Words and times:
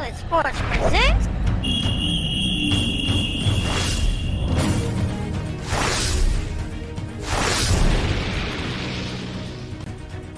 Skillet 0.00 0.16
Sports 0.16 0.58
presents. 0.62 1.28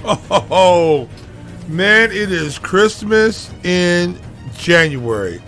Oh, 0.04 1.09
man, 1.68 2.11
it 2.11 2.32
is 2.32 2.59
Christmas 2.59 3.53
in 3.62 4.18
January. 4.57 5.39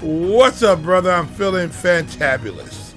What's 0.00 0.64
up, 0.64 0.82
brother? 0.82 1.12
I'm 1.12 1.28
feeling 1.28 1.68
fantabulous. 1.68 2.94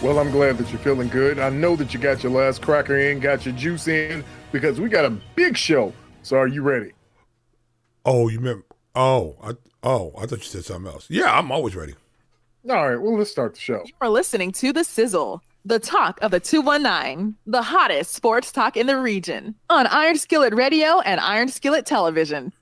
Well, 0.00 0.18
I'm 0.18 0.30
glad 0.30 0.56
that 0.58 0.70
you're 0.70 0.80
feeling 0.80 1.08
good. 1.08 1.38
I 1.38 1.50
know 1.50 1.76
that 1.76 1.92
you 1.92 2.00
got 2.00 2.22
your 2.22 2.32
last 2.32 2.62
cracker 2.62 2.96
in, 2.96 3.20
got 3.20 3.44
your 3.44 3.54
juice 3.54 3.86
in, 3.86 4.24
because 4.50 4.80
we 4.80 4.88
got 4.88 5.04
a 5.04 5.10
big 5.36 5.58
show. 5.58 5.92
So, 6.22 6.38
are 6.38 6.48
you 6.48 6.62
ready? 6.62 6.92
Oh, 8.06 8.28
you 8.28 8.38
remember? 8.38 8.64
Oh, 8.94 9.36
I, 9.42 9.52
oh, 9.82 10.12
I 10.18 10.26
thought 10.26 10.38
you 10.38 10.44
said 10.44 10.64
something 10.64 10.92
else. 10.92 11.06
Yeah, 11.08 11.36
I'm 11.36 11.50
always 11.50 11.74
ready. 11.74 11.94
All 12.68 12.88
right, 12.88 13.00
well, 13.00 13.16
let's 13.16 13.30
start 13.30 13.54
the 13.54 13.60
show. 13.60 13.82
You 13.86 13.94
are 14.00 14.10
listening 14.10 14.52
to 14.52 14.72
The 14.72 14.84
Sizzle, 14.84 15.42
the 15.64 15.78
talk 15.78 16.20
of 16.22 16.30
the 16.30 16.40
219, 16.40 17.34
the 17.46 17.62
hottest 17.62 18.12
sports 18.12 18.52
talk 18.52 18.76
in 18.76 18.86
the 18.86 18.98
region, 18.98 19.54
on 19.70 19.86
Iron 19.86 20.16
Skillet 20.16 20.54
Radio 20.54 21.00
and 21.00 21.20
Iron 21.20 21.48
Skillet 21.48 21.86
Television. 21.86 22.52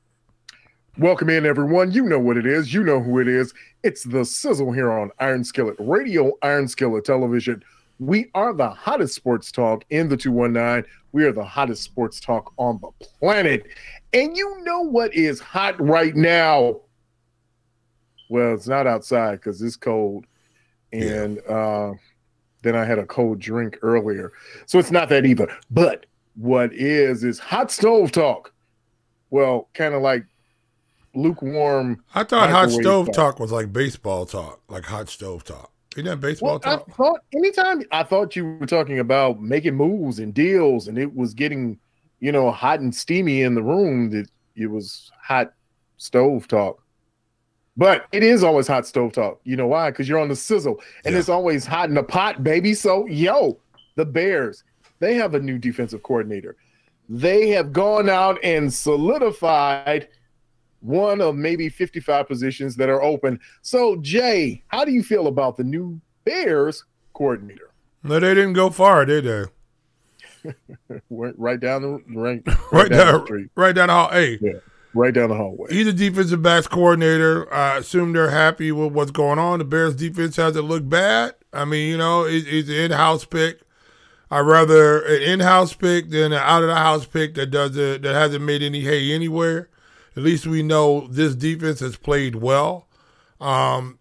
Welcome 0.98 1.30
in, 1.30 1.46
everyone. 1.46 1.92
You 1.92 2.04
know 2.04 2.18
what 2.18 2.36
it 2.36 2.46
is. 2.46 2.72
You 2.72 2.84
know 2.84 3.00
who 3.00 3.18
it 3.18 3.28
is. 3.28 3.52
It's 3.82 4.04
the 4.04 4.24
sizzle 4.24 4.72
here 4.72 4.92
on 4.92 5.10
Iron 5.18 5.44
Skillet 5.44 5.76
Radio, 5.78 6.32
Iron 6.42 6.68
Skillet 6.68 7.04
Television. 7.04 7.62
We 7.98 8.30
are 8.34 8.52
the 8.52 8.70
hottest 8.70 9.14
sports 9.14 9.52
talk 9.52 9.84
in 9.90 10.08
the 10.08 10.16
219. 10.16 10.90
We 11.12 11.24
are 11.24 11.32
the 11.32 11.44
hottest 11.44 11.82
sports 11.82 12.20
talk 12.20 12.52
on 12.56 12.80
the 12.80 12.90
planet. 13.18 13.66
And 14.12 14.36
you 14.36 14.62
know 14.62 14.80
what 14.80 15.14
is 15.14 15.40
hot 15.40 15.80
right 15.80 16.14
now? 16.14 16.80
Well, 18.28 18.54
it's 18.54 18.68
not 18.68 18.86
outside 18.86 19.36
because 19.36 19.60
it's 19.62 19.76
cold. 19.76 20.26
And 20.92 21.38
uh, 21.48 21.92
then 22.62 22.76
I 22.76 22.84
had 22.84 22.98
a 22.98 23.06
cold 23.06 23.38
drink 23.38 23.78
earlier. 23.82 24.32
So 24.66 24.78
it's 24.78 24.90
not 24.90 25.08
that 25.10 25.26
either. 25.26 25.48
But 25.70 26.06
what 26.34 26.72
is, 26.72 27.22
is 27.24 27.38
hot 27.38 27.70
stove 27.70 28.12
talk. 28.12 28.52
Well, 29.30 29.68
kind 29.74 29.94
of 29.94 30.02
like 30.02 30.24
lukewarm. 31.14 32.02
I 32.14 32.24
thought 32.24 32.50
hot 32.50 32.70
stove 32.70 33.12
talk 33.12 33.38
was 33.38 33.52
like 33.52 33.72
baseball 33.72 34.26
talk, 34.26 34.60
like 34.68 34.84
hot 34.84 35.08
stove 35.08 35.44
talk. 35.44 35.70
Isn't 35.96 36.06
that 36.06 36.20
baseball 36.20 36.60
Well, 36.64 36.74
I 36.74 36.76
talk? 36.76 36.96
thought 36.96 37.20
anytime 37.34 37.82
I 37.90 38.02
thought 38.04 38.36
you 38.36 38.56
were 38.58 38.66
talking 38.66 39.00
about 39.00 39.40
making 39.40 39.74
moves 39.74 40.18
and 40.20 40.32
deals, 40.32 40.86
and 40.88 40.98
it 40.98 41.14
was 41.14 41.34
getting, 41.34 41.78
you 42.20 42.32
know, 42.32 42.50
hot 42.50 42.80
and 42.80 42.94
steamy 42.94 43.42
in 43.42 43.54
the 43.54 43.62
room. 43.62 44.10
That 44.10 44.28
it 44.56 44.66
was 44.66 45.10
hot 45.22 45.52
stove 45.96 46.48
talk. 46.48 46.82
But 47.76 48.06
it 48.12 48.22
is 48.22 48.44
always 48.44 48.66
hot 48.66 48.86
stove 48.86 49.12
talk. 49.12 49.40
You 49.44 49.56
know 49.56 49.66
why? 49.66 49.90
Because 49.90 50.08
you're 50.08 50.18
on 50.18 50.28
the 50.28 50.36
sizzle, 50.36 50.80
and 51.04 51.14
Yeah. 51.14 51.18
it's 51.18 51.28
always 51.28 51.64
hot 51.64 51.88
in 51.88 51.94
the 51.94 52.02
pot, 52.02 52.42
baby. 52.44 52.74
So, 52.74 53.06
yo, 53.06 53.58
the 53.96 54.04
Bears, 54.04 54.64
they 54.98 55.14
have 55.14 55.34
a 55.34 55.40
new 55.40 55.56
defensive 55.58 56.02
coordinator. 56.02 56.56
They 57.08 57.48
have 57.48 57.72
gone 57.72 58.08
out 58.08 58.38
and 58.44 58.72
solidified 58.72 60.08
one 60.80 61.20
of 61.20 61.36
maybe 61.36 61.68
55 61.68 62.26
positions 62.28 62.76
that 62.76 62.88
are 62.88 63.02
open. 63.02 63.40
So, 63.62 63.96
Jay, 63.96 64.62
how 64.68 64.84
do 64.84 64.92
you 64.92 65.02
feel 65.02 65.26
about 65.26 65.56
the 65.56 65.64
new 65.64 66.00
Bears 66.24 66.84
coordinator? 67.14 67.70
No, 68.02 68.18
they 68.18 68.34
didn't 68.34 68.54
go 68.54 68.70
far, 68.70 69.04
did 69.04 69.24
they? 69.24 69.44
Right 71.10 71.60
down 71.60 71.82
the 71.82 72.02
right, 72.14 72.42
Right 72.72 72.90
down 72.90 73.12
the 73.20 73.24
street, 73.24 73.50
right 73.54 73.74
down 73.74 73.88
the 73.88 73.94
hall. 73.94 74.10
Hey, 74.10 74.38
right 74.94 75.12
down 75.14 75.28
the 75.30 75.36
hallway. 75.36 75.72
he's 75.72 75.86
a 75.86 75.92
defensive 75.92 76.42
backs 76.42 76.66
coordinator. 76.66 77.52
I 77.52 77.78
assume 77.78 78.12
they're 78.12 78.30
happy 78.30 78.72
with 78.72 78.92
what's 78.92 79.10
going 79.10 79.38
on. 79.38 79.58
The 79.60 79.64
Bears 79.64 79.94
defense 79.94 80.36
hasn't 80.36 80.64
looked 80.66 80.88
bad. 80.88 81.34
I 81.52 81.64
mean, 81.64 81.88
you 81.90 81.98
know, 81.98 82.24
it, 82.24 82.44
it's 82.46 82.68
an 82.68 82.74
in-house 82.76 83.24
pick. 83.24 83.60
I'd 84.30 84.40
rather 84.40 85.00
an 85.02 85.22
in-house 85.22 85.74
pick 85.74 86.10
than 86.10 86.32
an 86.32 86.38
out-of-the-house 86.40 87.06
pick 87.06 87.34
that 87.34 87.46
doesn't 87.46 88.02
that 88.02 88.14
hasn't 88.14 88.44
made 88.44 88.62
any 88.62 88.80
hay 88.82 89.12
anywhere. 89.12 89.68
At 90.16 90.22
least 90.22 90.46
we 90.46 90.62
know 90.62 91.06
this 91.08 91.34
defense 91.34 91.80
has 91.80 91.96
played 91.96 92.36
well. 92.36 92.88
Um, 93.40 93.98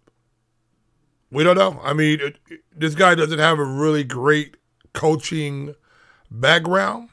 we 1.30 1.44
don't 1.44 1.56
know. 1.56 1.80
I 1.82 1.92
mean, 1.94 2.20
it, 2.20 2.36
it- 2.48 2.60
this 2.76 2.94
guy 2.94 3.14
doesn't 3.14 3.38
have 3.40 3.58
a 3.58 3.64
really 3.64 4.04
great 4.04 4.56
coaching 4.94 5.74
background. 6.30 7.08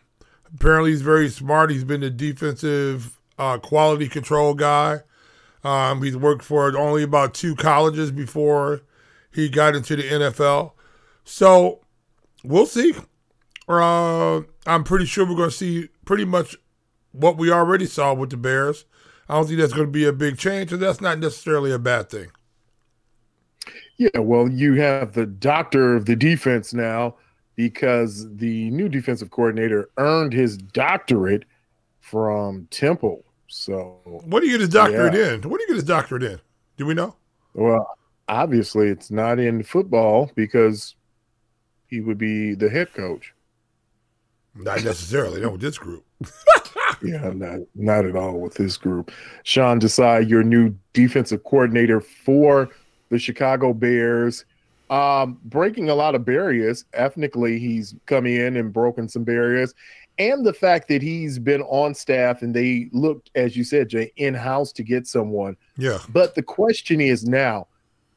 Apparently, 0.54 0.92
he's 0.92 1.02
very 1.02 1.30
smart. 1.30 1.72
He's 1.72 1.84
been 1.84 2.04
a 2.04 2.10
defensive 2.10 3.20
uh, 3.38 3.58
quality 3.58 4.08
control 4.08 4.54
guy. 4.54 5.02
Um, 5.64 6.02
he's 6.02 6.16
worked 6.16 6.44
for 6.44 6.78
only 6.78 7.04
about 7.04 7.34
two 7.34 7.56
colleges 7.56 8.12
before 8.12 8.82
he 9.32 9.50
got 9.50 9.76
into 9.76 9.96
the 9.96 10.04
NFL. 10.04 10.72
So 11.26 11.82
we'll 12.44 12.66
see. 12.66 12.94
Uh, 13.68 14.42
I'm 14.66 14.84
pretty 14.84 15.06
sure 15.06 15.26
we're 15.26 15.36
going 15.36 15.50
to 15.50 15.56
see 15.56 15.90
pretty 16.06 16.26
much 16.26 16.56
what 17.12 17.38
we 17.38 17.52
already 17.52 17.86
saw 17.86 18.14
with 18.14 18.30
the 18.30 18.38
Bears. 18.38 18.86
I 19.28 19.36
don't 19.36 19.48
think 19.48 19.60
that's 19.60 19.74
going 19.74 19.88
to 19.88 19.92
be 19.92 20.06
a 20.06 20.14
big 20.14 20.38
change, 20.38 20.72
and 20.72 20.82
that's 20.82 21.02
not 21.02 21.20
necessarily 21.20 21.72
a 21.72 21.80
bad 21.80 22.10
thing. 22.10 22.28
Yeah, 23.98 24.20
well, 24.20 24.48
you 24.48 24.76
have 24.76 25.14
the 25.14 25.26
doctor 25.26 25.96
of 25.96 26.06
the 26.06 26.16
defense 26.16 26.74
now 26.74 27.16
because 27.57 28.34
the 28.38 28.69
new 28.72 28.88
defensive 28.88 29.29
coordinator 29.31 29.90
earned 29.97 30.31
his 30.31 30.56
doctorate 30.57 31.44
from 32.00 32.68
Temple. 32.72 33.25
So, 33.47 33.97
What 34.25 34.40
do 34.41 34.45
you 34.45 34.53
get 34.53 34.62
his 34.62 34.69
doctorate 34.69 35.13
Yeah. 35.13 35.34
in? 35.34 35.41
What 35.41 35.57
do 35.57 35.63
you 35.63 35.68
get 35.68 35.75
his 35.75 35.84
doctorate 35.84 36.23
in? 36.23 36.40
Do 36.78 36.85
we 36.85 36.94
know? 36.94 37.16
well, 37.53 37.97
obviously 38.29 38.88
it's 38.90 39.09
not 39.09 39.40
in 39.40 39.63
football 39.63 40.29
because 40.35 40.95
he 41.88 42.01
would 42.01 42.18
be 42.19 42.53
the 42.53 42.69
head 42.69 42.94
coach. 42.94 43.34
Not 44.53 44.84
necessarily. 44.84 45.41
Not 45.41 45.53
with 45.53 45.62
this 45.62 45.78
group. 45.78 46.06
Yeah, 47.03 47.31
not 47.35 47.59
not 47.75 48.06
at 48.06 48.16
all 48.16 48.39
with 48.39 48.56
this 48.56 48.75
group. 48.75 49.12
Sean 49.44 49.79
Desai, 49.79 50.28
your 50.28 50.41
new 50.41 50.74
defensive 50.94 51.44
coordinator 51.44 52.01
for 52.01 52.69
the 53.09 53.19
Chicago 53.19 53.72
Bears, 53.72 54.45
um, 54.90 55.40
breaking 55.46 55.90
a 55.90 55.96
lot 55.96 56.16
of 56.16 56.25
barriers. 56.25 56.86
Ethnically, 56.94 57.59
he's 57.59 57.96
come 58.06 58.25
in 58.25 58.58
and 58.58 58.72
broken 58.72 59.09
some 59.09 59.24
barriers, 59.24 59.74
and 60.20 60.46
the 60.46 60.53
fact 60.53 60.88
that 60.88 61.02
he's 61.02 61.38
been 61.38 61.62
on 61.64 61.94
staff 61.94 62.42
and 62.42 62.56
they 62.56 62.90
looked, 62.92 63.30
as 63.36 63.56
you 63.56 63.64
said, 63.64 63.90
Jay, 63.90 64.12
in 64.18 64.34
house 64.34 64.72
to 64.74 64.84
get 64.84 65.06
someone. 65.06 65.56
Yeah. 65.78 66.00
But 66.09 66.36
the 66.36 66.44
question 66.44 67.00
is 67.00 67.25
now, 67.25 67.68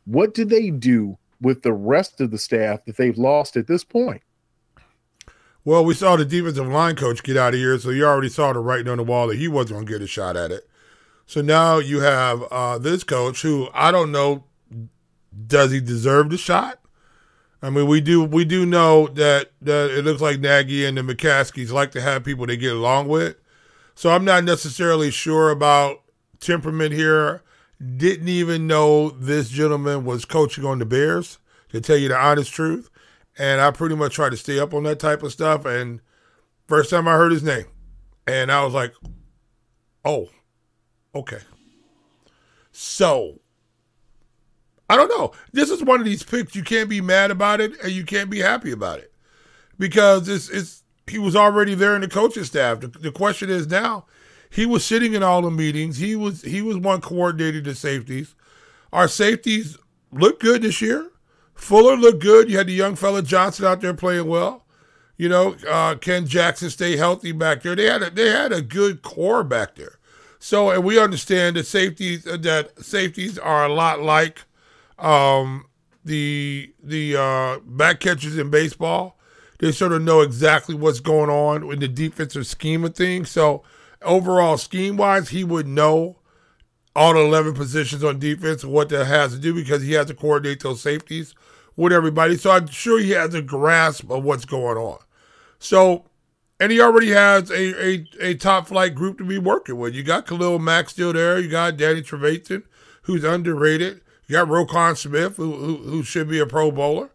what 0.07 0.33
do 0.35 0.45
they 0.45 0.71
do 0.71 1.19
with 1.41 1.63
the 1.63 1.73
rest 1.73 2.21
of 2.21 2.31
the 2.31 2.39
staff 2.39 2.85
that 2.87 2.97
they've 2.97 3.19
lost 3.19 3.57
at 3.57 3.67
this 3.67 3.85
point? 3.85 4.23
Well, 5.65 5.85
we 5.85 5.93
saw 5.93 6.17
the 6.17 6.25
defensive 6.25 6.67
line 6.69 6.97
coach 6.97 7.23
get 7.23 7.37
out 7.37 7.53
of 7.53 7.61
here, 7.61 7.79
so 7.79 7.91
you 7.91 8.07
already 8.07 8.31
saw 8.31 8.53
the 8.53 8.61
writing 8.61 8.89
on 8.89 8.97
the 8.97 9.05
wall 9.05 9.27
that 9.29 9.37
he 9.37 9.47
wasn't 9.47 9.77
going 9.77 9.87
to 9.87 9.93
get 9.93 10.03
a 10.03 10.07
shot 10.07 10.37
at 10.37 10.51
it. 10.51 10.69
So 11.27 11.43
now 11.43 11.79
you 11.79 12.01
have 12.01 12.43
uh, 12.51 12.79
this 12.79 13.05
coach 13.05 13.43
who 13.43 13.69
I 13.75 13.93
don't 13.93 14.11
know 14.11 14.45
does 15.47 15.73
he 15.73 15.81
deserve 15.81 16.31
the 16.31 16.39
shot? 16.39 16.79
I 17.63 17.71
mean, 17.71 17.87
we 17.87 18.01
do 18.01 18.25
we 18.25 18.45
do 18.45 18.65
know 18.65 19.09
that 19.09 19.53
that 19.61 19.91
it 19.91 20.05
looks 20.05 20.23
like 20.23 20.41
Nagy 20.41 20.85
and 20.85 20.97
the 20.97 21.03
McCaskies 21.03 21.71
like 21.71 21.91
to 21.93 22.01
have 22.01 22.25
people 22.25 22.47
they 22.47 22.57
get 22.57 22.75
along 22.75 23.09
with. 23.09 23.37
So 23.95 24.11
I'm 24.11 24.25
not 24.25 24.45
necessarily 24.45 25.11
sure 25.11 25.51
about 25.51 26.03
temperament 26.41 26.93
here. 26.95 27.43
Didn't 27.97 28.29
even 28.29 28.67
know 28.67 29.11
this 29.11 29.51
gentleman 29.51 30.05
was 30.05 30.25
coaching 30.25 30.65
on 30.65 30.79
the 30.79 30.87
Bears, 30.87 31.39
to 31.71 31.81
tell 31.81 31.97
you 31.97 32.09
the 32.09 32.17
honest 32.17 32.53
truth. 32.53 32.91
And 33.39 33.61
I 33.61 33.71
pretty 33.71 33.95
much 33.95 34.15
try 34.15 34.29
to 34.29 34.37
stay 34.37 34.59
up 34.59 34.75
on 34.75 34.83
that 34.85 34.99
type 34.99 35.23
of 35.23 35.33
stuff. 35.33 35.65
And 35.65 36.01
first 36.67 36.91
time 36.91 37.09
I 37.09 37.13
heard 37.13 37.33
his 37.33 37.43
name, 37.43 37.67
and 38.27 38.51
I 38.51 38.65
was 38.65 38.75
like, 38.75 38.95
oh, 40.05 40.29
okay. 41.15 41.41
So 42.73 43.40
I 44.91 44.97
don't 44.97 45.09
know. 45.09 45.31
This 45.53 45.71
is 45.71 45.85
one 45.85 46.01
of 46.01 46.05
these 46.05 46.25
picks 46.25 46.57
you 46.57 46.65
can't 46.65 46.89
be 46.89 47.01
mad 47.01 47.31
about 47.31 47.61
it 47.61 47.81
and 47.81 47.93
you 47.93 48.05
can't 48.05 48.29
be 48.29 48.41
happy 48.41 48.73
about 48.73 48.99
it 48.99 49.13
because 49.79 50.29
it's 50.29 50.49
it's 50.49 50.83
he 51.07 51.17
was 51.17 51.37
already 51.37 51.77
there 51.77 51.95
in 51.95 52.01
the 52.01 52.09
coaching 52.09 52.43
staff. 52.43 52.81
The, 52.81 52.89
the 52.89 53.13
question 53.13 53.51
is 53.51 53.69
now 53.69 54.07
he 54.51 54.67
was 54.67 54.85
sitting 54.85 55.15
in 55.15 55.23
all 55.23 55.43
the 55.43 55.51
meetings. 55.51 55.99
He 55.99 56.17
was 56.17 56.43
he 56.43 56.61
was 56.61 56.77
one 56.77 57.01
coordinating 57.01 57.63
the 57.63 57.77
safeties. 57.77 58.35
Our 58.93 59.07
safeties 59.07 59.79
looked 60.11 60.43
good 60.43 60.63
this 60.63 60.83
year. 60.83 61.09
Fuller 61.55 61.97
looked 61.97 62.21
good. 62.21 62.51
You 62.51 62.59
had 62.59 62.67
the 62.67 62.73
young 62.73 62.97
fella 62.97 63.23
Johnson 63.23 63.67
out 63.67 63.81
there 63.81 63.95
playing 63.95 64.27
well. 64.27 64.65
You 65.17 65.29
know, 65.29 65.55
uh, 65.69 65.95
Ken 65.97 66.27
Jackson 66.27 66.69
stay 66.69 66.97
healthy 66.97 67.31
back 67.31 67.63
there. 67.63 67.77
They 67.77 67.85
had 67.85 68.03
a, 68.03 68.11
they 68.11 68.31
had 68.31 68.53
a 68.53 68.61
good 68.61 69.03
core 69.03 69.45
back 69.45 69.77
there. 69.77 70.01
So, 70.41 70.71
and 70.71 70.83
we 70.83 70.99
understand 70.99 71.55
that 71.55 71.67
safeties 71.67 72.25
that 72.25 72.73
safeties 72.85 73.39
are 73.39 73.65
a 73.65 73.73
lot 73.73 74.01
like 74.01 74.47
um, 75.01 75.67
the 76.05 76.73
the 76.83 77.17
uh, 77.17 77.59
back 77.65 78.01
catchers 78.01 78.39
in 78.39 78.51
baseball. 78.51 79.17
They 79.59 79.73
sort 79.73 79.93
of 79.93 80.01
know 80.01 80.23
exactly 80.23 80.75
what's 80.75 81.01
going 81.01 81.29
on 81.29 81.71
in 81.71 81.81
the 81.81 81.89
defensive 81.89 82.47
scheme 82.47 82.83
of 82.85 82.95
things. 82.95 83.31
So, 83.31 83.63
overall 84.01 84.57
scheme 84.57 84.97
wise, 84.97 85.29
he 85.29 85.45
would 85.45 85.67
know 85.67 86.17
all 86.97 87.15
the 87.15 87.21
11 87.21 87.55
positions 87.55 88.03
on 88.03 88.19
defense 88.19 88.65
and 88.65 88.73
what 88.73 88.89
that 88.89 89.05
has 89.07 89.33
to 89.33 89.39
do 89.39 89.55
because 89.55 89.83
he 89.83 89.93
has 89.93 90.07
to 90.07 90.15
coordinate 90.15 90.61
those 90.61 90.81
safeties 90.81 91.35
with 91.77 91.93
everybody. 91.93 92.37
So 92.37 92.51
I'm 92.51 92.67
sure 92.67 92.99
he 92.99 93.11
has 93.11 93.35
a 93.35 93.43
grasp 93.43 94.11
of 94.11 94.25
what's 94.25 94.45
going 94.45 94.77
on. 94.77 94.99
So, 95.59 96.07
and 96.59 96.73
he 96.73 96.81
already 96.81 97.11
has 97.11 97.51
a, 97.51 97.85
a, 97.85 98.07
a 98.21 98.35
top 98.35 98.67
flight 98.67 98.95
group 98.95 99.19
to 99.19 99.25
be 99.25 99.39
working 99.39 99.79
with. 99.79 99.95
You 99.95 100.03
got 100.03 100.27
Khalil 100.27 100.59
Mack 100.59 100.91
still 100.91 101.13
there. 101.13 101.39
You 101.39 101.49
got 101.49 101.77
Danny 101.77 102.03
Trevathan, 102.03 102.65
who's 103.03 103.25
underrated. 103.25 104.01
You 104.31 104.37
got 104.37 104.47
Roquan 104.47 104.97
Smith, 104.97 105.39
who, 105.39 105.53
who, 105.53 105.77
who 105.79 106.03
should 106.05 106.29
be 106.29 106.39
a 106.39 106.47
Pro 106.47 106.71
Bowler. 106.71 107.11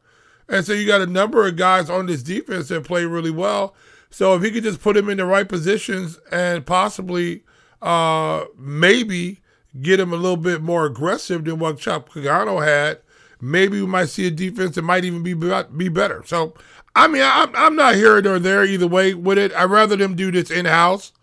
And 0.50 0.66
so 0.66 0.74
you 0.74 0.86
got 0.86 1.00
a 1.00 1.06
number 1.06 1.48
of 1.48 1.56
guys 1.56 1.90
on 1.90 2.08
this 2.08 2.22
defense 2.22 2.68
that 2.68 2.84
play 2.84 3.06
really 3.06 3.32
well. 3.32 3.74
So 4.10 4.36
if 4.36 4.44
he 4.44 4.52
could 4.52 4.64
just 4.64 4.82
put 4.82 4.98
him 4.98 5.08
in 5.08 5.16
the 5.16 5.26
right 5.26 5.48
positions 5.48 6.20
and 6.30 6.66
possibly, 6.66 7.46
uh, 7.82 8.44
maybe 8.58 9.40
get 9.80 9.98
him 9.98 10.12
a 10.12 10.18
little 10.18 10.36
bit 10.36 10.62
more 10.62 10.86
aggressive 10.86 11.46
than 11.46 11.58
what 11.58 11.80
Chuck 11.80 12.10
Pagano 12.10 12.62
had, 12.62 13.00
maybe 13.40 13.80
we 13.80 13.88
might 13.88 14.10
see 14.10 14.28
a 14.28 14.32
defense 14.32 14.76
that 14.76 14.82
might 14.82 15.06
even 15.06 15.24
be 15.24 15.34
be 15.34 15.88
better. 15.88 16.22
So, 16.26 16.54
I 16.98 17.08
mean, 17.08 17.24
I'm, 17.24 17.56
I'm 17.56 17.78
not 17.78 17.96
here 17.96 18.18
or 18.18 18.40
there 18.40 18.66
either 18.66 18.88
way 18.88 19.14
with 19.14 19.38
it. 19.38 19.54
I'd 19.54 19.72
rather 19.72 19.96
them 19.96 20.18
do 20.18 20.34
this 20.34 20.52
in 20.52 20.66
house 20.66 21.14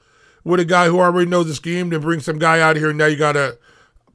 with 0.43 0.59
a 0.59 0.65
guy 0.65 0.87
who 0.87 1.01
already 1.01 1.29
knows 1.29 1.49
the 1.49 1.55
scheme 1.55 1.91
than 1.91 2.01
bring 2.01 2.21
some 2.21 2.39
guy 2.39 2.61
out 2.61 2.77
here 2.77 2.89
and 2.89 2.97
now 2.97 3.05
you 3.05 3.19
got 3.19 3.33
to 3.33 3.59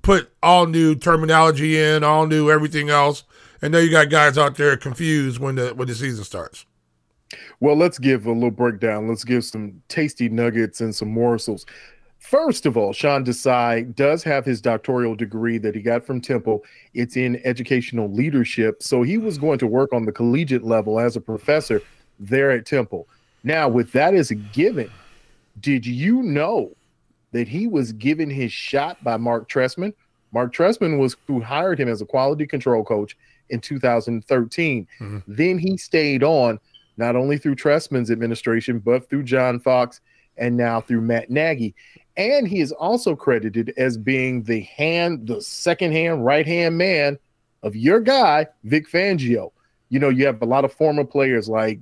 put 0.07 0.31
all 0.42 0.65
new 0.65 0.95
terminology 0.95 1.77
in, 1.77 2.01
all 2.01 2.27
new 2.27 2.50
everything 2.50 2.89
else, 2.89 3.25
and 3.62 3.74
now 3.74 3.80
you 3.80 3.92
got 3.92 4.09
guys 4.09 4.38
out 4.38 4.56
there 4.56 4.77
confused 4.77 5.38
when 5.38 5.56
the 5.56 5.75
when 5.75 5.86
the 5.86 5.94
season 5.94 6.24
starts. 6.24 6.65
Well, 7.59 7.75
let's 7.75 8.00
give 8.00 8.25
a 8.25 8.31
little 8.31 8.50
breakdown. 8.50 9.09
Let's 9.09 9.25
give 9.25 9.44
some 9.44 9.81
tasty 9.89 10.30
nuggets 10.30 10.80
and 10.80 10.95
some 10.95 11.09
morsels. 11.09 11.65
First 12.19 12.65
of 12.65 12.77
all, 12.77 12.94
Sean 12.94 13.25
Desai 13.25 13.94
does 13.95 14.24
have 14.24 14.45
his 14.45 14.62
doctoral 14.62 15.13
degree 15.13 15.57
that 15.57 15.75
he 15.75 15.81
got 15.81 16.06
from 16.06 16.21
Temple. 16.21 16.63
It's 16.94 17.18
in 17.18 17.42
educational 17.44 18.09
leadership. 18.09 18.81
So 18.81 19.04
he 19.04 19.18
was 19.18 19.38
going 19.38 19.59
to 19.59 19.68
work 19.68 19.92
on 19.92 20.06
the 20.06 20.13
collegiate 20.13 20.63
level 20.63 21.01
as 21.01 21.18
a 21.18 21.21
professor 21.21 21.81
there 22.18 22.51
at 22.51 22.65
Temple. 22.65 23.09
Now, 23.44 23.68
with 23.68 23.92
that 23.92 24.13
as 24.13 24.31
a 24.31 24.36
given, 24.36 24.89
did 25.59 25.86
you 25.86 26.24
know 26.24 26.77
that 27.38 27.48
he 27.48 27.68
was 27.68 27.92
given 27.92 28.31
his 28.31 28.51
shot 28.51 29.04
by 29.04 29.16
Marc 29.16 29.48
Trestman. 29.48 29.94
Marc 30.31 30.51
Trestman 30.51 30.98
was 30.98 31.16
who 31.28 31.39
hired 31.39 31.80
him 31.80 31.88
as 31.88 32.01
a 32.01 32.06
quality 32.06 32.48
control 32.48 32.84
coach 32.84 33.16
in 33.50 33.62
2013. 33.62 34.88
Mm-hmm. 35.00 35.19
Then 35.28 35.60
he 35.60 35.78
stayed 35.78 36.24
on 36.24 36.60
not 36.98 37.16
only 37.16 37.38
through 37.38 37.57
Trestman's 37.57 38.10
administration, 38.10 38.80
but 38.80 39.07
through 39.07 39.22
John 39.22 39.60
Fox 39.60 40.01
and 40.36 40.57
now 40.57 40.81
through 40.81 41.01
Matt 41.01 41.30
Nagy. 41.30 41.75
And 42.18 42.48
he 42.48 42.60
is 42.60 42.72
also 42.72 43.16
credited 43.16 43.72
as 43.78 44.00
being 44.00 44.42
the 44.42 44.62
hand, 44.62 45.28
the 45.28 45.40
second 45.40 45.92
hand, 45.92 46.25
right 46.25 46.48
hand 46.48 46.75
man 46.75 47.19
of 47.62 47.75
your 47.75 48.00
guy, 48.00 48.48
Vic 48.63 48.90
Fangio. 48.90 49.51
You 49.90 50.00
know, 50.00 50.10
you 50.10 50.25
have 50.25 50.42
a 50.42 50.45
lot 50.45 50.66
of 50.66 50.74
former 50.74 51.04
players 51.04 51.48
like 51.48 51.81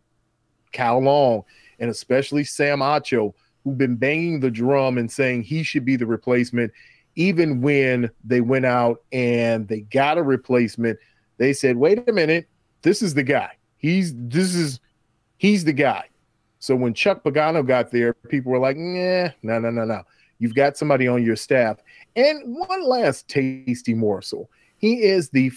Kyle 0.74 1.00
Long 1.00 1.46
and 1.80 1.90
especially 1.90 2.44
Sam 2.44 2.80
Acho 2.80 3.34
who've 3.66 3.78
been 3.78 3.98
banging 3.98 4.40
the 4.40 4.52
drum 4.52 4.98
and 4.98 5.12
saying 5.12 5.44
he 5.44 5.64
should 5.64 5.84
be 5.84 5.98
the 5.98 6.06
replacement. 6.06 6.72
Even 7.16 7.60
when 7.62 8.10
they 8.24 8.40
went 8.40 8.66
out 8.66 9.02
and 9.12 9.68
they 9.68 9.82
got 9.82 10.18
a 10.18 10.24
replacement, 10.24 11.00
they 11.38 11.52
said, 11.52 11.76
wait 11.76 12.08
a 12.08 12.14
minute, 12.14 12.48
this 12.84 13.02
is 13.02 13.14
the 13.14 13.24
guy. 13.24 13.52
He's 13.78 14.14
this 14.16 14.56
is 14.56 14.80
he's 15.38 15.66
the 15.66 15.74
guy. 15.74 16.06
So 16.60 16.76
when 16.76 16.94
Chuck 16.94 17.24
Pagano 17.24 17.66
got 17.66 17.92
there, 17.92 18.14
people 18.14 18.52
were 18.52 18.60
like, 18.60 18.78
nah, 18.78 19.30
no, 19.44 19.60
no, 19.60 19.70
no, 19.70 19.86
no. 19.86 20.04
You've 20.40 20.56
got 20.56 20.78
somebody 20.78 21.08
on 21.08 21.24
your 21.24 21.36
staff. 21.36 21.78
And 22.16 22.42
one 22.46 22.84
last 22.84 23.28
tasty 23.28 23.94
morsel. 23.94 24.50
He 24.78 25.04
is 25.04 25.30
the 25.30 25.52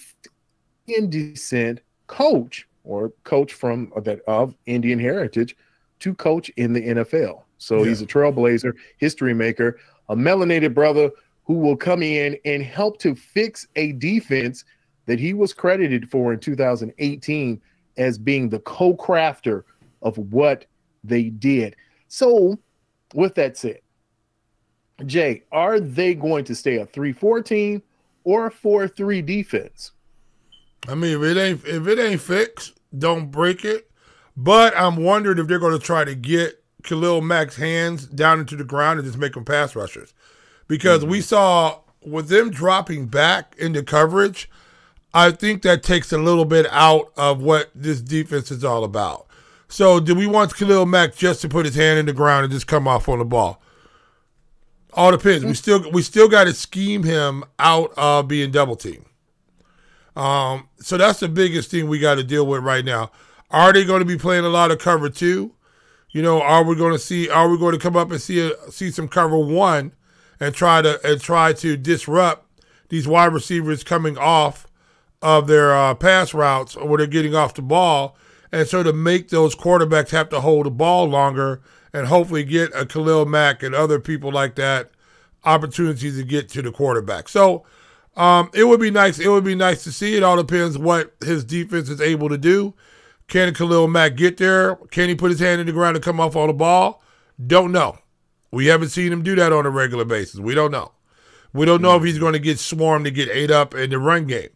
in 0.86 1.10
descent 1.10 1.80
coach 2.06 2.66
or 2.84 3.12
coach 3.24 3.52
from 3.52 3.92
that 4.02 4.20
of 4.26 4.54
Indian 4.66 4.98
heritage 4.98 5.56
to 6.00 6.14
coach 6.14 6.48
in 6.56 6.72
the 6.72 6.80
NFL. 6.80 7.42
So 7.58 7.78
yeah. 7.78 7.90
he's 7.90 8.02
a 8.02 8.06
trailblazer, 8.06 8.72
history 8.98 9.34
maker, 9.34 9.78
a 10.08 10.16
melanated 10.16 10.74
brother 10.74 11.10
who 11.44 11.54
will 11.54 11.76
come 11.76 12.02
in 12.02 12.38
and 12.44 12.62
help 12.62 12.98
to 13.00 13.14
fix 13.14 13.66
a 13.76 13.92
defense 13.92 14.64
that 15.06 15.18
he 15.18 15.34
was 15.34 15.52
credited 15.52 16.10
for 16.10 16.32
in 16.32 16.38
2018 16.38 17.60
as 17.96 18.18
being 18.18 18.48
the 18.48 18.60
co-crafter 18.60 19.64
of 20.02 20.16
what 20.32 20.66
they 21.02 21.24
did. 21.24 21.74
So, 22.08 22.58
with 23.14 23.34
that 23.36 23.56
said, 23.56 23.80
Jay, 25.06 25.42
are 25.52 25.80
they 25.80 26.14
going 26.14 26.44
to 26.44 26.54
stay 26.54 26.76
a 26.76 26.86
3 26.86 27.12
4 27.12 27.42
team 27.42 27.82
or 28.24 28.46
a 28.46 28.50
4 28.50 28.88
3 28.88 29.22
defense? 29.22 29.92
I 30.86 30.94
mean, 30.94 31.16
if 31.16 31.22
it 31.22 31.40
ain't 31.40 31.64
if 31.64 31.86
it 31.86 31.98
ain't 31.98 32.20
fixed, 32.20 32.78
don't 32.96 33.30
break 33.30 33.64
it. 33.64 33.90
But 34.36 34.76
I'm 34.76 34.96
wondering 34.96 35.38
if 35.38 35.48
they're 35.48 35.58
going 35.58 35.78
to 35.78 35.84
try 35.84 36.04
to 36.04 36.14
get 36.14 36.57
Khalil 36.82 37.20
Mack's 37.20 37.56
hands 37.56 38.06
down 38.06 38.40
into 38.40 38.56
the 38.56 38.64
ground 38.64 38.98
and 38.98 39.06
just 39.06 39.18
make 39.18 39.34
them 39.34 39.44
pass 39.44 39.74
rushers. 39.74 40.14
Because 40.66 41.00
mm-hmm. 41.00 41.10
we 41.10 41.20
saw 41.20 41.80
with 42.04 42.28
them 42.28 42.50
dropping 42.50 43.06
back 43.06 43.54
into 43.58 43.82
coverage, 43.82 44.50
I 45.14 45.30
think 45.30 45.62
that 45.62 45.82
takes 45.82 46.12
a 46.12 46.18
little 46.18 46.44
bit 46.44 46.66
out 46.70 47.12
of 47.16 47.42
what 47.42 47.70
this 47.74 48.00
defense 48.00 48.50
is 48.50 48.64
all 48.64 48.84
about. 48.84 49.26
So, 49.68 50.00
do 50.00 50.14
we 50.14 50.26
want 50.26 50.54
Khalil 50.54 50.86
Mack 50.86 51.14
just 51.14 51.42
to 51.42 51.48
put 51.48 51.66
his 51.66 51.74
hand 51.74 51.98
in 51.98 52.06
the 52.06 52.12
ground 52.12 52.44
and 52.44 52.52
just 52.52 52.66
come 52.66 52.88
off 52.88 53.08
on 53.08 53.18
the 53.18 53.24
ball? 53.24 53.62
All 54.94 55.10
depends. 55.10 55.44
We 55.44 55.54
still 55.54 55.90
we 55.90 56.02
still 56.02 56.28
got 56.28 56.44
to 56.44 56.54
scheme 56.54 57.02
him 57.02 57.44
out 57.58 57.92
of 57.96 58.28
being 58.28 58.50
double 58.50 58.76
team. 58.76 59.04
Um, 60.16 60.68
so 60.80 60.96
that's 60.96 61.20
the 61.20 61.28
biggest 61.28 61.70
thing 61.70 61.88
we 61.88 61.98
got 61.98 62.16
to 62.16 62.24
deal 62.24 62.46
with 62.46 62.62
right 62.62 62.84
now. 62.84 63.10
Are 63.50 63.72
they 63.72 63.84
going 63.84 64.00
to 64.00 64.06
be 64.06 64.18
playing 64.18 64.44
a 64.44 64.48
lot 64.48 64.70
of 64.70 64.78
cover 64.78 65.08
two? 65.08 65.52
You 66.10 66.22
know, 66.22 66.40
are 66.40 66.64
we 66.64 66.74
going 66.74 66.92
to 66.92 66.98
see? 66.98 67.28
Are 67.28 67.48
we 67.48 67.58
going 67.58 67.72
to 67.72 67.78
come 67.78 67.96
up 67.96 68.10
and 68.10 68.20
see 68.20 68.40
a, 68.40 68.70
see 68.70 68.90
some 68.90 69.08
cover 69.08 69.38
one 69.38 69.92
and 70.40 70.54
try 70.54 70.82
to 70.82 71.00
and 71.04 71.20
try 71.20 71.52
to 71.54 71.76
disrupt 71.76 72.46
these 72.88 73.06
wide 73.06 73.32
receivers 73.32 73.84
coming 73.84 74.16
off 74.16 74.66
of 75.20 75.46
their 75.46 75.74
uh, 75.76 75.94
pass 75.94 76.32
routes 76.32 76.76
or 76.76 76.88
where 76.88 76.98
they're 76.98 77.06
getting 77.06 77.34
off 77.34 77.54
the 77.54 77.62
ball 77.62 78.16
and 78.52 78.66
so 78.66 78.82
to 78.82 78.92
make 78.92 79.28
those 79.28 79.54
quarterbacks 79.54 80.10
have 80.10 80.28
to 80.30 80.40
hold 80.40 80.66
the 80.66 80.70
ball 80.70 81.06
longer 81.06 81.60
and 81.92 82.06
hopefully 82.06 82.44
get 82.44 82.70
a 82.74 82.86
Khalil 82.86 83.26
Mack 83.26 83.62
and 83.62 83.74
other 83.74 83.98
people 83.98 84.32
like 84.32 84.54
that 84.56 84.90
opportunities 85.44 86.16
to 86.16 86.24
get 86.24 86.48
to 86.50 86.62
the 86.62 86.72
quarterback. 86.72 87.28
So 87.28 87.64
um, 88.16 88.50
it 88.54 88.64
would 88.64 88.80
be 88.80 88.90
nice. 88.90 89.18
It 89.18 89.28
would 89.28 89.44
be 89.44 89.54
nice 89.54 89.84
to 89.84 89.92
see. 89.92 90.16
It 90.16 90.22
all 90.22 90.36
depends 90.36 90.76
what 90.78 91.14
his 91.22 91.44
defense 91.44 91.88
is 91.88 92.00
able 92.00 92.28
to 92.28 92.38
do. 92.38 92.74
Can 93.28 93.52
Khalil 93.54 93.88
Mack 93.88 94.16
get 94.16 94.38
there? 94.38 94.76
Can 94.90 95.08
he 95.08 95.14
put 95.14 95.30
his 95.30 95.40
hand 95.40 95.60
in 95.60 95.66
the 95.66 95.72
ground 95.72 95.96
and 95.96 96.04
come 96.04 96.18
off 96.18 96.34
on 96.34 96.48
the 96.48 96.54
ball? 96.54 97.02
Don't 97.44 97.72
know. 97.72 97.98
We 98.50 98.66
haven't 98.66 98.88
seen 98.88 99.12
him 99.12 99.22
do 99.22 99.36
that 99.36 99.52
on 99.52 99.66
a 99.66 99.70
regular 99.70 100.06
basis. 100.06 100.40
We 100.40 100.54
don't 100.54 100.70
know. 100.70 100.92
We 101.52 101.66
don't 101.66 101.82
know 101.82 101.96
if 101.96 102.04
he's 102.04 102.18
going 102.18 102.32
to 102.32 102.38
get 102.38 102.58
swarmed 102.58 103.04
to 103.04 103.10
get 103.10 103.28
ate 103.28 103.50
up 103.50 103.74
in 103.74 103.90
the 103.90 103.98
run 103.98 104.26
game. 104.26 104.48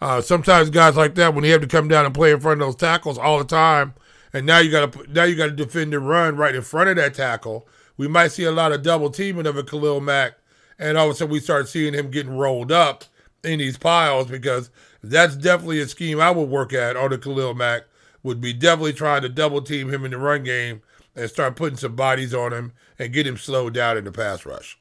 Uh, 0.00 0.20
sometimes 0.20 0.70
guys 0.70 0.96
like 0.96 1.14
that, 1.16 1.34
when 1.34 1.42
they 1.42 1.50
have 1.50 1.60
to 1.60 1.66
come 1.66 1.88
down 1.88 2.04
and 2.04 2.14
play 2.14 2.32
in 2.32 2.40
front 2.40 2.60
of 2.60 2.66
those 2.66 2.76
tackles 2.76 3.18
all 3.18 3.38
the 3.38 3.44
time, 3.44 3.94
and 4.32 4.46
now 4.46 4.58
you 4.58 4.70
got 4.70 4.92
to 4.92 5.12
now 5.12 5.24
you 5.24 5.36
got 5.36 5.46
to 5.46 5.52
defend 5.52 5.92
the 5.92 6.00
run 6.00 6.36
right 6.36 6.54
in 6.54 6.62
front 6.62 6.90
of 6.90 6.96
that 6.96 7.14
tackle. 7.14 7.68
We 7.96 8.08
might 8.08 8.28
see 8.28 8.44
a 8.44 8.52
lot 8.52 8.72
of 8.72 8.82
double 8.82 9.10
teaming 9.10 9.46
of 9.46 9.56
a 9.56 9.62
Khalil 9.62 10.00
Mack, 10.00 10.34
and 10.78 10.96
all 10.96 11.06
of 11.06 11.12
a 11.12 11.14
sudden 11.14 11.32
we 11.32 11.40
start 11.40 11.68
seeing 11.68 11.94
him 11.94 12.10
getting 12.10 12.36
rolled 12.36 12.72
up 12.72 13.04
in 13.44 13.58
these 13.58 13.78
piles 13.78 14.28
because 14.28 14.70
that's 15.02 15.36
definitely 15.36 15.80
a 15.80 15.86
scheme 15.86 16.20
I 16.20 16.30
would 16.30 16.48
work 16.48 16.72
at 16.72 16.96
on 16.96 17.10
the 17.10 17.18
Khalil 17.18 17.54
Mack. 17.54 17.82
Would 18.22 18.40
be 18.40 18.52
definitely 18.52 18.92
trying 18.92 19.22
to 19.22 19.28
double 19.28 19.62
team 19.62 19.92
him 19.92 20.04
in 20.04 20.12
the 20.12 20.18
run 20.18 20.44
game 20.44 20.82
and 21.16 21.28
start 21.28 21.56
putting 21.56 21.76
some 21.76 21.96
bodies 21.96 22.32
on 22.34 22.52
him 22.52 22.72
and 22.98 23.12
get 23.12 23.26
him 23.26 23.36
slowed 23.36 23.74
down 23.74 23.96
in 23.96 24.04
the 24.04 24.12
pass 24.12 24.46
rush. 24.46 24.78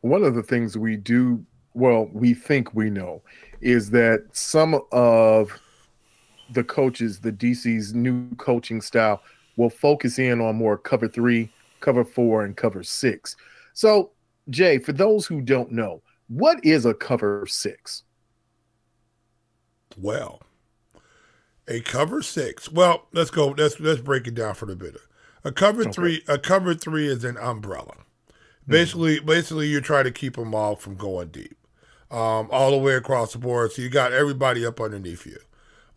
One 0.00 0.22
of 0.24 0.34
the 0.34 0.42
things 0.42 0.76
we 0.76 0.96
do 0.96 1.44
well, 1.74 2.08
we 2.12 2.34
think 2.34 2.74
we 2.74 2.90
know 2.90 3.22
is 3.60 3.90
that 3.90 4.26
some 4.32 4.80
of 4.92 5.60
the 6.50 6.64
coaches, 6.64 7.20
the 7.20 7.32
DC's 7.32 7.94
new 7.94 8.28
coaching 8.36 8.80
style, 8.80 9.22
will 9.56 9.70
focus 9.70 10.18
in 10.18 10.40
on 10.40 10.56
more 10.56 10.76
cover 10.76 11.08
three, 11.08 11.50
cover 11.80 12.04
four, 12.04 12.44
and 12.44 12.56
cover 12.56 12.82
six. 12.82 13.36
So, 13.72 14.10
Jay, 14.50 14.78
for 14.78 14.92
those 14.92 15.26
who 15.26 15.40
don't 15.40 15.72
know, 15.72 16.02
what 16.28 16.64
is 16.64 16.86
a 16.86 16.94
cover 16.94 17.46
six? 17.46 18.04
Well, 19.96 20.42
a 21.68 21.80
cover 21.80 22.22
six. 22.22 22.70
Well, 22.70 23.06
let's 23.12 23.30
go. 23.30 23.48
Let's 23.48 23.80
let's 23.80 24.00
break 24.00 24.26
it 24.26 24.34
down 24.34 24.54
for 24.54 24.70
a 24.70 24.76
bit. 24.76 24.96
A 25.44 25.52
cover 25.52 25.82
okay. 25.82 25.92
three. 25.92 26.22
A 26.28 26.38
cover 26.38 26.74
three 26.74 27.06
is 27.06 27.24
an 27.24 27.36
umbrella. 27.38 27.94
Basically, 28.66 29.16
mm-hmm. 29.16 29.26
basically, 29.26 29.68
you're 29.68 29.80
trying 29.80 30.04
to 30.04 30.10
keep 30.10 30.36
them 30.36 30.54
all 30.54 30.76
from 30.76 30.96
going 30.96 31.28
deep 31.28 31.56
um, 32.10 32.48
all 32.50 32.70
the 32.70 32.78
way 32.78 32.94
across 32.94 33.32
the 33.32 33.38
board. 33.38 33.72
So 33.72 33.82
you 33.82 33.88
got 33.88 34.12
everybody 34.12 34.64
up 34.64 34.80
underneath 34.80 35.26
you. 35.26 35.38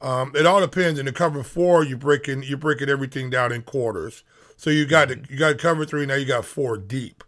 Um, 0.02 0.34
it 0.36 0.46
all 0.46 0.60
depends. 0.60 1.00
In 1.00 1.06
the 1.06 1.12
cover 1.12 1.44
four, 1.44 1.84
you 1.84 1.98
breaking 1.98 2.44
you're 2.44 2.58
breaking 2.58 2.90
everything 2.90 3.30
down 3.30 3.52
in 3.52 3.64
quarters. 3.64 4.24
So 4.58 4.70
you 4.70 4.86
got 4.86 5.10
you 5.30 5.38
got 5.38 5.58
cover 5.58 5.86
three 5.86 6.06
now. 6.06 6.16
You 6.16 6.26
got 6.26 6.46
four 6.46 6.78
deep. 6.78 7.24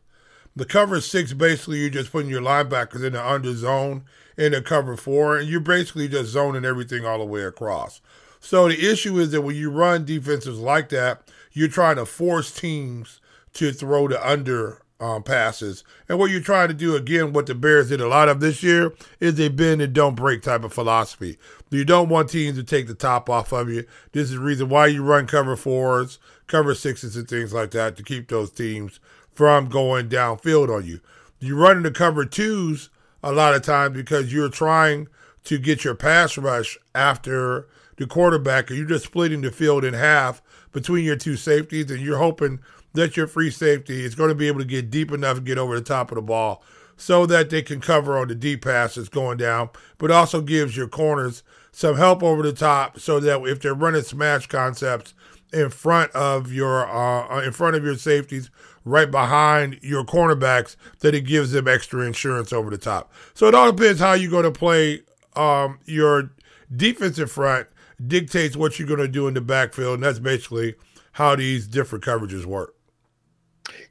The 0.55 0.65
cover 0.65 0.99
six, 0.99 1.31
basically, 1.31 1.79
you're 1.79 1.89
just 1.89 2.11
putting 2.11 2.29
your 2.29 2.41
linebackers 2.41 3.03
in 3.03 3.13
the 3.13 3.25
under 3.25 3.55
zone 3.55 4.03
in 4.37 4.51
the 4.51 4.61
cover 4.61 4.97
four, 4.97 5.37
and 5.37 5.47
you're 5.47 5.59
basically 5.59 6.07
just 6.07 6.31
zoning 6.31 6.65
everything 6.65 7.05
all 7.05 7.19
the 7.19 7.25
way 7.25 7.43
across. 7.43 8.01
So 8.39 8.67
the 8.67 8.89
issue 8.91 9.17
is 9.19 9.31
that 9.31 9.41
when 9.41 9.55
you 9.55 9.69
run 9.69 10.05
defenses 10.05 10.59
like 10.59 10.89
that, 10.89 11.23
you're 11.51 11.67
trying 11.67 11.97
to 11.97 12.05
force 12.05 12.51
teams 12.51 13.19
to 13.53 13.71
throw 13.71 14.07
the 14.07 14.27
under 14.27 14.81
um, 14.99 15.23
passes. 15.23 15.83
And 16.07 16.19
what 16.19 16.29
you're 16.29 16.41
trying 16.41 16.67
to 16.67 16.73
do, 16.73 16.95
again, 16.95 17.31
what 17.31 17.45
the 17.45 17.55
Bears 17.55 17.89
did 17.89 18.01
a 18.01 18.07
lot 18.07 18.29
of 18.29 18.39
this 18.39 18.61
year, 18.61 18.93
is 19.19 19.39
a 19.39 19.49
bend 19.49 19.81
and 19.81 19.93
don't 19.93 20.15
break 20.15 20.41
type 20.41 20.63
of 20.63 20.73
philosophy. 20.73 21.37
You 21.69 21.85
don't 21.85 22.09
want 22.09 22.29
teams 22.29 22.57
to 22.57 22.63
take 22.63 22.87
the 22.87 22.95
top 22.95 23.29
off 23.29 23.51
of 23.51 23.69
you. 23.69 23.85
This 24.11 24.25
is 24.25 24.31
the 24.31 24.39
reason 24.39 24.69
why 24.69 24.87
you 24.87 25.03
run 25.03 25.27
cover 25.27 25.55
fours, 25.55 26.19
cover 26.47 26.75
sixes, 26.75 27.15
and 27.15 27.27
things 27.27 27.53
like 27.53 27.71
that 27.71 27.95
to 27.97 28.03
keep 28.03 28.27
those 28.27 28.51
teams 28.51 28.99
from 29.31 29.69
going 29.69 30.09
downfield 30.09 30.75
on 30.75 30.85
you. 30.85 30.99
You 31.39 31.55
run 31.55 31.77
into 31.77 31.91
cover 31.91 32.25
twos 32.25 32.89
a 33.23 33.31
lot 33.31 33.55
of 33.55 33.61
times 33.61 33.95
because 33.95 34.33
you're 34.33 34.49
trying 34.49 35.07
to 35.45 35.57
get 35.57 35.83
your 35.83 35.95
pass 35.95 36.37
rush 36.37 36.77
after 36.93 37.67
the 37.99 38.07
quarterback, 38.07 38.69
and 38.69 38.79
you're 38.79 38.87
just 38.87 39.05
splitting 39.05 39.41
the 39.41 39.51
field 39.51 39.85
in 39.85 39.93
half 39.93 40.41
between 40.71 41.05
your 41.05 41.15
two 41.15 41.35
safeties, 41.35 41.91
and 41.91 42.01
you're 42.01 42.17
hoping– 42.17 42.59
that 42.93 43.15
your 43.15 43.27
free 43.27 43.51
safety 43.51 44.03
is 44.03 44.15
going 44.15 44.29
to 44.29 44.35
be 44.35 44.47
able 44.47 44.59
to 44.59 44.65
get 44.65 44.89
deep 44.89 45.11
enough 45.11 45.37
and 45.37 45.45
get 45.45 45.57
over 45.57 45.75
the 45.75 45.85
top 45.85 46.11
of 46.11 46.15
the 46.15 46.21
ball 46.21 46.63
so 46.97 47.25
that 47.25 47.49
they 47.49 47.61
can 47.61 47.79
cover 47.79 48.17
on 48.17 48.27
the 48.27 48.35
deep 48.35 48.63
passes 48.63 49.09
going 49.09 49.37
down, 49.37 49.69
but 49.97 50.11
also 50.11 50.41
gives 50.41 50.75
your 50.75 50.87
corners 50.87 51.43
some 51.71 51.95
help 51.95 52.23
over 52.23 52.43
the 52.43 52.53
top 52.53 52.99
so 52.99 53.19
that 53.19 53.41
if 53.43 53.61
they're 53.61 53.73
running 53.73 54.01
smash 54.01 54.47
concepts 54.47 55.13
in 55.53 55.69
front 55.69 56.11
of 56.11 56.51
your 56.51 56.87
uh, 56.87 57.37
uh 57.37 57.41
in 57.41 57.51
front 57.51 57.75
of 57.75 57.83
your 57.83 57.95
safeties 57.95 58.51
right 58.85 59.09
behind 59.09 59.79
your 59.81 60.03
cornerbacks 60.03 60.75
that 60.99 61.15
it 61.15 61.21
gives 61.21 61.51
them 61.51 61.67
extra 61.67 62.01
insurance 62.01 62.51
over 62.51 62.69
the 62.69 62.77
top. 62.77 63.11
So 63.33 63.47
it 63.47 63.55
all 63.55 63.71
depends 63.71 63.99
how 63.99 64.13
you're 64.13 64.31
going 64.31 64.43
to 64.43 64.51
play 64.51 65.01
um, 65.35 65.79
your 65.85 66.31
defensive 66.75 67.31
front 67.31 67.67
dictates 68.07 68.55
what 68.55 68.79
you're 68.79 68.87
going 68.87 68.99
to 68.99 69.07
do 69.07 69.27
in 69.27 69.33
the 69.33 69.41
backfield 69.41 69.95
and 69.95 70.03
that's 70.03 70.19
basically 70.19 70.75
how 71.13 71.35
these 71.35 71.67
different 71.67 72.03
coverages 72.03 72.45
work. 72.45 72.75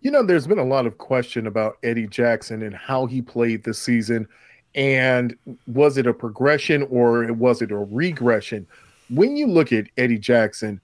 You 0.01 0.11
know, 0.11 0.23
there's 0.23 0.47
been 0.47 0.59
a 0.59 0.65
lot 0.65 0.87
of 0.87 0.99
question 0.99 1.47
about 1.47 1.77
Eddie 1.83 2.07
Jackson 2.07 2.63
and 2.63 2.75
how 2.75 3.07
he 3.07 3.21
played 3.21 3.65
this 3.65 3.79
season. 3.79 4.29
And 4.75 5.37
was 5.67 5.99
it 5.99 6.07
a 6.07 6.15
progression 6.15 6.85
or 6.85 7.33
was 7.33 7.63
it 7.63 7.73
a 7.73 7.77
regression? 7.77 8.67
When 9.11 9.37
you 9.37 9.47
look 9.47 9.73
at 9.73 9.87
Eddie 9.97 10.19
Jackson, 10.19 10.81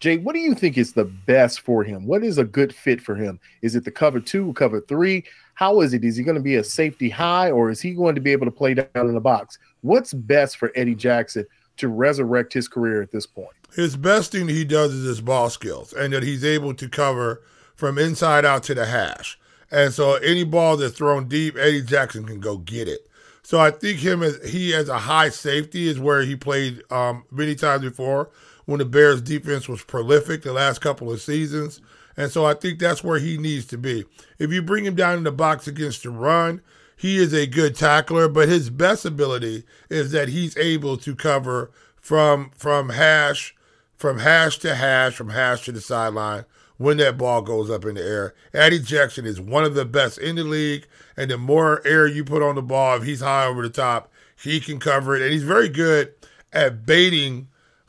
Jay, 0.00 0.16
what 0.18 0.34
do 0.34 0.38
you 0.38 0.54
think 0.54 0.78
is 0.78 0.92
the 0.92 1.04
best 1.04 1.60
for 1.60 1.82
him? 1.82 2.06
What 2.06 2.22
is 2.22 2.38
a 2.38 2.44
good 2.44 2.74
fit 2.74 3.00
for 3.00 3.16
him? 3.16 3.40
Is 3.62 3.74
it 3.74 3.84
the 3.84 3.90
cover 3.90 4.20
two, 4.20 4.52
cover 4.52 4.80
three? 4.82 5.24
How 5.54 5.80
is 5.80 5.92
it? 5.92 6.04
Is 6.04 6.16
he 6.16 6.22
going 6.22 6.36
to 6.36 6.42
be 6.42 6.56
a 6.56 6.64
safety 6.64 7.10
high 7.10 7.50
or 7.50 7.70
is 7.70 7.80
he 7.80 7.92
going 7.92 8.14
to 8.14 8.20
be 8.20 8.30
able 8.30 8.46
to 8.46 8.52
play 8.52 8.74
down 8.74 8.88
in 8.94 9.14
the 9.14 9.20
box? 9.20 9.58
What's 9.80 10.14
best 10.14 10.56
for 10.56 10.70
Eddie 10.76 10.94
Jackson 10.94 11.46
to 11.78 11.88
resurrect 11.88 12.52
his 12.52 12.68
career 12.68 13.02
at 13.02 13.10
this 13.10 13.26
point? 13.26 13.48
His 13.74 13.96
best 13.96 14.32
thing 14.32 14.48
he 14.48 14.64
does 14.64 14.92
is 14.92 15.04
his 15.06 15.20
ball 15.20 15.50
skills 15.50 15.92
and 15.92 16.12
that 16.12 16.22
he's 16.22 16.44
able 16.44 16.74
to 16.74 16.88
cover– 16.88 17.42
from 17.78 17.96
inside 17.96 18.44
out 18.44 18.64
to 18.64 18.74
the 18.74 18.84
hash. 18.84 19.38
And 19.70 19.94
so 19.94 20.14
any 20.14 20.42
ball 20.42 20.76
that's 20.76 20.96
thrown 20.98 21.28
deep, 21.28 21.56
Eddie 21.56 21.82
Jackson 21.82 22.24
can 22.24 22.40
go 22.40 22.58
get 22.58 22.88
it. 22.88 23.08
So 23.42 23.60
I 23.60 23.70
think 23.70 24.00
him 24.00 24.22
as 24.22 24.50
he 24.50 24.74
as 24.74 24.88
a 24.88 24.98
high 24.98 25.28
safety 25.28 25.86
is 25.86 25.98
where 25.98 26.22
he 26.22 26.34
played 26.34 26.82
um, 26.90 27.24
many 27.30 27.54
times 27.54 27.82
before 27.82 28.30
when 28.66 28.80
the 28.80 28.84
Bears 28.84 29.22
defense 29.22 29.68
was 29.68 29.82
prolific 29.84 30.42
the 30.42 30.52
last 30.52 30.80
couple 30.80 31.10
of 31.10 31.22
seasons. 31.22 31.80
And 32.16 32.32
so 32.32 32.44
I 32.44 32.54
think 32.54 32.80
that's 32.80 33.04
where 33.04 33.20
he 33.20 33.38
needs 33.38 33.64
to 33.66 33.78
be. 33.78 34.04
If 34.40 34.50
you 34.52 34.60
bring 34.60 34.84
him 34.84 34.96
down 34.96 35.16
in 35.16 35.22
the 35.22 35.32
box 35.32 35.68
against 35.68 36.02
the 36.02 36.10
run, 36.10 36.60
he 36.98 37.16
is 37.16 37.32
a 37.32 37.46
good 37.46 37.76
tackler, 37.76 38.28
but 38.28 38.48
his 38.48 38.70
best 38.70 39.04
ability 39.04 39.62
is 39.88 40.10
that 40.10 40.28
he's 40.28 40.56
able 40.56 40.96
to 40.98 41.14
cover 41.14 41.70
from 42.00 42.50
from 42.56 42.90
hash, 42.90 43.54
from 43.96 44.18
hash 44.18 44.58
to 44.58 44.74
hash, 44.74 45.14
from 45.14 45.30
hash 45.30 45.64
to 45.66 45.72
the 45.72 45.80
sideline 45.80 46.44
when 46.76 46.96
that 46.96 47.16
ball 47.16 47.40
goes 47.40 47.70
up 47.70 47.84
in 47.84 47.94
the 47.94 48.02
air. 48.02 48.34
Eddie 48.52 48.80
Jackson 48.80 49.26
is 49.26 49.40
one 49.40 49.62
of 49.62 49.74
the 49.74 49.84
best 49.84 50.18
in 50.18 50.34
the 50.34 50.42
league, 50.42 50.88
and 51.16 51.30
the 51.30 51.38
more 51.38 51.86
air 51.86 52.06
you 52.08 52.24
put 52.24 52.42
on 52.42 52.56
the 52.56 52.62
ball, 52.62 52.96
if 52.96 53.04
he's 53.04 53.20
high 53.20 53.46
over 53.46 53.62
the 53.62 53.70
top, 53.70 54.10
he 54.36 54.58
can 54.58 54.80
cover 54.80 55.14
it. 55.14 55.22
And 55.22 55.32
he's 55.32 55.44
very 55.44 55.68
good 55.68 56.14
at 56.52 56.84
baiting 56.84 57.46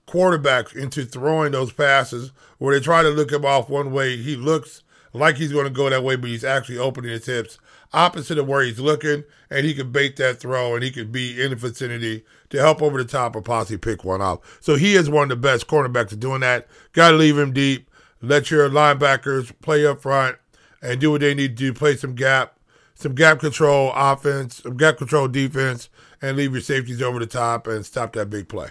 quarterbacks 0.08 0.76
into 0.76 1.04
throwing 1.04 1.52
those 1.52 1.72
passes 1.72 2.32
where 2.60 2.76
they 2.76 2.84
try 2.84 3.02
to 3.02 3.10
look 3.10 3.32
him 3.32 3.46
off 3.46 3.70
one 3.70 3.92
way. 3.92 4.18
He 4.18 4.36
looks 4.36 4.84
like 5.14 5.38
he's 5.38 5.52
going 5.52 5.66
to 5.66 5.70
go 5.70 5.90
that 5.90 6.04
way, 6.04 6.16
but 6.16 6.30
he's 6.30 6.44
actually 6.44 6.78
opening 6.78 7.12
his 7.12 7.26
hips 7.26 7.58
opposite 7.94 8.38
of 8.38 8.48
where 8.48 8.62
he's 8.62 8.80
looking, 8.80 9.24
and 9.50 9.66
he 9.66 9.74
can 9.74 9.92
bait 9.92 10.16
that 10.18 10.40
throw 10.40 10.76
and 10.76 10.84
he 10.84 10.92
could 10.92 11.12
be 11.12 11.42
in 11.42 11.50
the 11.50 11.56
vicinity 11.56 12.24
to 12.50 12.60
help 12.60 12.82
over 12.82 13.02
the 13.02 13.10
top 13.10 13.36
or 13.36 13.42
possibly 13.42 13.78
pick 13.78 14.04
one 14.04 14.22
off. 14.22 14.60
So 14.62 14.76
he 14.76 14.96
is 14.96 15.10
one 15.10 15.24
of 15.24 15.30
the 15.30 15.36
best 15.36 15.68
cornerbacks 15.68 16.14
at 16.14 16.20
doing 16.20 16.42
that. 16.42 16.68
Got 16.94 17.12
to 17.12 17.18
leave 17.18 17.38
him 17.38 17.54
deep. 17.54 17.90
Let 18.22 18.52
your 18.52 18.70
linebackers 18.70 19.54
play 19.62 19.86
up 19.86 20.02
front 20.02 20.38
and 20.82 21.00
do 21.00 21.12
what 21.12 21.22
they 21.22 21.34
need 21.34 21.58
to 21.58 21.64
do. 21.64 21.74
Play 21.74 21.96
some 21.96 22.16
gap, 22.16 22.58
some 22.96 23.16
gap 23.16 23.40
control 23.40 23.92
offense, 23.96 24.58
some 24.58 24.78
gap 24.78 24.98
control 24.98 25.28
defense, 25.28 25.90
and 26.22 26.36
leave 26.36 26.52
your 26.52 26.62
safeties 26.62 27.02
over 27.02 27.20
the 27.20 27.26
top 27.26 27.66
and 27.66 27.86
stop 27.86 28.14
that 28.14 28.30
big 28.30 28.50
play. 28.50 28.70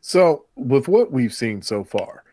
So, 0.00 0.46
with 0.56 0.88
what 0.88 1.12
we've 1.12 1.32
seen 1.32 1.62
so 1.62 1.84
far, 1.84 2.24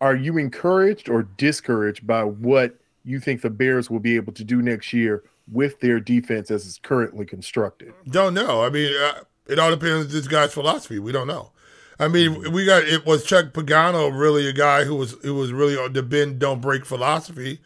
are 0.00 0.14
you 0.14 0.38
encouraged 0.38 1.08
or 1.08 1.22
discouraged 1.22 2.06
by 2.06 2.24
what 2.24 2.76
you 3.04 3.20
think 3.20 3.42
the 3.42 3.50
Bears 3.50 3.90
will 3.90 4.00
be 4.00 4.16
able 4.16 4.32
to 4.32 4.44
do 4.44 4.62
next 4.62 4.92
year 4.92 5.22
with 5.50 5.80
their 5.80 6.00
defense 6.00 6.50
as 6.50 6.66
it's 6.66 6.78
currently 6.78 7.26
constructed? 7.26 7.92
Don't 8.08 8.34
know. 8.34 8.62
I 8.62 8.70
mean, 8.70 8.92
uh, 8.96 9.20
it 9.46 9.58
all 9.58 9.70
depends 9.70 10.06
on 10.06 10.12
this 10.12 10.26
guy's 10.26 10.52
philosophy. 10.52 10.98
We 10.98 11.12
don't 11.12 11.26
know. 11.26 11.52
I 11.98 12.08
mean, 12.08 12.52
we 12.52 12.64
got 12.64 12.82
it 12.84 13.06
was 13.06 13.24
Chuck 13.24 13.52
Pagano 13.52 14.16
really 14.18 14.48
a 14.48 14.52
guy 14.52 14.84
who 14.84 14.96
was 14.96 15.12
who 15.22 15.34
was 15.34 15.52
really 15.52 15.76
on 15.76 15.92
the 15.92 16.02
bend 16.02 16.40
don't 16.40 16.60
break 16.60 16.84
philosophy, 16.84 17.60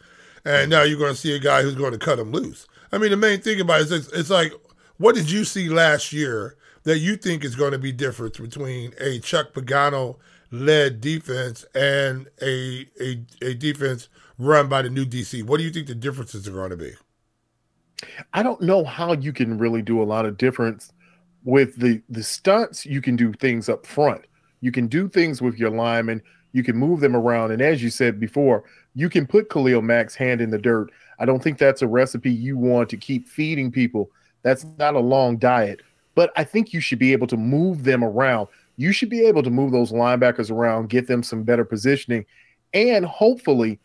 and 0.45 0.71
now 0.71 0.83
you're 0.83 0.99
going 0.99 1.15
to 1.15 1.19
see 1.19 1.35
a 1.35 1.39
guy 1.39 1.63
who's 1.63 1.75
going 1.75 1.93
to 1.93 1.99
cut 1.99 2.19
him 2.19 2.31
loose. 2.31 2.67
I 2.93 2.99
mean, 2.99 3.11
the 3.11 3.17
main 3.17 3.41
thing 3.41 3.61
about 3.61 3.81
it 3.81 3.85
is 3.85 3.93
it's, 3.93 4.13
it's 4.13 4.31
like, 4.31 4.53
what 4.99 5.15
did 5.15 5.31
you 5.31 5.45
see 5.45 5.69
last 5.69 6.13
year 6.13 6.57
that 6.85 6.99
you 6.99 7.17
think 7.17 7.45
is 7.45 7.55
going 7.55 7.73
to 7.73 7.79
be 7.79 7.93
different 7.93 8.41
between 8.41 8.93
a 9.01 9.19
Chuck 9.19 9.53
Pagano 9.55 10.17
led 10.51 11.01
defense 11.01 11.65
and 11.75 12.29
a, 12.41 12.89
a 13.01 13.25
a 13.43 13.55
defense 13.55 14.09
run 14.39 14.69
by 14.69 14.83
the 14.83 14.91
new 14.91 15.05
DC? 15.05 15.45
What 15.45 15.59
do 15.59 15.65
you 15.65 15.71
think 15.71 15.87
the 15.87 15.95
differences 15.95 16.49
are 16.49 16.53
going 16.53 16.71
to 16.71 16.77
be? 16.77 16.93
I 18.33 18.43
don't 18.43 18.61
know 18.61 18.85
how 18.85 19.13
you 19.13 19.33
can 19.33 19.59
really 19.59 19.83
do 19.83 20.01
a 20.01 20.05
lot 20.05 20.25
of 20.25 20.37
difference 20.37 20.93
with 21.45 21.77
the 21.77 22.03
the 22.09 22.23
stunts, 22.23 22.85
you 22.85 23.01
can 23.01 23.17
do 23.17 23.33
things 23.33 23.69
up 23.69 23.87
front. 23.87 24.27
You 24.61 24.73
can 24.73 24.87
do 24.87 25.09
things 25.09 25.41
with 25.41 25.57
your 25.57 25.71
linemen. 25.71 26.23
You 26.53 26.63
can 26.63 26.77
move 26.77 27.01
them 27.01 27.15
around, 27.15 27.53
and 27.53 27.63
as 27.63 27.83
you 27.83 27.91
said 27.91 28.19
before, 28.19 28.65
you 28.95 29.09
can 29.09 29.27
put 29.27 29.51
Khalil 29.51 29.83
Mack's 29.83 30.15
hand 30.15 30.41
in 30.41 30.51
the 30.51 30.59
dirt. 30.59 30.91
I 31.19 31.25
don't 31.25 31.43
think 31.43 31.59
that's 31.59 31.83
a 31.83 31.87
recipe 31.89 32.31
you 32.31 32.57
want 32.57 32.89
to 32.91 32.97
keep 32.97 33.27
feeding 33.27 33.71
people. 33.71 34.11
That's 34.43 34.67
not 34.79 34.95
a 34.95 35.01
long 35.01 35.37
diet, 35.37 35.81
but 36.15 36.33
I 36.37 36.45
think 36.45 36.73
you 36.73 36.81
should 36.81 36.99
be 36.99 37.13
able 37.13 37.27
to 37.29 37.37
move 37.37 37.85
them 37.85 38.03
around. 38.03 38.49
You 38.79 38.93
should 38.93 39.11
be 39.11 39.27
able 39.27 39.43
to 39.43 39.51
move 39.51 39.73
those 39.73 39.93
linebackers 39.93 40.51
around, 40.51 40.89
get 40.89 41.07
them 41.07 41.23
some 41.23 41.43
better 41.43 41.65
positioning, 41.65 42.25
and 42.73 43.05
hopefully, 43.05 43.79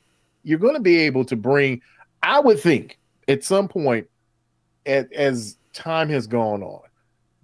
you're 0.43 0.59
going 0.59 0.75
to 0.75 0.79
be 0.79 1.00
able 1.00 1.25
to 1.25 1.35
bring. 1.35 1.81
I 2.21 2.39
would 2.39 2.59
think 2.59 3.00
at 3.27 3.43
some 3.43 3.67
point, 3.67 4.07
at, 4.85 5.12
as 5.12 5.57
time 5.73 6.09
has 6.09 6.27
gone 6.27 6.63
on, 6.63 6.81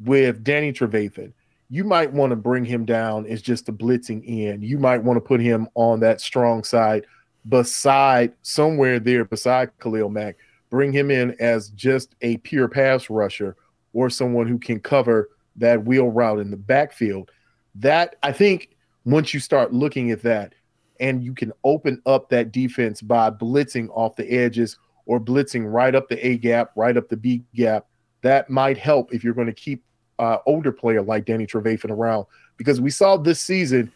with 0.05 0.43
Danny 0.43 0.71
Trevathan, 0.71 1.33
you 1.69 1.83
might 1.83 2.11
want 2.13 2.31
to 2.31 2.35
bring 2.35 2.65
him 2.65 2.85
down 2.85 3.25
as 3.25 3.41
just 3.41 3.67
a 3.67 3.73
blitzing 3.73 4.23
end. 4.27 4.63
You 4.63 4.77
might 4.77 5.03
want 5.03 5.17
to 5.17 5.21
put 5.21 5.41
him 5.41 5.67
on 5.75 5.99
that 5.99 6.21
strong 6.21 6.63
side 6.63 7.05
beside 7.47 8.33
somewhere 8.41 8.99
there 8.99 9.25
beside 9.25 9.71
Khalil 9.79 10.09
Mack. 10.09 10.37
Bring 10.69 10.91
him 10.91 11.09
in 11.11 11.35
as 11.39 11.69
just 11.69 12.15
a 12.21 12.37
pure 12.37 12.67
pass 12.67 13.09
rusher 13.09 13.55
or 13.93 14.09
someone 14.09 14.47
who 14.47 14.59
can 14.59 14.79
cover 14.79 15.29
that 15.55 15.83
wheel 15.83 16.09
route 16.09 16.39
in 16.39 16.51
the 16.51 16.57
backfield. 16.57 17.31
That 17.75 18.15
I 18.23 18.31
think 18.31 18.75
once 19.05 19.33
you 19.33 19.39
start 19.39 19.73
looking 19.73 20.11
at 20.11 20.21
that 20.23 20.53
and 20.99 21.23
you 21.23 21.33
can 21.33 21.53
open 21.63 22.01
up 22.05 22.29
that 22.29 22.51
defense 22.51 23.01
by 23.01 23.29
blitzing 23.29 23.89
off 23.91 24.15
the 24.15 24.29
edges 24.29 24.77
or 25.05 25.19
blitzing 25.19 25.71
right 25.71 25.95
up 25.95 26.09
the 26.09 26.25
A 26.25 26.37
gap, 26.37 26.71
right 26.75 26.95
up 26.95 27.09
the 27.09 27.17
B 27.17 27.43
gap, 27.55 27.87
that 28.21 28.49
might 28.49 28.77
help 28.77 29.13
if 29.13 29.23
you're 29.23 29.33
going 29.33 29.47
to 29.47 29.53
keep 29.53 29.83
uh, 30.19 30.37
older 30.45 30.71
player 30.71 31.01
like 31.01 31.25
Danny 31.25 31.47
Trevathan 31.47 31.91
around 31.91 32.25
because 32.57 32.81
we 32.81 32.89
saw 32.89 33.15
this 33.15 33.39
season 33.39 33.91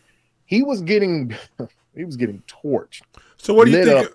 he 0.45 0.63
was 0.63 0.81
getting 0.81 1.35
he 1.95 2.05
was 2.05 2.15
getting 2.15 2.41
torched. 2.47 3.01
So 3.37 3.53
what 3.53 3.65
do 3.65 3.71
you 3.71 3.83
think? 3.83 4.07
Up, 4.07 4.13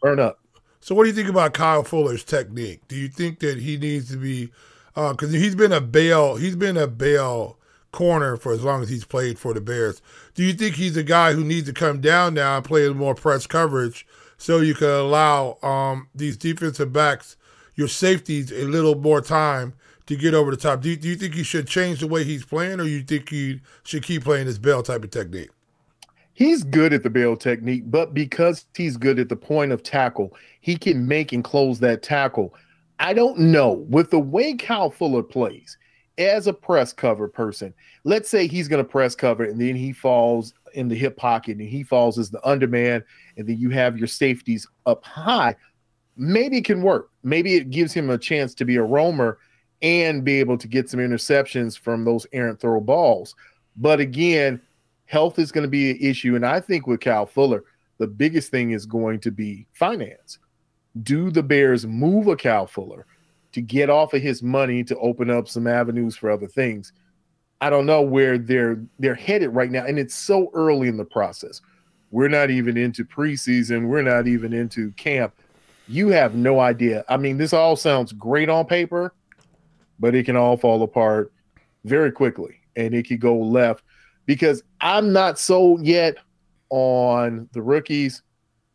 burn 0.00 0.20
up. 0.20 0.38
So 0.80 0.94
what 0.94 1.04
do 1.04 1.08
you 1.08 1.14
think 1.14 1.28
about 1.28 1.54
Kyle 1.54 1.82
Fuller's 1.82 2.24
technique? 2.24 2.86
Do 2.88 2.96
you 2.96 3.08
think 3.08 3.40
that 3.40 3.58
he 3.58 3.76
needs 3.76 4.10
to 4.10 4.16
be 4.16 4.50
because 4.94 5.34
uh, 5.34 5.38
he's 5.38 5.54
been 5.54 5.72
a 5.72 5.80
bail 5.80 6.36
he's 6.36 6.56
been 6.56 6.76
a 6.76 6.86
bail 6.86 7.57
corner 7.92 8.36
for 8.36 8.52
as 8.52 8.62
long 8.62 8.82
as 8.82 8.88
he's 8.88 9.04
played 9.04 9.38
for 9.38 9.54
the 9.54 9.60
Bears. 9.60 10.02
Do 10.34 10.44
you 10.44 10.52
think 10.52 10.76
he's 10.76 10.96
a 10.96 11.02
guy 11.02 11.32
who 11.32 11.44
needs 11.44 11.66
to 11.68 11.72
come 11.72 12.00
down 12.00 12.34
now 12.34 12.56
and 12.56 12.64
play 12.64 12.88
more 12.88 13.14
press 13.14 13.46
coverage 13.46 14.06
so 14.36 14.60
you 14.60 14.74
can 14.74 14.88
allow 14.88 15.58
um, 15.62 16.08
these 16.14 16.36
defensive 16.36 16.92
backs, 16.92 17.36
your 17.74 17.88
safeties, 17.88 18.52
a 18.52 18.64
little 18.64 18.94
more 18.94 19.20
time 19.20 19.74
to 20.06 20.16
get 20.16 20.34
over 20.34 20.50
the 20.50 20.56
top. 20.56 20.80
Do 20.80 20.90
you, 20.90 20.96
do 20.96 21.08
you 21.08 21.16
think 21.16 21.34
he 21.34 21.42
should 21.42 21.66
change 21.66 22.00
the 22.00 22.06
way 22.06 22.24
he's 22.24 22.44
playing, 22.44 22.80
or 22.80 22.84
you 22.84 23.02
think 23.02 23.28
he 23.28 23.60
should 23.84 24.02
keep 24.02 24.24
playing 24.24 24.46
his 24.46 24.58
bail 24.58 24.82
type 24.82 25.04
of 25.04 25.10
technique? 25.10 25.50
He's 26.32 26.62
good 26.62 26.92
at 26.92 27.02
the 27.02 27.10
bail 27.10 27.36
technique, 27.36 27.90
but 27.90 28.14
because 28.14 28.64
he's 28.76 28.96
good 28.96 29.18
at 29.18 29.28
the 29.28 29.36
point 29.36 29.72
of 29.72 29.82
tackle, 29.82 30.36
he 30.60 30.76
can 30.76 31.06
make 31.06 31.32
and 31.32 31.42
close 31.42 31.80
that 31.80 32.02
tackle. 32.02 32.54
I 33.00 33.12
don't 33.12 33.38
know 33.38 33.84
with 33.88 34.10
the 34.10 34.20
way 34.20 34.54
Kyle 34.54 34.90
Fuller 34.90 35.22
plays 35.22 35.76
as 36.18 36.48
a 36.48 36.52
press 36.52 36.92
cover 36.92 37.28
person. 37.28 37.72
Let's 38.04 38.28
say 38.28 38.46
he's 38.46 38.68
going 38.68 38.84
to 38.84 38.88
press 38.88 39.14
cover 39.14 39.44
and 39.44 39.60
then 39.60 39.76
he 39.76 39.92
falls 39.92 40.52
in 40.74 40.88
the 40.88 40.96
hip 40.96 41.16
pocket 41.16 41.56
and 41.58 41.68
he 41.68 41.82
falls 41.82 42.18
as 42.18 42.30
the 42.30 42.44
underman, 42.46 43.02
and 43.36 43.48
then 43.48 43.58
you 43.58 43.70
have 43.70 43.96
your 43.96 44.08
safeties 44.08 44.66
up 44.84 45.04
high. 45.04 45.54
Maybe 46.16 46.58
it 46.58 46.64
can 46.64 46.82
work. 46.82 47.10
Maybe 47.22 47.54
it 47.54 47.70
gives 47.70 47.92
him 47.92 48.10
a 48.10 48.18
chance 48.18 48.54
to 48.54 48.64
be 48.64 48.76
a 48.76 48.82
roamer 48.82 49.38
and 49.80 50.24
be 50.24 50.40
able 50.40 50.58
to 50.58 50.66
get 50.66 50.90
some 50.90 51.00
interceptions 51.00 51.78
from 51.78 52.04
those 52.04 52.26
errant 52.32 52.60
throw 52.60 52.80
balls. 52.80 53.34
But 53.76 54.00
again, 54.00 54.60
health 55.06 55.38
is 55.38 55.52
going 55.52 55.62
to 55.62 55.70
be 55.70 55.92
an 55.92 55.98
issue. 56.00 56.34
And 56.34 56.44
I 56.44 56.60
think 56.60 56.86
with 56.86 57.00
Kyle 57.00 57.26
Fuller, 57.26 57.64
the 57.98 58.08
biggest 58.08 58.50
thing 58.50 58.72
is 58.72 58.86
going 58.86 59.20
to 59.20 59.30
be 59.30 59.66
finance. 59.72 60.38
Do 61.02 61.30
the 61.30 61.42
Bears 61.42 61.86
move 61.86 62.26
a 62.26 62.34
Kyle 62.34 62.66
Fuller 62.66 63.06
to 63.58 63.62
get 63.62 63.90
off 63.90 64.14
of 64.14 64.22
his 64.22 64.42
money 64.42 64.84
to 64.84 64.96
open 64.98 65.30
up 65.30 65.48
some 65.48 65.66
avenues 65.66 66.16
for 66.16 66.30
other 66.30 66.46
things? 66.46 66.92
I 67.60 67.70
don't 67.70 67.86
know 67.86 68.02
where 68.02 68.38
they're 68.38 68.80
they're 68.98 69.14
headed 69.14 69.50
right 69.50 69.70
now, 69.70 69.84
and 69.84 69.98
it's 69.98 70.14
so 70.14 70.50
early 70.54 70.88
in 70.88 70.96
the 70.96 71.04
process. 71.04 71.60
We're 72.10 72.28
not 72.28 72.50
even 72.50 72.76
into 72.76 73.04
preseason. 73.04 73.88
We're 73.88 74.02
not 74.02 74.26
even 74.28 74.52
into 74.52 74.92
camp. 74.92 75.34
You 75.88 76.08
have 76.08 76.34
no 76.34 76.60
idea. 76.60 77.04
I 77.08 77.16
mean, 77.16 77.36
this 77.36 77.52
all 77.52 77.76
sounds 77.76 78.12
great 78.12 78.48
on 78.48 78.64
paper, 78.66 79.12
but 79.98 80.14
it 80.14 80.24
can 80.24 80.36
all 80.36 80.56
fall 80.56 80.82
apart 80.82 81.32
very 81.84 82.12
quickly, 82.12 82.60
and 82.76 82.94
it 82.94 83.08
could 83.08 83.20
go 83.20 83.36
left 83.36 83.82
because 84.26 84.62
I'm 84.80 85.12
not 85.12 85.38
sold 85.38 85.84
yet 85.84 86.16
on 86.70 87.48
the 87.52 87.62
rookies, 87.62 88.22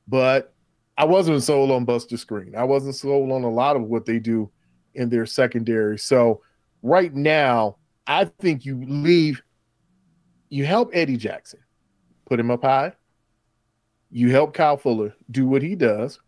but 0.07 0.53
I 0.97 1.05
wasn't 1.05 1.41
sold 1.41 1.71
on 1.71 1.85
Buster 1.85 2.17
Skrine. 2.17 2.55
I 2.55 2.63
wasn't 2.65 2.95
sold 2.95 3.31
on 3.31 3.43
a 3.43 3.49
lot 3.49 3.75
of 3.75 3.83
what 3.83 4.05
they 4.05 4.19
do 4.19 4.51
in 4.95 5.09
their 5.09 5.25
secondary. 5.25 5.97
So 5.97 6.41
right 6.81 7.13
now, 7.13 7.77
I 8.07 8.25
think 8.25 8.65
you 8.65 8.83
leave, 8.85 9.41
you 10.49 10.65
help 10.65 10.91
Eddie 10.93 11.17
Jackson, 11.17 11.59
put 12.25 12.39
him 12.39 12.51
up 12.51 12.63
high. 12.63 12.93
You 14.11 14.29
help 14.29 14.53
Kyle 14.53 14.77
Fuller 14.77 15.15
do 15.31 15.47
what 15.47 15.61
he 15.61 15.75
does. 15.75 16.19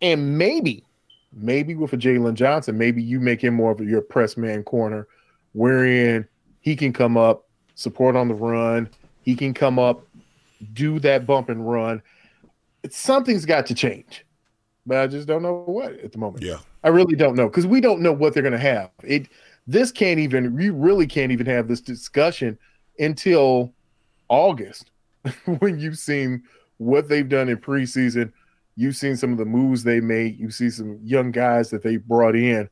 And 0.00 0.38
maybe, 0.38 0.84
maybe 1.32 1.74
with 1.74 1.92
a 1.92 1.96
Jaylon 1.96 2.34
Johnson, 2.34 2.78
maybe 2.78 3.02
you 3.02 3.18
make 3.18 3.42
him 3.42 3.54
more 3.54 3.72
of 3.72 3.80
your 3.80 4.02
press 4.02 4.36
man 4.36 4.62
corner, 4.62 5.08
wherein 5.52 6.28
he 6.60 6.76
can 6.76 6.92
come 6.92 7.16
up 7.16 7.46
support 7.76 8.16
on 8.16 8.28
the 8.28 8.34
run. 8.34 8.88
He 9.22 9.36
can 9.36 9.54
come 9.54 9.78
up, 9.78 10.06
do 10.72 10.98
that 11.00 11.26
bump 11.26 11.48
and 11.48 11.68
run. 11.68 12.02
It's, 12.82 12.96
something's 12.96 13.44
got 13.44 13.66
to 13.66 13.74
change, 13.74 14.24
but 14.84 14.98
I 14.98 15.06
just 15.06 15.28
don't 15.28 15.42
know 15.42 15.62
what 15.66 15.92
at 16.00 16.12
the 16.12 16.18
moment. 16.18 16.44
Yeah, 16.44 16.58
I 16.86 16.90
really 16.90 17.16
don't 17.16 17.34
know 17.34 17.48
because 17.48 17.66
we 17.66 17.80
don't 17.80 18.00
know 18.00 18.12
what 18.12 18.32
they're 18.32 18.44
going 18.44 18.52
to 18.52 18.58
have. 18.60 18.90
It 19.02 19.28
this 19.66 19.90
can't 19.90 20.20
even 20.20 20.54
we 20.54 20.70
really 20.70 21.08
can't 21.08 21.32
even 21.32 21.46
have 21.46 21.66
this 21.66 21.80
discussion 21.80 22.56
until 23.00 23.74
August 24.28 24.92
when 25.58 25.80
you've 25.80 25.98
seen 25.98 26.44
what 26.76 27.08
they've 27.08 27.28
done 27.28 27.48
in 27.48 27.56
preseason. 27.56 28.32
You've 28.76 28.94
seen 28.94 29.16
some 29.16 29.32
of 29.32 29.38
the 29.38 29.44
moves 29.44 29.82
they 29.82 29.98
made. 29.98 30.38
You 30.38 30.48
see 30.52 30.70
some 30.70 31.00
young 31.02 31.32
guys 31.32 31.70
that 31.70 31.82
they 31.82 31.96
brought 31.96 32.36
in. 32.36 32.70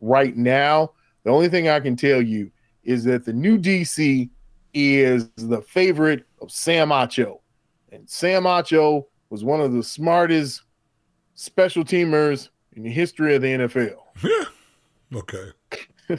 Right 0.00 0.36
now, 0.36 0.92
the 1.24 1.30
only 1.30 1.48
thing 1.48 1.68
I 1.68 1.80
can 1.80 1.96
tell 1.96 2.22
you 2.22 2.52
is 2.84 3.02
that 3.02 3.24
the 3.24 3.32
new 3.32 3.58
DC 3.58 4.30
is 4.74 5.28
the 5.34 5.62
favorite 5.62 6.24
of 6.40 6.52
Sam 6.52 6.90
Acho. 6.90 7.40
And 7.90 8.08
Sam 8.08 8.44
Acho 8.44 9.06
was 9.28 9.42
one 9.42 9.60
of 9.60 9.72
the 9.72 9.82
smartest 9.82 10.62
special 11.34 11.82
teamers 11.82 12.50
in 12.76 12.82
the 12.82 12.90
history 12.90 13.34
of 13.34 13.42
the 13.42 13.48
NFL. 13.48 13.96
Yeah. 14.22 15.18
Okay. 15.18 16.18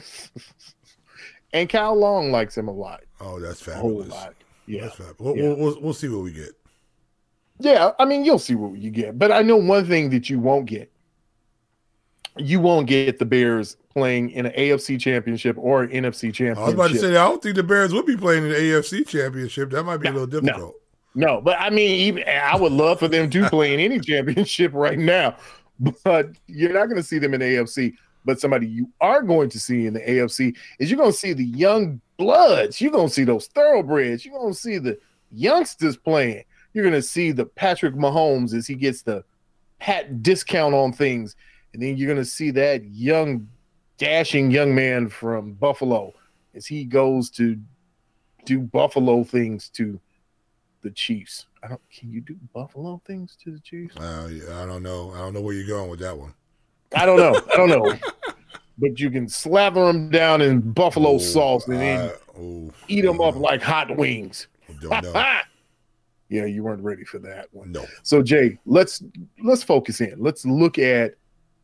and 1.52 1.68
Kyle 1.68 1.94
Long 1.94 2.30
likes 2.30 2.56
him 2.56 2.68
a 2.68 2.72
lot. 2.72 3.02
Oh, 3.20 3.40
that's 3.40 3.62
fabulous. 3.62 4.08
A 4.08 4.10
whole 4.10 4.20
lot. 4.20 4.34
Yeah. 4.66 4.82
That's 4.82 4.96
fabulous. 4.96 5.18
We'll, 5.18 5.36
yeah. 5.36 5.54
We'll, 5.54 5.80
we'll 5.80 5.94
see 5.94 6.08
what 6.08 6.22
we 6.22 6.32
get. 6.32 6.50
Yeah, 7.60 7.90
I 7.98 8.04
mean, 8.04 8.24
you'll 8.24 8.38
see 8.38 8.54
what 8.54 8.78
you 8.78 8.90
get. 8.90 9.18
But 9.18 9.32
I 9.32 9.42
know 9.42 9.56
one 9.56 9.86
thing 9.86 10.10
that 10.10 10.30
you 10.30 10.38
won't 10.38 10.66
get. 10.66 10.92
You 12.36 12.60
won't 12.60 12.86
get 12.86 13.18
the 13.18 13.24
Bears 13.24 13.76
playing 13.90 14.30
in 14.30 14.46
an 14.46 14.52
AFC 14.52 15.00
championship 15.00 15.56
or 15.58 15.82
an 15.82 15.90
NFC 15.90 16.32
championship. 16.32 16.58
I 16.58 16.64
was 16.66 16.74
about 16.74 16.90
to 16.90 16.98
say, 16.98 17.10
I 17.10 17.28
don't 17.28 17.42
think 17.42 17.56
the 17.56 17.64
Bears 17.64 17.92
would 17.92 18.06
be 18.06 18.16
playing 18.16 18.44
in 18.44 18.50
the 18.50 18.54
AFC 18.54 19.04
championship. 19.06 19.70
That 19.70 19.82
might 19.82 19.96
be 19.96 20.04
no, 20.08 20.10
a 20.10 20.14
little 20.14 20.40
difficult. 20.40 20.76
No, 21.14 21.34
no, 21.34 21.40
but 21.40 21.56
I 21.58 21.70
mean, 21.70 21.90
even 21.90 22.22
I 22.28 22.56
would 22.56 22.70
love 22.70 23.00
for 23.00 23.08
them 23.08 23.28
to 23.30 23.48
play 23.50 23.74
in 23.74 23.80
any 23.80 23.98
championship 23.98 24.72
right 24.72 24.98
now. 24.98 25.36
But 26.04 26.30
you're 26.46 26.72
not 26.72 26.86
going 26.86 26.96
to 26.96 27.02
see 27.02 27.18
them 27.18 27.34
in 27.34 27.40
the 27.40 27.46
AFC. 27.46 27.94
But 28.24 28.40
somebody 28.40 28.66
you 28.66 28.90
are 29.00 29.22
going 29.22 29.48
to 29.50 29.60
see 29.60 29.86
in 29.86 29.94
the 29.94 30.00
AFC 30.00 30.56
is 30.78 30.90
you're 30.90 30.98
going 30.98 31.12
to 31.12 31.16
see 31.16 31.32
the 31.32 31.44
young 31.44 32.00
bloods. 32.16 32.80
You're 32.80 32.90
going 32.90 33.08
to 33.08 33.14
see 33.14 33.24
those 33.24 33.46
thoroughbreds. 33.46 34.24
You're 34.24 34.38
going 34.38 34.52
to 34.52 34.58
see 34.58 34.78
the 34.78 34.98
youngsters 35.30 35.96
playing. 35.96 36.44
You're 36.74 36.84
going 36.84 37.00
to 37.00 37.02
see 37.02 37.32
the 37.32 37.46
Patrick 37.46 37.94
Mahomes 37.94 38.54
as 38.54 38.66
he 38.66 38.74
gets 38.74 39.02
the 39.02 39.24
pat 39.78 40.22
discount 40.22 40.74
on 40.74 40.92
things. 40.92 41.36
And 41.72 41.82
then 41.82 41.96
you're 41.96 42.08
going 42.12 42.18
to 42.18 42.24
see 42.24 42.50
that 42.52 42.84
young 42.84 43.48
dashing 43.98 44.50
young 44.50 44.74
man 44.74 45.08
from 45.08 45.52
Buffalo 45.52 46.12
as 46.54 46.66
he 46.66 46.84
goes 46.84 47.30
to 47.30 47.58
do 48.44 48.60
Buffalo 48.60 49.24
things 49.24 49.68
to 49.70 50.00
the 50.88 50.94
Chiefs. 50.94 51.46
I 51.62 51.68
don't. 51.68 51.80
Can 51.90 52.10
you 52.10 52.20
do 52.20 52.36
Buffalo 52.54 53.00
things 53.06 53.36
to 53.44 53.52
the 53.52 53.60
Chiefs? 53.60 53.96
Uh, 53.96 54.28
yeah, 54.30 54.62
I 54.62 54.66
don't 54.66 54.82
know. 54.82 55.12
I 55.14 55.18
don't 55.18 55.34
know 55.34 55.40
where 55.40 55.54
you're 55.54 55.66
going 55.66 55.90
with 55.90 56.00
that 56.00 56.16
one. 56.16 56.32
I 56.96 57.04
don't 57.04 57.18
know. 57.18 57.38
I 57.52 57.56
don't 57.56 57.68
know. 57.68 57.94
but 58.78 58.98
you 58.98 59.10
can 59.10 59.28
slather 59.28 59.84
them 59.86 60.08
down 60.08 60.40
in 60.40 60.60
buffalo 60.60 61.10
oh, 61.10 61.18
sauce 61.18 61.66
and 61.66 61.80
then 61.80 62.10
oh, 62.38 62.70
eat 62.86 63.02
them 63.02 63.20
up 63.20 63.36
like 63.36 63.60
hot 63.60 63.94
wings. 63.96 64.46
Don't 64.80 65.02
know. 65.02 65.12
yeah, 66.28 66.46
you 66.46 66.62
weren't 66.62 66.82
ready 66.82 67.04
for 67.04 67.18
that 67.18 67.48
one. 67.52 67.72
No. 67.72 67.84
So 68.02 68.22
Jay, 68.22 68.58
let's 68.64 69.02
let's 69.42 69.62
focus 69.62 70.00
in. 70.00 70.14
Let's 70.18 70.46
look 70.46 70.78
at 70.78 71.14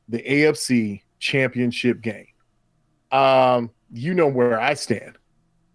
the 0.09 0.23
AFC 0.23 1.01
championship 1.19 2.03
game. 2.03 2.27
Um, 3.13 3.71
you 3.91 4.13
know 4.13 4.27
where 4.27 4.61
I 4.61 4.75
stand, 4.75 5.17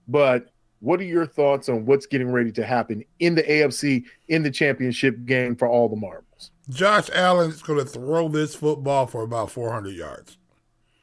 but 0.07 0.51
what 0.79 0.99
are 0.99 1.05
your 1.05 1.25
thoughts 1.25 1.69
on 1.69 1.85
what's 1.85 2.05
getting 2.05 2.31
ready 2.31 2.51
to 2.53 2.65
happen 2.65 3.03
in 3.19 3.35
the 3.35 3.43
AFC 3.43 4.05
in 4.27 4.43
the 4.43 4.51
championship 4.51 5.25
game 5.25 5.55
for 5.55 5.67
all 5.67 5.89
the 5.89 5.95
marbles? 5.95 6.51
Josh 6.69 7.09
Allen 7.13 7.49
is 7.49 7.61
going 7.61 7.79
to 7.79 7.85
throw 7.85 8.29
this 8.29 8.55
football 8.55 9.07
for 9.07 9.23
about 9.23 9.51
400 9.51 9.95
yards. 9.95 10.37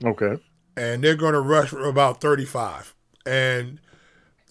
Okay. 0.04 0.40
And 0.76 1.02
they're 1.02 1.16
going 1.16 1.34
to 1.34 1.40
rush 1.40 1.70
for 1.70 1.88
about 1.88 2.20
35. 2.20 2.94
And 3.24 3.80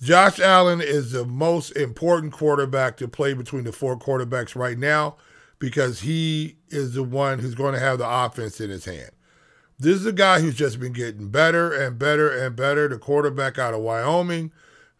Josh 0.01 0.39
Allen 0.39 0.81
is 0.81 1.11
the 1.11 1.25
most 1.25 1.71
important 1.71 2.33
quarterback 2.33 2.97
to 2.97 3.07
play 3.07 3.33
between 3.33 3.63
the 3.63 3.71
four 3.71 3.97
quarterbacks 3.97 4.55
right 4.55 4.77
now 4.77 5.15
because 5.57 6.01
he 6.01 6.57
is 6.69 6.93
the 6.93 7.03
one 7.03 7.39
who's 7.39 7.55
going 7.55 7.73
to 7.73 7.79
have 7.79 7.97
the 7.99 8.09
offense 8.09 8.59
in 8.59 8.69
his 8.69 8.85
hand. 8.85 9.11
This 9.79 9.95
is 9.95 10.05
a 10.05 10.13
guy 10.13 10.39
who's 10.39 10.55
just 10.55 10.79
been 10.79 10.93
getting 10.93 11.29
better 11.29 11.71
and 11.71 11.97
better 11.97 12.29
and 12.29 12.55
better. 12.55 12.87
The 12.87 12.97
quarterback 12.97 13.57
out 13.57 13.73
of 13.73 13.81
Wyoming, 13.81 14.51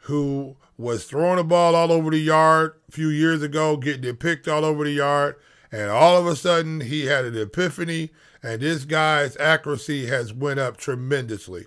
who 0.06 0.56
was 0.78 1.06
throwing 1.06 1.38
the 1.38 1.44
ball 1.44 1.76
all 1.76 1.92
over 1.92 2.10
the 2.10 2.18
yard 2.18 2.74
a 2.90 2.92
few 2.92 3.10
years 3.10 3.42
ago, 3.42 3.78
getting 3.78 4.04
it 4.04 4.20
picked 4.20 4.48
all 4.48 4.66
over 4.66 4.84
the 4.84 4.92
yard, 4.92 5.36
and 5.72 5.90
all 5.90 6.18
of 6.18 6.28
a 6.28 6.36
sudden 6.36 6.82
he 6.82 7.06
had 7.06 7.26
an 7.26 7.38
epiphany, 7.38 8.12
and 8.42 8.62
this 8.62 8.86
guy's 8.86 9.38
accuracy 9.38 10.08
has 10.08 10.34
went 10.34 10.60
up 10.60 10.78
tremendously. 10.78 11.66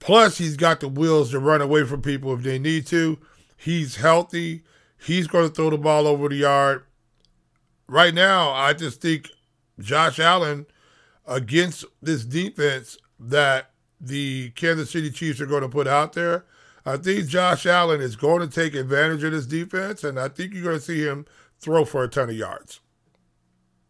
Plus, 0.00 0.38
he's 0.38 0.56
got 0.56 0.80
the 0.80 0.88
wheels 0.88 1.30
to 1.30 1.38
run 1.38 1.60
away 1.60 1.84
from 1.84 2.02
people 2.02 2.32
if 2.32 2.42
they 2.42 2.58
need 2.58 2.86
to. 2.86 3.18
He's 3.56 3.96
healthy. 3.96 4.62
He's 4.96 5.26
going 5.26 5.48
to 5.48 5.54
throw 5.54 5.70
the 5.70 5.78
ball 5.78 6.06
over 6.06 6.28
the 6.28 6.36
yard. 6.36 6.84
Right 7.88 8.14
now, 8.14 8.50
I 8.50 8.74
just 8.74 9.00
think 9.00 9.28
Josh 9.80 10.18
Allen– 10.18 10.66
against 11.28 11.84
this 12.02 12.24
defense 12.24 12.96
that 13.20 13.70
the 14.00 14.50
Kansas 14.50 14.90
City 14.90 15.10
Chiefs 15.10 15.40
are 15.40 15.46
going 15.46 15.62
to 15.62 15.68
put 15.68 15.86
out 15.86 16.14
there. 16.14 16.46
I 16.88 16.96
think 16.96 17.28
Josh 17.28 17.66
Allen 17.66 18.00
is 18.00 18.16
going 18.16 18.40
to 18.40 18.48
take 18.48 18.74
advantage 18.74 19.22
of 19.22 19.32
this 19.32 19.46
defense, 19.46 20.04
and 20.04 20.18
I 20.18 20.28
think 20.28 20.54
you're 20.54 20.64
going 20.64 20.78
to 20.78 20.82
see 20.82 21.02
him 21.02 21.26
throw 21.60 21.84
for 21.84 22.02
a 22.02 22.08
ton 22.08 22.30
of 22.30 22.36
yards. 22.36 22.80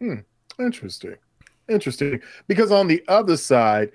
Hmm. 0.00 0.16
Interesting. 0.58 1.16
Interesting. 1.68 2.20
Because 2.48 2.72
on 2.72 2.88
the 2.88 3.04
other 3.06 3.36
side, 3.36 3.92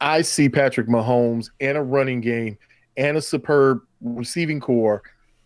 I 0.00 0.22
see 0.22 0.48
Patrick 0.48 0.88
Mahomes 0.88 1.50
and 1.60 1.76
a 1.76 1.82
running 1.82 2.22
game 2.22 2.56
and 2.96 3.18
a 3.18 3.22
superb 3.22 3.80
receiving 4.00 4.60
core. 4.60 5.02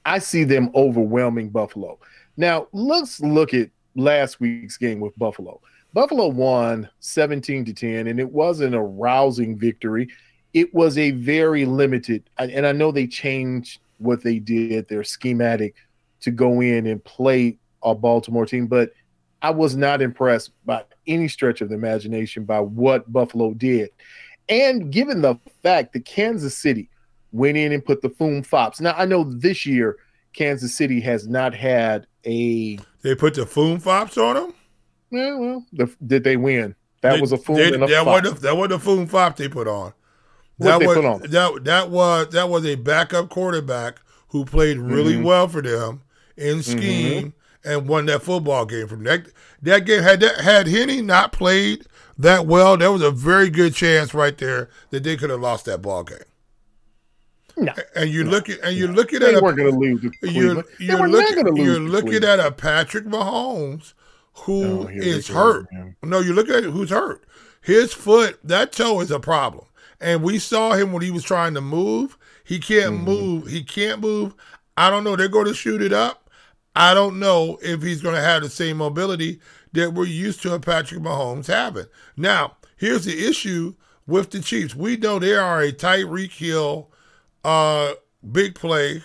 I 0.07 0.21
see 0.21 0.45
them 0.45 0.71
overwhelming 0.75 1.51
Buffalo. 1.51 1.99
Now, 2.37 2.69
let's 2.73 3.21
look 3.21 3.55
at 3.55 3.71
last 3.97 4.41
week's 4.41 4.77
game 4.77 5.01
with 5.01 5.19
Buffalo. 5.19 5.61
Buffalo 5.93 6.29
won 6.29 6.89
17 7.01 7.65
to 7.65 7.75
10, 7.75 8.07
and 8.07 8.21
it 8.21 8.31
wasn't 8.31 8.77
a 8.77 8.81
rousing 8.81 9.59
victory. 9.59 10.09
It 10.53 10.75
was 10.75 10.99
a 10.99 11.13
very 11.13 11.65
limited, 11.65 12.29
and 12.39 12.67
I 12.67 12.73
know 12.73 12.91
they 12.91 13.07
changed 13.07 13.81
what 13.99 14.23
they 14.23 14.39
did, 14.39 14.89
their 14.89 15.05
schematic 15.05 15.75
to 16.23 16.31
go 16.31 16.61
in 16.61 16.87
and 16.87 17.03
play 17.05 17.57
a 17.83 17.95
Baltimore 17.95 18.47
team, 18.47 18.67
but 18.67 18.93
I 19.43 19.51
was 19.51 19.77
not 19.77 20.03
impressed 20.03 20.51
by 20.67 20.85
any 21.07 21.29
stretch 21.29 21.61
of 21.61 21.69
the 21.69 21.75
imagination 21.75 22.45
by 22.45 22.61
what 22.61 23.11
Buffalo 23.11 23.55
did. 23.55 23.91
And 24.49 24.91
given 24.91 25.23
the 25.23 25.37
fact 25.63 25.93
that 25.93 26.05
Kansas 26.05 26.57
City 26.57 26.91
went 27.33 27.57
in 27.57 27.73
and 27.73 27.85
put 27.85 28.03
the 28.03 28.11
Foom 28.11 28.45
Fops. 28.45 28.81
Now 28.81 28.95
I 28.97 29.05
know 29.05 29.25
this 29.25 29.67
year 29.67 29.97
Kansas 30.33 30.75
City 30.75 31.01
has 31.01 31.29
not 31.29 31.55
had 31.55 32.07
a 32.27 32.79
They 33.03 33.15
put 33.15 33.35
the 33.35 33.43
Foom 33.43 33.81
Fops 33.81 34.19
on 34.19 34.35
them? 34.35 34.55
Yeah, 35.11 35.35
well, 35.37 35.67
the, 35.73 35.93
did 36.07 36.25
they 36.25 36.37
win? 36.37 36.75
That 37.03 37.15
they, 37.15 37.21
was 37.21 37.33
a 37.33 37.39
Foom 37.39 37.57
they, 37.57 37.73
and 37.73 37.85
a 37.85 37.87
that 37.87 38.05
Fop. 38.05 38.25
was 38.25 38.41
that 38.41 38.57
was 38.57 38.69
the 38.69 38.79
Foom 38.79 39.09
Fop 39.09 39.37
they 39.37 39.49
put 39.49 39.69
on. 39.69 39.93
What 40.61 40.79
That 40.79 40.81
they 40.81 40.87
was 40.87 41.21
that 41.31 41.65
that 41.65 41.91
was 41.91 42.29
that 42.31 42.49
was 42.51 42.67
a 42.67 42.75
backup 42.75 43.29
quarterback 43.31 44.01
who 44.29 44.45
played 44.45 44.79
really 44.79 45.15
Mhm. 45.15 45.25
well 45.25 45.49
for 45.49 45.63
them 45.63 46.03
in 46.37 46.59
Mm-hmm. 46.59 46.79
scheme 46.79 47.33
and 47.65 47.89
won 47.89 48.07
that 48.07 48.23
football 48.23 48.65
game 48.67 48.87
from 48.87 49.05
that 49.05 49.27
that 49.63 49.87
game 49.87 50.03
had 50.03 50.21
that 50.21 50.41
had 50.41 50.67
Henne 50.69 51.05
not 51.07 51.33
played 51.33 51.85
that 52.19 52.47
well, 52.47 52.77
there 52.77 52.93
was 52.93 53.01
a 53.03 53.11
very 53.11 53.49
good 53.49 53.75
chance 53.75 54.13
right 54.13 54.37
there 54.37 54.69
that 54.91 55.03
they 55.03 55.17
could 55.17 55.31
have 55.31 55.41
lost 55.41 55.65
that 55.65 55.81
ball 55.81 56.05
game. 56.05 56.19
No, 57.57 57.73
And 57.95 58.09
you 58.11 58.25
look 58.25 58.49
at 58.49 58.61
and 58.63 58.77
you're 58.77 58.89
looking 58.89 59.21
they 59.21 59.35
at 59.35 59.43
weren't 59.43 59.57
going 59.59 59.73
to 59.73 59.79
lose 59.79 60.03
you're, 60.23 60.65
you're 60.79 61.09
looking, 61.09 61.57
you're 61.57 61.79
looking 61.81 62.25
at 62.25 62.39
a 62.41 62.51
Patrick 62.53 63.05
Mahomes 63.07 63.93
who 64.35 64.65
Oh, 64.65 64.87
here 64.87 65.01
we 65.03 65.09
is 65.09 65.29
hurt. 65.29 65.67
man. 65.73 65.97
No, 66.03 66.21
you 66.21 66.33
look 66.33 66.49
at 66.49 66.65
who's 66.65 66.91
hurt. 66.91 67.25
His 67.63 67.93
foot, 67.93 68.39
that 68.45 68.73
toe 68.73 69.01
is 69.01 69.11
a 69.11 69.21
problem. 69.21 69.67
And 70.01 70.23
we 70.23 70.39
saw 70.39 70.73
him 70.73 70.93
when 70.93 71.03
he 71.03 71.11
was 71.11 71.25
trying 71.25 71.55
to 71.55 71.61
move. 71.61 72.17
He 72.45 72.59
can't 72.59 72.95
Mm-hmm. 72.95 73.05
move. 73.05 73.47
He 73.49 73.63
can't 73.63 74.01
move. 74.01 74.35
I 74.77 74.89
don't 74.91 75.05
know. 75.05 75.17
They're 75.17 75.29
going 75.29 75.47
to 75.47 75.55
shoot 75.55 75.83
it 75.83 75.93
up. 75.93 76.31
I 76.75 76.95
don't 76.95 77.19
know 77.19 77.59
if 77.63 77.83
he's 77.83 78.01
going 78.01 78.15
to 78.15 78.21
have 78.23 78.43
the 78.43 78.49
same 78.49 78.79
mobility 78.79 79.41
that 79.73 79.93
we're 79.93 80.07
used 80.07 80.41
to 80.43 80.59
Patrick 80.59 81.01
Mahomes 81.03 81.47
having. 81.49 81.87
Now, 82.17 82.57
here's 82.77 83.05
the 83.05 83.29
issue 83.29 83.75
with 84.07 84.31
the 84.31 84.41
Chiefs. 84.41 84.75
We 84.75 84.97
know 84.97 85.19
they 85.19 85.35
are 85.35 85.61
a 85.61 85.73
Tyreek 85.73 86.33
Hill 86.33 86.91
uh, 87.45 87.93
big 88.33 88.55
play 88.55 89.03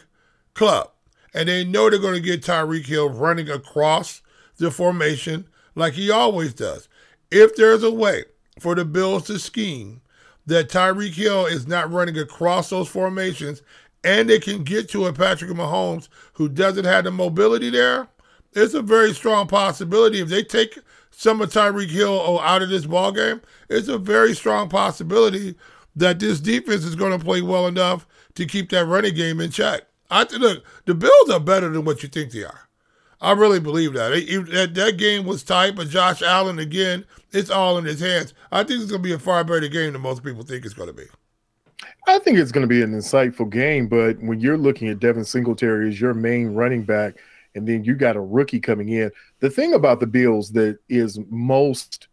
club. 0.54 0.92
And 1.34 1.50
they 1.50 1.66
know 1.66 1.90
they're 1.90 2.00
going 2.00 2.14
to 2.16 2.22
get 2.22 2.42
Tyreek 2.44 2.86
Hill 2.86 3.10
running 3.10 3.50
across 3.50 4.22
the 4.58 4.72
formation 4.72 5.48
like 5.76 5.94
he 5.94 6.10
always 6.10 6.54
does. 6.54 6.88
If 7.32 7.56
there's 7.58 7.84
a 7.84 7.92
way 7.92 8.24
for 8.60 8.74
the 8.76 8.86
Bills 8.86 9.26
to 9.26 9.38
scheme 9.40 10.02
that 10.46 10.70
Tyreek 10.70 11.14
Hill 11.14 11.46
is 11.46 11.68
not 11.68 11.92
running 11.92 12.18
across 12.18 12.70
those 12.70 12.88
formations 12.88 13.62
and 14.04 14.30
they 14.30 14.40
can 14.40 14.64
get 14.64 14.88
to 14.90 15.08
a 15.08 15.14
Patrick 15.14 15.52
Mahomes 15.52 16.08
who 16.34 16.48
doesn't 16.48 16.86
have 16.86 17.06
the 17.06 17.12
mobility 17.12 17.70
there, 17.72 18.08
it's 18.54 18.76
a 18.76 18.82
very 18.82 19.14
strong 19.14 19.48
possibility. 19.48 20.22
If 20.22 20.30
they 20.30 20.44
take 20.44 20.78
some 21.10 21.42
of 21.42 21.50
Tyreek 21.50 21.90
Hill 21.90 22.40
out 22.40 22.62
of 22.62 22.70
this 22.70 22.86
ball 22.86 23.12
game, 23.12 23.42
it's 23.70 23.88
a 23.88 23.98
very 23.98 24.36
strong 24.36 24.70
possibility 24.70 25.56
that 25.96 26.20
this 26.20 26.40
defense 26.40 26.84
is 26.84 26.96
going 26.96 27.18
to 27.18 27.24
play 27.24 27.42
well 27.42 27.68
enough 27.68 28.06
to 28.36 28.46
keep 28.46 28.70
that 28.70 28.86
running 28.86 29.16
game 29.16 29.42
in 29.42 29.50
check. 29.50 29.84
I 30.12 30.24
look, 30.38 30.64
the 30.86 30.94
Bills 30.94 31.30
are 31.32 31.40
better 31.40 31.70
than 31.70 31.84
what 31.84 32.04
you 32.04 32.10
think 32.10 32.32
they 32.32 32.44
are. 32.44 32.65
I 33.26 33.32
really 33.32 33.60
believe 33.60 33.94
that. 33.94 34.10
That. 34.52 34.74
That 34.76 34.98
game 34.98 35.26
was 35.26 35.44
tight, 35.44 35.76
but 35.76 35.90
Josh 35.90 36.22
Allen 36.22 36.60
again, 36.60 37.06
it's 37.32 37.50
all 37.50 37.78
in 37.80 37.86
his 37.86 38.00
hands. 38.00 38.34
I 38.52 38.64
think 38.64 38.82
it's 38.82 38.92
going 38.92 39.02
to 39.02 39.08
be 39.08 39.14
a 39.14 39.20
far 39.20 39.44
better 39.44 39.68
game 39.68 39.94
than 39.94 40.02
most 40.02 40.24
people 40.24 40.44
think 40.44 40.64
it's 40.64 40.76
going 40.76 40.90
to 40.90 40.94
be. 40.94 41.06
I 42.08 42.20
think 42.20 42.38
it's 42.38 42.52
going 42.52 42.62
to 42.62 42.68
be 42.68 42.84
an 42.84 42.94
insightful 42.94 43.50
game, 43.50 43.88
but 43.88 44.20
when 44.22 44.40
you're 44.40 44.60
looking 44.60 44.90
at 44.90 45.00
Devin 45.00 45.26
Singletary 45.26 45.90
as 45.90 46.00
your 46.00 46.14
main 46.14 46.50
running 46.50 46.84
back, 46.84 47.16
and 47.56 47.68
then 47.68 47.84
you 47.84 47.96
got 47.96 48.16
a 48.16 48.22
rookie 48.22 48.60
coming 48.60 48.90
in, 48.90 49.12
the 49.40 49.50
thing 49.50 49.74
about 49.74 50.00
the 50.00 50.08
Bills 50.08 50.52
that 50.52 50.78
is 50.88 51.20
most 51.30 52.08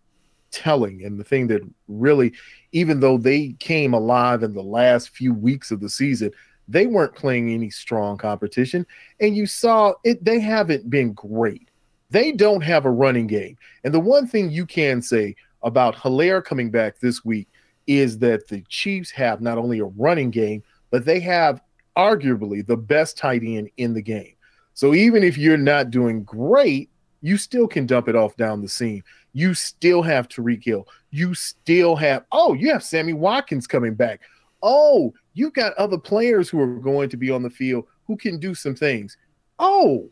telling, 0.51 1.05
and 1.05 1.20
the 1.20 1.25
thing 1.25 1.46
that 1.48 1.61
really, 1.88 2.33
even 2.72 3.01
though 3.01 3.18
they 3.18 3.55
came 3.59 3.92
alive 3.92 4.42
in 4.42 4.55
the 4.55 4.62
last 4.62 5.11
few 5.11 5.35
weeks 5.35 5.70
of 5.70 5.81
the 5.81 5.90
season, 5.90 6.33
they 6.72 6.87
weren't 6.87 7.14
playing 7.14 7.52
any 7.52 7.70
strong 7.70 8.16
competition, 8.16 8.87
and 9.20 9.37
you 9.37 9.46
saw 9.46 9.92
it. 10.04 10.24
They 10.24 10.40
haven't 10.40 10.90
been 10.90 11.12
great. 11.12 11.68
They 12.11 12.32
don't 12.32 12.62
have 12.62 12.85
a 12.85 12.90
running 12.90 13.26
game, 13.26 13.56
and 13.85 13.92
the 13.94 14.00
one 14.00 14.26
thing 14.26 14.50
you 14.50 14.66
can 14.66 15.02
say 15.02 15.37
about 15.62 15.94
Helaire 15.94 16.44
coming 16.44 16.70
back 16.70 16.98
this 16.98 17.24
week 17.24 17.48
is 17.87 18.18
that 18.18 18.48
the 18.48 18.62
Chiefs 18.68 19.11
have 19.11 19.40
not 19.40 19.58
only 19.58 19.78
a 19.80 19.85
running 19.85 20.30
game, 20.30 20.62
but 20.90 21.04
they 21.04 21.20
have 21.20 21.61
arguably 21.96 22.66
the 22.66 22.76
best 22.76 23.16
tight 23.16 23.42
end 23.44 23.68
in 23.76 23.94
the 23.94 24.02
game. 24.02 24.35
So 24.74 24.94
even 24.94 25.22
if 25.22 25.37
you're 25.37 25.56
not 25.56 25.90
doing 25.90 26.22
great, 26.24 26.90
you 27.20 27.37
still 27.37 27.68
can 27.68 27.87
dump 27.87 28.08
it 28.08 28.16
off 28.16 28.37
down 28.37 28.62
the 28.62 28.68
seam. 28.68 29.02
You 29.32 29.54
still 29.54 30.02
have 30.02 30.28
Tyreek 30.28 30.64
Hill. 30.64 30.87
You 31.11 31.35
still 31.35 31.96
have, 31.96 32.24
oh, 32.32 32.54
you 32.54 32.72
have 32.72 32.82
Sammy 32.82 33.12
Watkins 33.12 33.66
coming 33.66 33.94
back. 33.94 34.20
Oh, 34.62 35.12
you've 35.34 35.54
got 35.54 35.74
other 35.74 35.98
players 35.98 36.48
who 36.48 36.60
are 36.60 36.78
going 36.78 37.08
to 37.10 37.16
be 37.16 37.30
on 37.30 37.42
the 37.42 37.50
field 37.50 37.86
who 38.06 38.16
can 38.16 38.38
do 38.38 38.54
some 38.54 38.74
things. 38.74 39.16
Oh, 39.58 40.10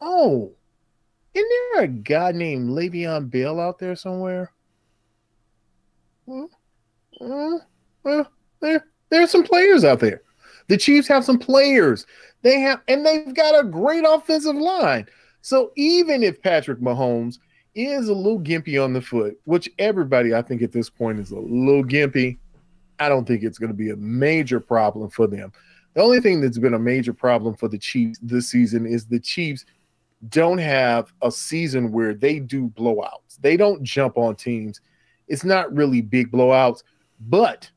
oh, 0.00 0.52
isn't 1.34 1.50
there 1.74 1.84
a 1.84 1.88
guy 1.88 2.32
named 2.32 2.70
Le'Veon 2.70 3.30
Bell 3.30 3.58
out 3.58 3.78
there 3.78 3.96
somewhere? 3.96 4.52
Hmm? 6.26 6.44
Uh, 7.20 7.58
well, 8.02 8.30
there, 8.60 8.86
there 9.10 9.22
are 9.22 9.28
some 9.28 9.42
players 9.42 9.84
out 9.84 10.00
there. 10.00 10.22
The 10.68 10.76
Chiefs 10.76 11.08
have 11.08 11.24
some 11.24 11.38
players. 11.38 12.06
They 12.42 12.60
have, 12.60 12.80
and 12.88 13.04
they've 13.04 13.34
got 13.34 13.58
a 13.58 13.66
great 13.66 14.04
offensive 14.06 14.56
line. 14.56 15.06
So 15.40 15.72
even 15.76 16.22
if 16.22 16.42
Patrick 16.42 16.80
Mahomes 16.80 17.38
is 17.74 18.08
a 18.08 18.14
little 18.14 18.40
gimpy 18.40 18.82
on 18.82 18.92
the 18.92 19.00
foot, 19.00 19.38
which 19.44 19.68
everybody 19.78 20.34
I 20.34 20.42
think 20.42 20.62
at 20.62 20.72
this 20.72 20.90
point 20.90 21.18
is 21.18 21.30
a 21.30 21.38
little 21.38 21.84
gimpy, 21.84 22.38
I 22.98 23.08
don't 23.08 23.26
think 23.26 23.42
it's 23.42 23.58
going 23.58 23.70
to 23.70 23.76
be 23.76 23.90
a 23.90 23.96
major 23.96 24.60
problem 24.60 25.10
for 25.10 25.26
them. 25.26 25.52
The 25.94 26.02
only 26.02 26.20
thing 26.20 26.40
that's 26.40 26.58
been 26.58 26.74
a 26.74 26.78
major 26.78 27.12
problem 27.12 27.54
for 27.54 27.68
the 27.68 27.78
Chiefs 27.78 28.18
this 28.22 28.48
season 28.48 28.86
is 28.86 29.06
the 29.06 29.20
Chiefs 29.20 29.64
don't 30.28 30.58
have 30.58 31.12
a 31.22 31.30
season 31.30 31.92
where 31.92 32.14
they 32.14 32.38
do 32.38 32.68
blowouts. 32.68 33.38
They 33.40 33.56
don't 33.56 33.82
jump 33.82 34.16
on 34.16 34.36
teams. 34.36 34.80
It's 35.28 35.44
not 35.44 35.74
really 35.74 36.00
big 36.00 36.30
blowouts. 36.30 36.82
But 37.20 37.70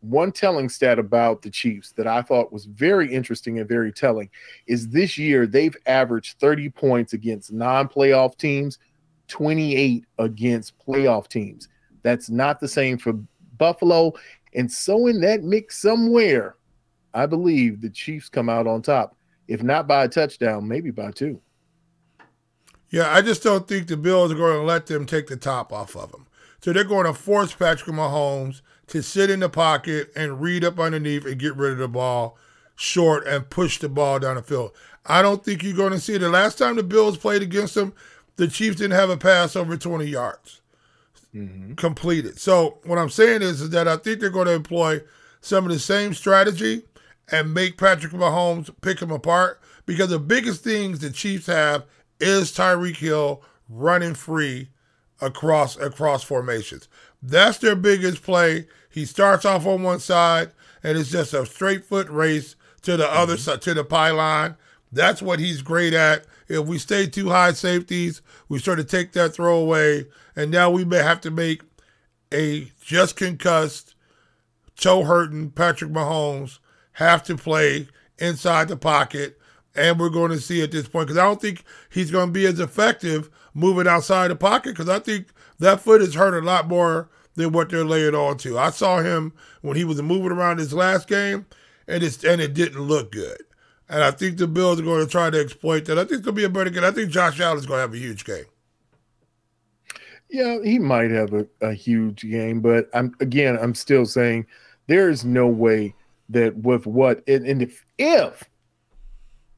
one 0.00 0.32
telling 0.32 0.68
stat 0.68 0.98
about 0.98 1.42
the 1.42 1.50
Chiefs 1.50 1.92
that 1.92 2.06
I 2.06 2.22
thought 2.22 2.52
was 2.52 2.66
very 2.66 3.12
interesting 3.12 3.58
and 3.58 3.68
very 3.68 3.92
telling 3.92 4.30
is 4.66 4.88
this 4.88 5.18
year 5.18 5.46
they've 5.46 5.76
averaged 5.86 6.38
30 6.38 6.70
points 6.70 7.12
against 7.12 7.52
non 7.52 7.88
playoff 7.88 8.36
teams, 8.36 8.78
28 9.26 10.04
against 10.18 10.78
playoff 10.78 11.28
teams. 11.28 11.68
That's 12.02 12.30
not 12.30 12.60
the 12.60 12.68
same 12.68 12.96
for 12.96 13.14
Buffalo. 13.58 14.12
And 14.54 14.70
so, 14.70 15.06
in 15.06 15.20
that 15.20 15.42
mix 15.42 15.80
somewhere, 15.80 16.56
I 17.14 17.26
believe 17.26 17.80
the 17.80 17.90
Chiefs 17.90 18.28
come 18.28 18.48
out 18.48 18.66
on 18.66 18.82
top. 18.82 19.16
If 19.46 19.62
not 19.62 19.86
by 19.86 20.04
a 20.04 20.08
touchdown, 20.08 20.68
maybe 20.68 20.90
by 20.90 21.10
two. 21.10 21.40
Yeah, 22.90 23.12
I 23.12 23.22
just 23.22 23.42
don't 23.42 23.68
think 23.68 23.86
the 23.86 23.96
Bills 23.96 24.32
are 24.32 24.36
going 24.36 24.58
to 24.58 24.62
let 24.62 24.86
them 24.86 25.06
take 25.06 25.26
the 25.26 25.36
top 25.36 25.72
off 25.72 25.96
of 25.96 26.12
them. 26.12 26.26
So 26.60 26.72
they're 26.72 26.84
going 26.84 27.06
to 27.06 27.14
force 27.14 27.54
Patrick 27.54 27.94
Mahomes 27.94 28.62
to 28.88 29.02
sit 29.02 29.30
in 29.30 29.40
the 29.40 29.48
pocket 29.48 30.10
and 30.16 30.40
read 30.40 30.64
up 30.64 30.78
underneath 30.78 31.24
and 31.24 31.38
get 31.38 31.56
rid 31.56 31.72
of 31.72 31.78
the 31.78 31.88
ball 31.88 32.38
short 32.74 33.26
and 33.26 33.50
push 33.50 33.78
the 33.78 33.88
ball 33.88 34.18
down 34.18 34.36
the 34.36 34.42
field. 34.42 34.72
I 35.04 35.22
don't 35.22 35.44
think 35.44 35.62
you're 35.62 35.76
going 35.76 35.92
to 35.92 36.00
see 36.00 36.14
it. 36.14 36.20
The 36.20 36.28
last 36.28 36.58
time 36.58 36.76
the 36.76 36.82
Bills 36.82 37.18
played 37.18 37.42
against 37.42 37.74
them, 37.74 37.92
the 38.36 38.48
Chiefs 38.48 38.76
didn't 38.76 38.98
have 38.98 39.10
a 39.10 39.16
pass 39.16 39.56
over 39.56 39.76
20 39.76 40.06
yards 40.06 40.57
Mm-hmm. 41.38 41.74
completed. 41.74 42.38
So 42.38 42.78
what 42.84 42.98
I'm 42.98 43.10
saying 43.10 43.42
is, 43.42 43.60
is 43.60 43.70
that 43.70 43.86
I 43.86 43.96
think 43.96 44.20
they're 44.20 44.30
going 44.30 44.46
to 44.46 44.54
employ 44.54 45.00
some 45.40 45.64
of 45.64 45.72
the 45.72 45.78
same 45.78 46.14
strategy 46.14 46.82
and 47.30 47.54
make 47.54 47.78
Patrick 47.78 48.12
Mahomes 48.12 48.70
pick 48.80 49.00
him 49.00 49.10
apart 49.10 49.60
because 49.86 50.08
the 50.08 50.18
biggest 50.18 50.64
things 50.64 50.98
the 50.98 51.10
Chiefs 51.10 51.46
have 51.46 51.84
is 52.20 52.52
Tyreek 52.52 52.96
Hill 52.96 53.42
running 53.68 54.14
free 54.14 54.70
across 55.20 55.76
across 55.76 56.22
formations. 56.22 56.88
That's 57.22 57.58
their 57.58 57.76
biggest 57.76 58.22
play. 58.22 58.66
He 58.90 59.04
starts 59.04 59.44
off 59.44 59.66
on 59.66 59.82
one 59.82 60.00
side 60.00 60.52
and 60.82 60.96
it's 60.96 61.10
just 61.10 61.34
a 61.34 61.44
straight 61.46 61.84
foot 61.84 62.08
race 62.08 62.56
to 62.82 62.96
the 62.96 63.10
other 63.10 63.34
mm-hmm. 63.34 63.42
side 63.42 63.62
to 63.62 63.74
the 63.74 63.84
pylon. 63.84 64.56
That's 64.92 65.20
what 65.20 65.38
he's 65.38 65.62
great 65.62 65.92
at. 65.92 66.24
If 66.48 66.66
we 66.66 66.78
stay 66.78 67.06
too 67.06 67.28
high 67.28 67.52
safeties, 67.52 68.22
we 68.48 68.58
sort 68.58 68.78
of 68.78 68.88
take 68.88 69.12
that 69.12 69.34
throw 69.34 69.58
away, 69.58 70.06
and 70.38 70.52
now 70.52 70.70
we 70.70 70.84
may 70.84 70.98
have 70.98 71.20
to 71.22 71.32
make 71.32 71.62
a 72.32 72.70
just 72.80 73.16
concussed, 73.16 73.96
toe 74.76 75.02
hurting 75.02 75.50
Patrick 75.50 75.90
Mahomes 75.90 76.60
have 76.92 77.24
to 77.24 77.36
play 77.36 77.88
inside 78.18 78.68
the 78.68 78.76
pocket 78.76 79.36
and 79.74 79.98
we're 79.98 80.08
going 80.08 80.30
to 80.30 80.40
see 80.40 80.62
at 80.62 80.70
this 80.70 80.86
point 80.86 81.08
because 81.08 81.18
I 81.18 81.24
don't 81.24 81.40
think 81.40 81.64
he's 81.90 82.12
going 82.12 82.28
to 82.28 82.32
be 82.32 82.46
as 82.46 82.60
effective 82.60 83.30
moving 83.52 83.88
outside 83.88 84.30
the 84.30 84.36
pocket 84.36 84.70
because 84.70 84.88
I 84.88 85.00
think 85.00 85.26
that 85.58 85.80
foot 85.80 86.02
is 86.02 86.14
hurt 86.14 86.40
a 86.40 86.46
lot 86.46 86.68
more 86.68 87.08
than 87.34 87.50
what 87.50 87.70
they're 87.70 87.84
laying 87.84 88.14
on 88.14 88.38
to. 88.38 88.58
I 88.58 88.70
saw 88.70 89.00
him 89.00 89.32
when 89.62 89.76
he 89.76 89.84
was 89.84 90.00
moving 90.00 90.30
around 90.30 90.58
his 90.58 90.72
last 90.72 91.08
game, 91.08 91.46
and 91.88 92.04
it's 92.04 92.22
and 92.24 92.40
it 92.40 92.54
didn't 92.54 92.82
look 92.82 93.10
good. 93.10 93.42
And 93.88 94.04
I 94.04 94.12
think 94.12 94.38
the 94.38 94.46
Bills 94.46 94.78
are 94.78 94.84
going 94.84 95.04
to 95.04 95.10
try 95.10 95.30
to 95.30 95.40
exploit 95.40 95.86
that. 95.86 95.98
I 95.98 96.02
think 96.02 96.12
it's 96.12 96.22
going 96.22 96.36
to 96.36 96.40
be 96.40 96.44
a 96.44 96.48
better 96.48 96.70
game. 96.70 96.84
I 96.84 96.92
think 96.92 97.10
Josh 97.10 97.40
Allen 97.40 97.58
is 97.58 97.66
going 97.66 97.78
to 97.78 97.82
have 97.82 97.94
a 97.94 97.98
huge 97.98 98.24
game. 98.24 98.44
Yeah, 100.30 100.58
he 100.62 100.78
might 100.78 101.10
have 101.10 101.32
a, 101.32 101.46
a 101.60 101.72
huge 101.72 102.22
game, 102.22 102.60
but 102.60 102.90
I'm 102.92 103.14
again, 103.20 103.58
I'm 103.60 103.74
still 103.74 104.04
saying 104.04 104.46
there 104.86 105.08
is 105.08 105.24
no 105.24 105.46
way 105.46 105.94
that 106.28 106.56
with 106.56 106.86
what 106.86 107.22
and, 107.26 107.46
and 107.46 107.62
if 107.62 107.84
if 107.98 108.44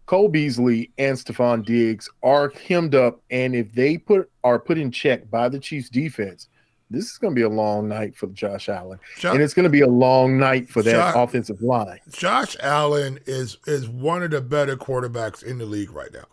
Cole 0.06 0.28
Beasley 0.28 0.90
and 0.98 1.16
Stefon 1.16 1.64
Diggs 1.64 2.08
are 2.22 2.52
hemmed 2.66 2.94
up, 2.94 3.20
and 3.30 3.54
if 3.54 3.72
they 3.72 3.96
put 3.96 4.30
are 4.44 4.58
put 4.58 4.78
in 4.78 4.90
check 4.90 5.30
by 5.30 5.48
the 5.48 5.58
Chiefs 5.58 5.88
defense, 5.88 6.48
this 6.90 7.04
is 7.04 7.18
going 7.18 7.32
to 7.32 7.38
be 7.38 7.44
a 7.44 7.48
long 7.48 7.88
night 7.88 8.16
for 8.16 8.26
Josh 8.28 8.68
Allen, 8.68 8.98
Josh, 9.18 9.34
and 9.34 9.42
it's 9.42 9.54
going 9.54 9.64
to 9.64 9.70
be 9.70 9.82
a 9.82 9.88
long 9.88 10.36
night 10.38 10.68
for 10.68 10.82
that 10.82 10.92
Josh, 10.92 11.14
offensive 11.16 11.62
line. 11.62 12.00
Josh 12.10 12.56
Allen 12.60 13.20
is 13.26 13.58
is 13.66 13.88
one 13.88 14.22
of 14.22 14.32
the 14.32 14.40
better 14.40 14.76
quarterbacks 14.76 15.42
in 15.42 15.58
the 15.58 15.66
league 15.66 15.92
right 15.92 16.12
now, 16.12 16.26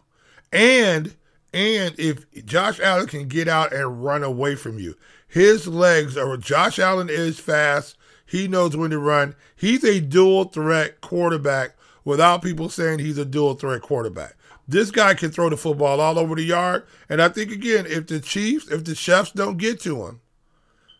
and 0.51 1.15
and 1.53 1.97
if 1.99 2.25
Josh 2.45 2.79
Allen 2.79 3.07
can 3.07 3.27
get 3.27 3.47
out 3.47 3.73
and 3.73 4.03
run 4.03 4.23
away 4.23 4.55
from 4.55 4.79
you, 4.79 4.95
his 5.27 5.67
legs 5.67 6.17
are. 6.17 6.37
Josh 6.37 6.79
Allen 6.79 7.09
is 7.09 7.39
fast. 7.39 7.97
He 8.25 8.47
knows 8.47 8.75
when 8.75 8.91
to 8.91 8.99
run. 8.99 9.35
He's 9.55 9.83
a 9.83 10.01
dual 10.01 10.45
threat 10.45 11.01
quarterback 11.01 11.75
without 12.03 12.41
people 12.41 12.69
saying 12.69 12.99
he's 12.99 13.17
a 13.17 13.25
dual 13.25 13.53
threat 13.53 13.81
quarterback. 13.81 14.35
This 14.67 14.91
guy 14.91 15.13
can 15.13 15.31
throw 15.31 15.49
the 15.49 15.57
football 15.57 16.01
all 16.01 16.19
over 16.19 16.35
the 16.35 16.43
yard. 16.43 16.85
And 17.07 17.21
I 17.21 17.29
think, 17.29 17.51
again, 17.51 17.85
if 17.87 18.07
the 18.07 18.19
Chiefs, 18.19 18.69
if 18.69 18.83
the 18.83 18.95
Chefs 18.95 19.31
don't 19.31 19.57
get 19.57 19.79
to 19.81 20.05
him, 20.05 20.19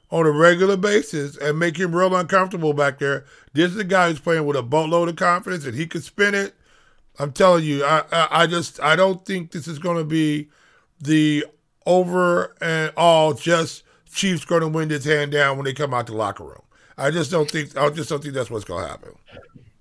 on 0.09 0.25
a 0.25 0.31
regular 0.31 0.77
basis 0.77 1.37
and 1.37 1.59
make 1.59 1.77
him 1.77 1.95
real 1.95 2.15
uncomfortable 2.15 2.73
back 2.73 2.99
there. 2.99 3.25
This 3.53 3.71
is 3.71 3.77
a 3.77 3.83
guy 3.83 4.09
who's 4.09 4.19
playing 4.19 4.45
with 4.45 4.55
a 4.55 4.63
boatload 4.63 5.09
of 5.09 5.15
confidence 5.15 5.65
and 5.65 5.75
he 5.75 5.85
could 5.85 6.03
spin 6.03 6.33
it. 6.33 6.55
I'm 7.19 7.31
telling 7.31 7.63
you, 7.63 7.83
I, 7.83 8.03
I, 8.11 8.27
I 8.31 8.47
just 8.47 8.81
I 8.81 8.95
don't 8.95 9.25
think 9.25 9.51
this 9.51 9.67
is 9.67 9.79
going 9.79 9.97
to 9.97 10.03
be 10.03 10.49
the 10.99 11.45
over 11.85 12.55
and 12.61 12.91
all 12.97 13.33
just 13.33 13.83
Chiefs 14.11 14.45
going 14.45 14.61
to 14.61 14.67
win 14.67 14.89
this 14.89 15.05
hand 15.05 15.31
down 15.31 15.57
when 15.57 15.65
they 15.65 15.73
come 15.73 15.93
out 15.93 16.07
the 16.07 16.15
locker 16.15 16.43
room. 16.43 16.61
I 16.97 17.11
just 17.11 17.31
don't 17.31 17.49
think 17.49 17.75
I 17.77 17.89
just 17.89 18.09
don't 18.09 18.21
think 18.21 18.33
that's 18.33 18.49
what's 18.49 18.65
going 18.65 18.83
to 18.83 18.89
happen. 18.89 19.15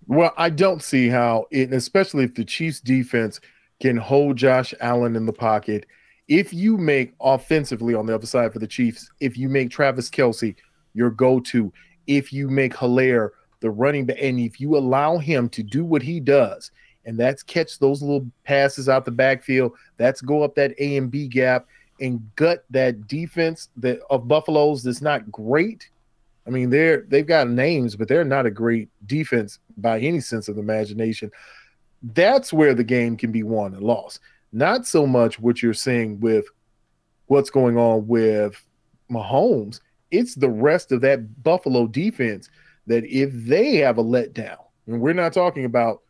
Well, 0.06 0.32
I 0.36 0.50
don't 0.50 0.82
see 0.82 1.08
how 1.08 1.46
it, 1.50 1.72
especially 1.72 2.24
if 2.24 2.34
the 2.34 2.44
Chiefs 2.44 2.80
defense 2.80 3.40
can 3.80 3.96
hold 3.96 4.36
Josh 4.36 4.72
Allen 4.80 5.16
in 5.16 5.26
the 5.26 5.32
pocket 5.32 5.86
if 6.28 6.52
you 6.52 6.76
make 6.76 7.14
offensively 7.20 7.94
on 7.94 8.06
the 8.06 8.14
other 8.14 8.26
side 8.26 8.52
for 8.52 8.58
the 8.58 8.66
Chiefs, 8.66 9.10
if 9.20 9.36
you 9.36 9.48
make 9.48 9.70
Travis 9.70 10.10
Kelce 10.10 10.56
your 10.94 11.10
go 11.10 11.40
to, 11.40 11.72
if 12.06 12.32
you 12.32 12.48
make 12.48 12.74
Helaire 12.74 13.30
the 13.60 13.70
running 13.70 14.06
back, 14.06 14.16
and 14.20 14.38
if 14.38 14.60
you 14.60 14.76
allow 14.76 15.18
him 15.18 15.48
to 15.50 15.62
do 15.62 15.84
what 15.84 16.02
he 16.02 16.20
does, 16.20 16.70
and 17.06 17.18
that's 17.18 17.42
catch 17.42 17.78
those 17.78 18.02
little 18.02 18.28
passes 18.44 18.88
out 18.88 19.04
the 19.04 19.10
backfield, 19.10 19.72
that's 19.96 20.20
go 20.20 20.42
up 20.42 20.54
that 20.56 20.74
A 20.78 20.96
and 20.96 21.10
B 21.10 21.28
gap 21.28 21.66
and 22.00 22.20
gut 22.36 22.64
that 22.70 23.06
defense 23.06 23.70
that 23.78 24.00
of 24.10 24.28
Buffalo's 24.28 24.82
that's 24.82 25.00
not 25.00 25.30
great. 25.30 25.88
I 26.46 26.50
mean, 26.50 26.68
they're 26.68 27.06
they've 27.08 27.26
got 27.26 27.48
names, 27.48 27.96
but 27.96 28.08
they're 28.08 28.24
not 28.24 28.46
a 28.46 28.50
great 28.50 28.88
defense 29.06 29.58
by 29.78 30.00
any 30.00 30.20
sense 30.20 30.48
of 30.48 30.58
imagination. 30.58 31.30
That's 32.02 32.52
where 32.52 32.74
the 32.74 32.84
game 32.84 33.16
can 33.16 33.32
be 33.32 33.42
won 33.42 33.72
and 33.74 33.82
lost. 33.82 34.20
Not 34.52 34.86
so 34.86 35.06
much 35.06 35.40
what 35.40 35.62
you're 35.62 35.74
seeing 35.74 36.20
with 36.20 36.46
what's 37.26 37.50
going 37.50 37.76
on 37.76 38.06
with 38.06 38.62
Mahomes. 39.10 39.80
It's 40.10 40.34
the 40.34 40.50
rest 40.50 40.92
of 40.92 41.00
that 41.00 41.42
Buffalo 41.42 41.86
defense 41.86 42.48
that 42.86 43.04
if 43.04 43.30
they 43.32 43.76
have 43.76 43.98
a 43.98 44.04
letdown, 44.04 44.58
and 44.86 45.00
we're 45.00 45.12
not 45.12 45.32
talking 45.32 45.64
about 45.64 46.02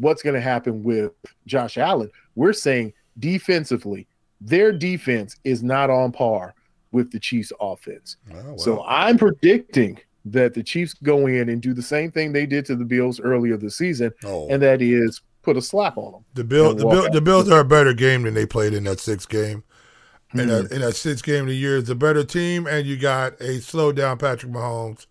what's 0.00 0.22
going 0.22 0.34
to 0.34 0.40
happen 0.40 0.82
with 0.82 1.12
Josh 1.46 1.78
Allen, 1.78 2.10
we're 2.34 2.52
saying 2.52 2.92
defensively, 3.18 4.06
their 4.40 4.72
defense 4.72 5.36
is 5.44 5.62
not 5.62 5.90
on 5.90 6.10
par 6.10 6.54
with 6.92 7.12
the 7.12 7.20
Chiefs' 7.20 7.52
offense. 7.60 8.16
Oh, 8.32 8.50
wow. 8.50 8.56
So 8.56 8.84
I'm 8.84 9.18
predicting 9.18 10.00
that 10.24 10.54
the 10.54 10.62
Chiefs 10.62 10.94
go 10.94 11.26
in 11.26 11.48
and 11.48 11.62
do 11.62 11.72
the 11.72 11.82
same 11.82 12.10
thing 12.10 12.32
they 12.32 12.46
did 12.46 12.64
to 12.66 12.76
the 12.76 12.84
Bills 12.84 13.20
earlier 13.20 13.56
this 13.56 13.76
season, 13.76 14.12
oh. 14.24 14.48
and 14.48 14.62
that 14.62 14.82
is 14.82 15.20
put 15.42 15.56
a 15.56 15.62
slap 15.62 15.96
on 15.96 16.12
them. 16.12 16.24
The 16.34 16.44
Bill, 16.44 16.74
the, 16.74 16.86
Bill, 16.86 17.10
the 17.10 17.20
Bills 17.20 17.48
are 17.50 17.60
a 17.60 17.64
better 17.64 17.94
game 17.94 18.22
than 18.22 18.34
they 18.34 18.46
played 18.46 18.74
in 18.74 18.84
that 18.84 19.00
sixth 19.00 19.28
game. 19.28 19.64
Mm-hmm. 20.34 20.40
In, 20.40 20.48
that, 20.48 20.66
hmm. 20.66 20.74
in 20.74 20.80
that 20.82 20.94
sixth 20.94 21.24
game 21.24 21.42
of 21.42 21.48
the 21.48 21.56
year, 21.56 21.78
it's 21.78 21.88
a 21.88 21.94
better 21.94 22.22
team, 22.24 22.66
and 22.66 22.86
you 22.86 22.96
got 22.96 23.40
a 23.40 23.60
slow 23.60 23.92
down 23.92 24.18
Patrick 24.18 24.52
Mahomes. 24.52 25.06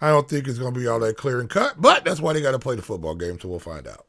I 0.00 0.08
don't 0.08 0.28
think 0.28 0.48
it's 0.48 0.58
going 0.58 0.74
to 0.74 0.80
be 0.80 0.86
all 0.86 0.98
that 1.00 1.16
clear 1.16 1.40
and 1.40 1.48
cut, 1.48 1.74
but 1.78 2.04
that's 2.04 2.20
why 2.20 2.32
they 2.32 2.40
got 2.40 2.52
to 2.52 2.58
play 2.58 2.74
the 2.74 2.82
football 2.82 3.14
game, 3.14 3.38
so 3.38 3.48
we'll 3.48 3.58
find 3.60 3.86
out. 3.86 4.06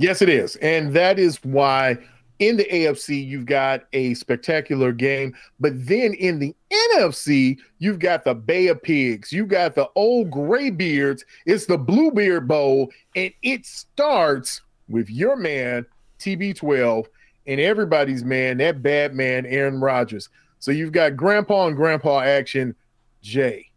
Yes, 0.00 0.22
it 0.22 0.28
is, 0.28 0.54
and 0.56 0.92
that 0.94 1.18
is 1.18 1.42
why 1.42 1.98
in 2.38 2.56
the 2.56 2.66
AFC 2.66 3.26
you've 3.26 3.46
got 3.46 3.82
a 3.92 4.14
spectacular 4.14 4.92
game, 4.92 5.34
but 5.58 5.72
then 5.74 6.14
in 6.14 6.38
the 6.38 6.54
NFC 6.94 7.58
you've 7.80 7.98
got 7.98 8.22
the 8.22 8.32
Bay 8.32 8.68
of 8.68 8.80
Pigs, 8.80 9.32
you've 9.32 9.48
got 9.48 9.74
the 9.74 9.88
old 9.96 10.30
graybeards. 10.30 11.24
It's 11.46 11.66
the 11.66 11.76
Bluebeard 11.76 12.46
Bowl, 12.46 12.92
and 13.16 13.32
it 13.42 13.66
starts 13.66 14.60
with 14.88 15.10
your 15.10 15.34
man, 15.34 15.84
TB12, 16.20 17.06
and 17.48 17.60
everybody's 17.60 18.22
man, 18.22 18.58
that 18.58 18.84
bad 18.84 19.16
man, 19.16 19.46
Aaron 19.46 19.80
Rodgers. 19.80 20.28
So 20.60 20.70
you've 20.70 20.92
got 20.92 21.16
grandpa 21.16 21.66
and 21.66 21.76
grandpa 21.76 22.20
action. 22.20 22.76
Jay, 23.20 23.68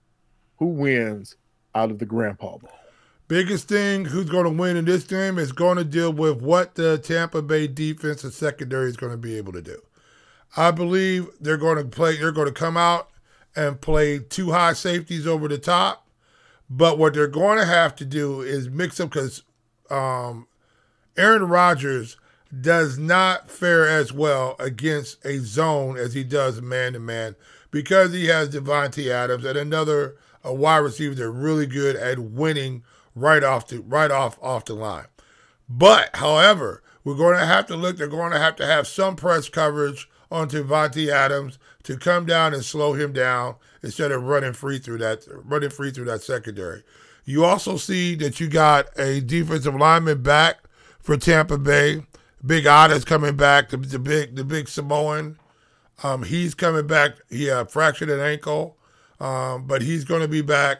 who 0.59 0.67
wins 0.67 1.35
out 1.73 1.89
of 1.89 1.97
the 1.97 2.05
grandpa 2.05 2.59
bowl? 2.59 2.80
Biggest 3.31 3.69
thing 3.69 4.03
who's 4.03 4.29
going 4.29 4.43
to 4.43 4.49
win 4.49 4.75
in 4.75 4.83
this 4.83 5.05
game 5.05 5.39
is 5.39 5.53
going 5.53 5.77
to 5.77 5.85
deal 5.85 6.11
with 6.11 6.41
what 6.41 6.75
the 6.75 6.97
Tampa 6.97 7.41
Bay 7.41 7.65
defense 7.65 8.25
and 8.25 8.33
secondary 8.33 8.89
is 8.89 8.97
going 8.97 9.13
to 9.13 9.17
be 9.17 9.37
able 9.37 9.53
to 9.53 9.61
do. 9.61 9.81
I 10.57 10.71
believe 10.71 11.29
they're 11.39 11.55
going 11.55 11.77
to 11.77 11.85
play, 11.85 12.17
they're 12.17 12.33
going 12.33 12.49
to 12.49 12.53
come 12.53 12.75
out 12.75 13.09
and 13.55 13.79
play 13.79 14.19
two 14.19 14.51
high 14.51 14.73
safeties 14.73 15.25
over 15.25 15.47
the 15.47 15.57
top. 15.57 16.05
But 16.69 16.97
what 16.97 17.13
they're 17.13 17.27
going 17.27 17.57
to 17.57 17.65
have 17.65 17.95
to 17.95 18.05
do 18.05 18.41
is 18.41 18.69
mix 18.69 18.99
up 18.99 19.11
because 19.11 19.43
um, 19.89 20.45
Aaron 21.15 21.47
Rodgers 21.47 22.17
does 22.59 22.97
not 22.97 23.49
fare 23.49 23.87
as 23.87 24.11
well 24.11 24.57
against 24.59 25.25
a 25.25 25.37
zone 25.37 25.95
as 25.95 26.13
he 26.13 26.25
does 26.25 26.61
man 26.61 26.91
to 26.91 26.99
man 26.99 27.37
because 27.71 28.11
he 28.11 28.25
has 28.25 28.49
Davante 28.49 29.07
Adams 29.07 29.45
and 29.45 29.57
another 29.57 30.17
a 30.43 30.53
wide 30.53 30.79
receiver 30.79 31.15
that's 31.15 31.29
really 31.29 31.65
good 31.65 31.95
at 31.95 32.19
winning 32.19 32.83
right 33.15 33.43
off 33.43 33.67
the 33.67 33.81
right 33.81 34.11
off 34.11 34.37
off 34.41 34.65
the 34.65 34.73
line. 34.73 35.07
But 35.69 36.15
however, 36.15 36.83
we're 37.03 37.15
going 37.15 37.37
to 37.37 37.45
have 37.45 37.67
to 37.67 37.75
look. 37.75 37.97
They're 37.97 38.07
going 38.07 38.31
to 38.31 38.39
have 38.39 38.55
to 38.57 38.65
have 38.65 38.87
some 38.87 39.15
press 39.15 39.49
coverage 39.49 40.09
on 40.29 40.49
Davante 40.49 41.09
Adams 41.09 41.57
to 41.83 41.97
come 41.97 42.25
down 42.25 42.53
and 42.53 42.63
slow 42.63 42.93
him 42.93 43.11
down 43.13 43.55
instead 43.83 44.11
of 44.11 44.23
running 44.23 44.53
free 44.53 44.79
through 44.79 44.99
that 44.99 45.25
running 45.29 45.69
free 45.69 45.91
through 45.91 46.05
that 46.05 46.23
secondary. 46.23 46.83
You 47.25 47.45
also 47.45 47.77
see 47.77 48.15
that 48.15 48.39
you 48.39 48.47
got 48.47 48.87
a 48.97 49.21
defensive 49.21 49.75
lineman 49.75 50.21
back 50.21 50.57
for 50.99 51.17
Tampa 51.17 51.57
Bay. 51.57 52.05
Big 52.45 52.65
Otta's 52.65 53.05
coming 53.05 53.35
back. 53.35 53.69
The, 53.69 53.77
the 53.77 53.99
big 53.99 54.35
the 54.35 54.43
big 54.43 54.67
Samoan, 54.67 55.37
um, 56.03 56.23
he's 56.23 56.55
coming 56.55 56.87
back. 56.87 57.13
He 57.29 57.49
uh, 57.49 57.65
fractured 57.65 58.09
an 58.09 58.19
ankle, 58.19 58.77
um, 59.19 59.67
but 59.67 59.81
he's 59.81 60.03
going 60.03 60.21
to 60.21 60.27
be 60.27 60.41
back. 60.41 60.79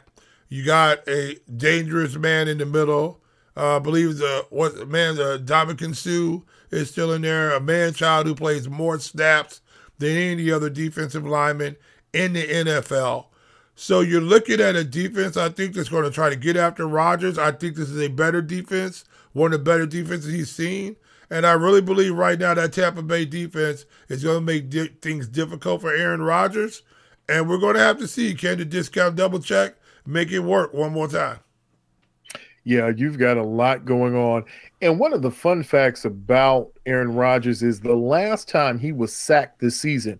You 0.51 0.65
got 0.65 1.07
a 1.07 1.37
dangerous 1.55 2.15
man 2.17 2.49
in 2.49 2.57
the 2.57 2.65
middle. 2.65 3.21
Uh, 3.55 3.77
I 3.77 3.79
believe 3.79 4.17
the 4.17 4.45
what 4.49 4.87
man 4.89 5.15
the 5.15 5.39
Ndamukong 5.39 5.95
Suh 5.95 6.45
is 6.69 6.91
still 6.91 7.13
in 7.13 7.21
there. 7.21 7.55
A 7.55 7.61
man 7.61 7.93
child 7.93 8.27
who 8.27 8.35
plays 8.35 8.67
more 8.67 8.99
snaps 8.99 9.61
than 9.97 10.17
any 10.17 10.51
other 10.51 10.69
defensive 10.69 11.25
lineman 11.25 11.77
in 12.11 12.33
the 12.33 12.43
NFL. 12.43 13.27
So 13.75 14.01
you're 14.01 14.19
looking 14.19 14.59
at 14.59 14.75
a 14.75 14.83
defense, 14.83 15.37
I 15.37 15.47
think, 15.47 15.73
that's 15.73 15.87
going 15.87 16.03
to 16.03 16.11
try 16.11 16.29
to 16.29 16.35
get 16.35 16.57
after 16.57 16.85
Rodgers. 16.85 17.37
I 17.37 17.53
think 17.53 17.77
this 17.77 17.89
is 17.89 18.01
a 18.01 18.09
better 18.09 18.41
defense 18.41 19.05
one 19.33 19.53
of 19.53 19.59
the 19.59 19.63
better 19.63 19.85
defenses 19.85 20.33
he's 20.33 20.51
seen. 20.51 20.95
And 21.29 21.45
I 21.45 21.53
really 21.53 21.81
believe 21.81 22.13
right 22.13 22.37
now 22.37 22.53
that 22.53 22.73
Tampa 22.73 23.01
Bay 23.01 23.23
defense 23.23 23.85
is 24.09 24.23
going 24.23 24.39
to 24.39 24.45
make 24.45 24.69
di- 24.69 24.87
things 25.01 25.27
difficult 25.27 25.81
for 25.81 25.93
Aaron 25.93 26.21
Rodgers. 26.21 26.81
And 27.29 27.47
we're 27.47 27.57
going 27.57 27.75
to 27.75 27.81
have 27.81 27.99
to 27.99 28.07
see 28.07 28.33
can 28.33 28.57
the 28.57 28.65
discount 28.65 29.15
double 29.15 29.39
check 29.39 29.75
make 30.11 30.31
it 30.31 30.39
work 30.39 30.73
one 30.73 30.91
more 30.91 31.07
time. 31.07 31.39
Yeah, 32.63 32.91
you've 32.95 33.17
got 33.17 33.37
a 33.37 33.43
lot 33.43 33.85
going 33.85 34.15
on. 34.15 34.45
And 34.81 34.99
one 34.99 35.13
of 35.13 35.23
the 35.23 35.31
fun 35.31 35.63
facts 35.63 36.05
about 36.05 36.71
Aaron 36.85 37.15
Rodgers 37.15 37.63
is 37.63 37.79
the 37.79 37.95
last 37.95 38.47
time 38.47 38.77
he 38.77 38.91
was 38.91 39.15
sacked 39.15 39.59
this 39.59 39.79
season 39.79 40.19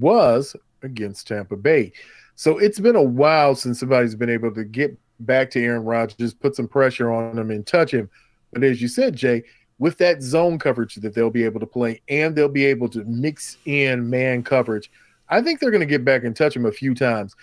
was 0.00 0.56
against 0.82 1.28
Tampa 1.28 1.56
Bay. 1.56 1.92
So 2.34 2.58
it's 2.58 2.80
been 2.80 2.96
a 2.96 3.02
while 3.02 3.54
since 3.54 3.80
somebody's 3.80 4.16
been 4.16 4.30
able 4.30 4.52
to 4.52 4.64
get 4.64 4.96
back 5.20 5.50
to 5.50 5.62
Aaron 5.62 5.84
Rodgers, 5.84 6.34
put 6.34 6.56
some 6.56 6.68
pressure 6.68 7.12
on 7.12 7.38
him, 7.38 7.50
and 7.50 7.66
touch 7.66 7.94
him. 7.94 8.10
But 8.52 8.64
as 8.64 8.82
you 8.82 8.88
said, 8.88 9.14
Jay, 9.14 9.44
with 9.78 9.98
that 9.98 10.22
zone 10.22 10.58
coverage 10.58 10.96
that 10.96 11.14
they'll 11.14 11.30
be 11.30 11.44
able 11.44 11.60
to 11.60 11.66
play 11.66 12.00
and 12.08 12.34
they'll 12.34 12.48
be 12.48 12.64
able 12.64 12.88
to 12.88 13.04
mix 13.04 13.58
in 13.64 14.08
man 14.10 14.42
coverage. 14.42 14.90
I 15.28 15.42
think 15.42 15.60
they're 15.60 15.70
going 15.70 15.80
to 15.80 15.86
get 15.86 16.04
back 16.04 16.24
and 16.24 16.34
touch 16.36 16.54
him 16.54 16.66
a 16.66 16.72
few 16.72 16.94
times. 16.94 17.34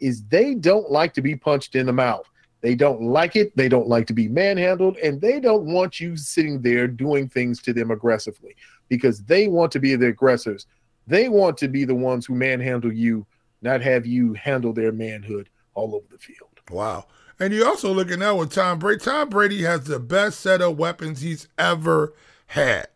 Is 0.00 0.24
they 0.24 0.54
don't 0.54 0.90
like 0.90 1.14
to 1.14 1.22
be 1.22 1.36
punched 1.36 1.74
in 1.74 1.86
the 1.86 1.92
mouth. 1.92 2.28
They 2.60 2.74
don't 2.74 3.02
like 3.02 3.36
it. 3.36 3.56
They 3.56 3.68
don't 3.68 3.88
like 3.88 4.06
to 4.08 4.12
be 4.12 4.28
manhandled, 4.28 4.96
and 4.98 5.20
they 5.20 5.40
don't 5.40 5.66
want 5.66 6.00
you 6.00 6.16
sitting 6.16 6.62
there 6.62 6.88
doing 6.88 7.28
things 7.28 7.62
to 7.62 7.72
them 7.72 7.90
aggressively 7.90 8.56
because 8.88 9.22
they 9.24 9.48
want 9.48 9.72
to 9.72 9.78
be 9.78 9.94
the 9.94 10.08
aggressors. 10.08 10.66
They 11.06 11.28
want 11.28 11.56
to 11.58 11.68
be 11.68 11.84
the 11.84 11.94
ones 11.94 12.26
who 12.26 12.34
manhandle 12.34 12.92
you, 12.92 13.26
not 13.62 13.80
have 13.82 14.06
you 14.06 14.32
handle 14.34 14.72
their 14.72 14.92
manhood 14.92 15.48
all 15.74 15.94
over 15.94 16.06
the 16.10 16.18
field. 16.18 16.60
Wow. 16.70 17.06
And 17.38 17.52
you're 17.52 17.68
also 17.68 17.92
looking 17.92 18.22
at 18.22 18.32
with 18.32 18.52
Tom 18.52 18.78
Brady. 18.78 19.04
Tom 19.04 19.28
Brady 19.28 19.62
has 19.62 19.84
the 19.84 20.00
best 20.00 20.40
set 20.40 20.62
of 20.62 20.78
weapons 20.78 21.20
he's 21.20 21.48
ever 21.58 22.14
had, 22.46 22.88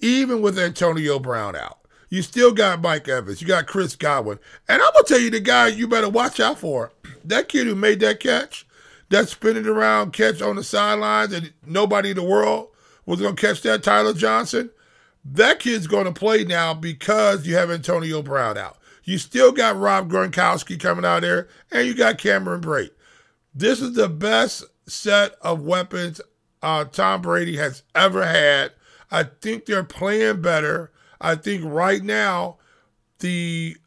even 0.00 0.40
with 0.40 0.58
Antonio 0.58 1.18
Brown 1.18 1.54
out. 1.54 1.78
You 2.14 2.22
still 2.22 2.52
got 2.52 2.80
Mike 2.80 3.08
Evans. 3.08 3.42
You 3.42 3.48
got 3.48 3.66
Chris 3.66 3.96
Godwin. 3.96 4.38
And 4.68 4.80
I'm 4.80 4.92
going 4.92 5.04
to 5.04 5.08
tell 5.08 5.20
you 5.20 5.30
the 5.30 5.40
guy 5.40 5.66
you 5.66 5.88
better 5.88 6.08
watch 6.08 6.38
out 6.38 6.60
for. 6.60 6.92
That 7.26 7.48
kid 7.48 7.66
who 7.66 7.74
made 7.74 8.00
that 8.00 8.20
catch, 8.20 8.66
that 9.08 9.30
spinning 9.30 9.64
around 9.64 10.12
catch 10.12 10.42
on 10.42 10.56
the 10.56 10.62
sidelines, 10.62 11.32
and 11.32 11.54
nobody 11.66 12.10
in 12.10 12.16
the 12.16 12.22
world 12.22 12.68
was 13.06 13.18
going 13.18 13.34
to 13.34 13.40
catch 13.40 13.62
that, 13.62 13.82
Tyler 13.82 14.12
Johnson. 14.12 14.68
That 15.24 15.58
kid's 15.58 15.86
going 15.86 16.04
to 16.04 16.12
play 16.12 16.44
now 16.44 16.74
because 16.74 17.46
you 17.46 17.56
have 17.56 17.70
Antonio 17.70 18.20
Brown 18.20 18.58
out. 18.58 18.76
You 19.04 19.16
still 19.16 19.52
got 19.52 19.78
Rob 19.78 20.10
Gronkowski 20.10 20.78
coming 20.78 21.06
out 21.06 21.22
there, 21.22 21.48
and 21.72 21.86
you 21.86 21.94
got 21.94 22.18
Cameron 22.18 22.60
Brate. 22.60 22.90
This 23.54 23.80
is 23.80 23.94
the 23.94 24.10
best 24.10 24.64
set 24.86 25.32
of 25.40 25.62
weapons 25.62 26.20
uh, 26.62 26.84
Tom 26.84 27.22
Brady 27.22 27.56
has 27.56 27.84
ever 27.94 28.26
had. 28.26 28.72
I 29.10 29.22
think 29.22 29.64
they're 29.64 29.82
playing 29.82 30.42
better. 30.42 30.92
I 31.24 31.36
think 31.36 31.64
right 31.64 32.02
now 32.02 32.58
the 33.20 33.78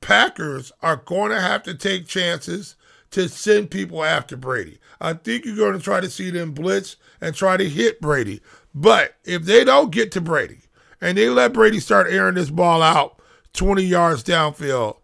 Packers 0.00 0.72
are 0.82 0.96
going 0.96 1.30
to 1.30 1.40
have 1.40 1.62
to 1.64 1.74
take 1.74 2.06
chances 2.06 2.76
to 3.10 3.28
send 3.28 3.70
people 3.70 4.02
after 4.02 4.38
Brady. 4.38 4.78
I 4.98 5.12
think 5.12 5.44
you're 5.44 5.54
going 5.54 5.74
to 5.74 5.80
try 5.80 6.00
to 6.00 6.08
see 6.08 6.30
them 6.30 6.52
blitz 6.52 6.96
and 7.20 7.34
try 7.34 7.58
to 7.58 7.68
hit 7.68 8.00
Brady. 8.00 8.40
But 8.74 9.16
if 9.24 9.42
they 9.42 9.64
don't 9.64 9.92
get 9.92 10.12
to 10.12 10.22
Brady 10.22 10.60
and 10.98 11.18
they 11.18 11.28
let 11.28 11.52
Brady 11.52 11.78
start 11.78 12.10
airing 12.10 12.36
this 12.36 12.50
ball 12.50 12.80
out 12.80 13.20
20 13.52 13.82
yards 13.82 14.24
downfield, 14.24 14.96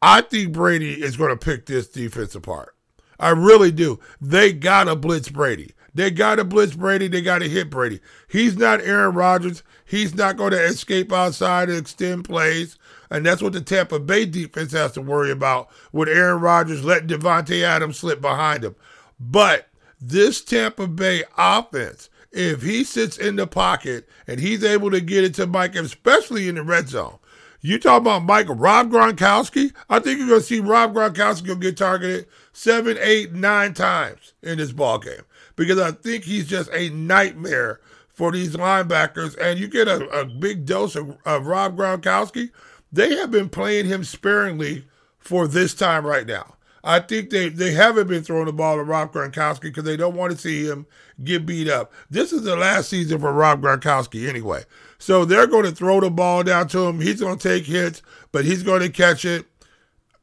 I 0.00 0.20
think 0.20 0.52
Brady 0.52 1.02
is 1.02 1.16
going 1.16 1.30
to 1.30 1.36
pick 1.36 1.66
this 1.66 1.88
defense 1.88 2.36
apart. 2.36 2.76
I 3.18 3.30
really 3.30 3.72
do. 3.72 3.98
They 4.20 4.52
got 4.52 4.84
to 4.84 4.94
blitz 4.94 5.30
Brady. 5.30 5.72
They 5.98 6.12
got 6.12 6.36
to 6.36 6.44
blitz 6.44 6.76
Brady. 6.76 7.08
They 7.08 7.20
got 7.20 7.40
to 7.40 7.48
hit 7.48 7.70
Brady. 7.70 7.98
He's 8.28 8.56
not 8.56 8.80
Aaron 8.82 9.16
Rodgers. 9.16 9.64
He's 9.84 10.14
not 10.14 10.36
going 10.36 10.52
to 10.52 10.64
escape 10.64 11.12
outside 11.12 11.68
and 11.68 11.76
extend 11.76 12.24
plays. 12.24 12.78
And 13.10 13.26
that's 13.26 13.42
what 13.42 13.52
the 13.52 13.60
Tampa 13.60 13.98
Bay 13.98 14.24
defense 14.24 14.70
has 14.70 14.92
to 14.92 15.02
worry 15.02 15.32
about 15.32 15.70
with 15.90 16.08
Aaron 16.08 16.40
Rodgers 16.40 16.84
letting 16.84 17.08
Davante 17.08 17.64
Adams 17.64 17.98
slip 17.98 18.20
behind 18.20 18.62
him. 18.62 18.76
But 19.18 19.70
this 20.00 20.40
Tampa 20.40 20.86
Bay 20.86 21.24
offense, 21.36 22.10
if 22.30 22.62
he 22.62 22.84
sits 22.84 23.18
in 23.18 23.34
the 23.34 23.48
pocket 23.48 24.08
and 24.28 24.38
he's 24.38 24.62
able 24.62 24.92
to 24.92 25.00
get 25.00 25.24
it 25.24 25.34
to 25.34 25.48
Mike, 25.48 25.74
especially 25.74 26.48
in 26.48 26.54
the 26.54 26.62
red 26.62 26.88
zone, 26.88 27.18
you 27.60 27.80
talk 27.80 28.02
about 28.02 28.22
Mike 28.22 28.46
Rob 28.48 28.92
Gronkowski. 28.92 29.72
I 29.90 29.98
think 29.98 30.20
you're 30.20 30.28
going 30.28 30.40
to 30.42 30.46
see 30.46 30.60
Rob 30.60 30.94
Gronkowski 30.94 31.60
get 31.60 31.76
targeted 31.76 32.28
seven, 32.52 32.96
eight, 33.00 33.32
nine 33.32 33.74
times 33.74 34.34
in 34.44 34.58
this 34.58 34.70
ball 34.70 35.00
game 35.00 35.22
because 35.58 35.78
I 35.78 35.90
think 35.90 36.24
he's 36.24 36.46
just 36.46 36.70
a 36.72 36.88
nightmare 36.90 37.80
for 38.08 38.30
these 38.32 38.54
linebackers. 38.54 39.36
And 39.36 39.58
you 39.58 39.66
get 39.66 39.88
a, 39.88 40.08
a 40.10 40.24
big 40.24 40.64
dose 40.64 40.94
of, 40.94 41.18
of 41.26 41.46
Rob 41.46 41.76
Gronkowski. 41.76 42.50
They 42.90 43.16
have 43.16 43.30
been 43.30 43.50
playing 43.50 43.86
him 43.86 44.04
sparingly 44.04 44.86
for 45.18 45.48
this 45.48 45.74
time 45.74 46.06
right 46.06 46.26
now. 46.26 46.54
I 46.84 47.00
think 47.00 47.30
they, 47.30 47.48
they 47.48 47.72
haven't 47.72 48.06
been 48.06 48.22
throwing 48.22 48.46
the 48.46 48.52
ball 48.52 48.76
to 48.76 48.84
Rob 48.84 49.12
Gronkowski 49.12 49.62
because 49.62 49.82
they 49.82 49.96
don't 49.96 50.14
want 50.14 50.32
to 50.32 50.38
see 50.38 50.64
him 50.64 50.86
get 51.24 51.44
beat 51.44 51.68
up. 51.68 51.92
This 52.08 52.32
is 52.32 52.44
the 52.44 52.56
last 52.56 52.88
season 52.88 53.18
for 53.18 53.32
Rob 53.32 53.60
Gronkowski 53.60 54.28
anyway. 54.28 54.62
So 54.98 55.24
they're 55.24 55.48
going 55.48 55.64
to 55.64 55.72
throw 55.72 56.00
the 56.00 56.08
ball 56.08 56.44
down 56.44 56.68
to 56.68 56.86
him. 56.86 57.00
He's 57.00 57.20
going 57.20 57.36
to 57.36 57.48
take 57.48 57.66
hits, 57.66 58.00
but 58.30 58.44
he's 58.44 58.62
going 58.62 58.82
to 58.82 58.90
catch 58.90 59.24
it. 59.24 59.44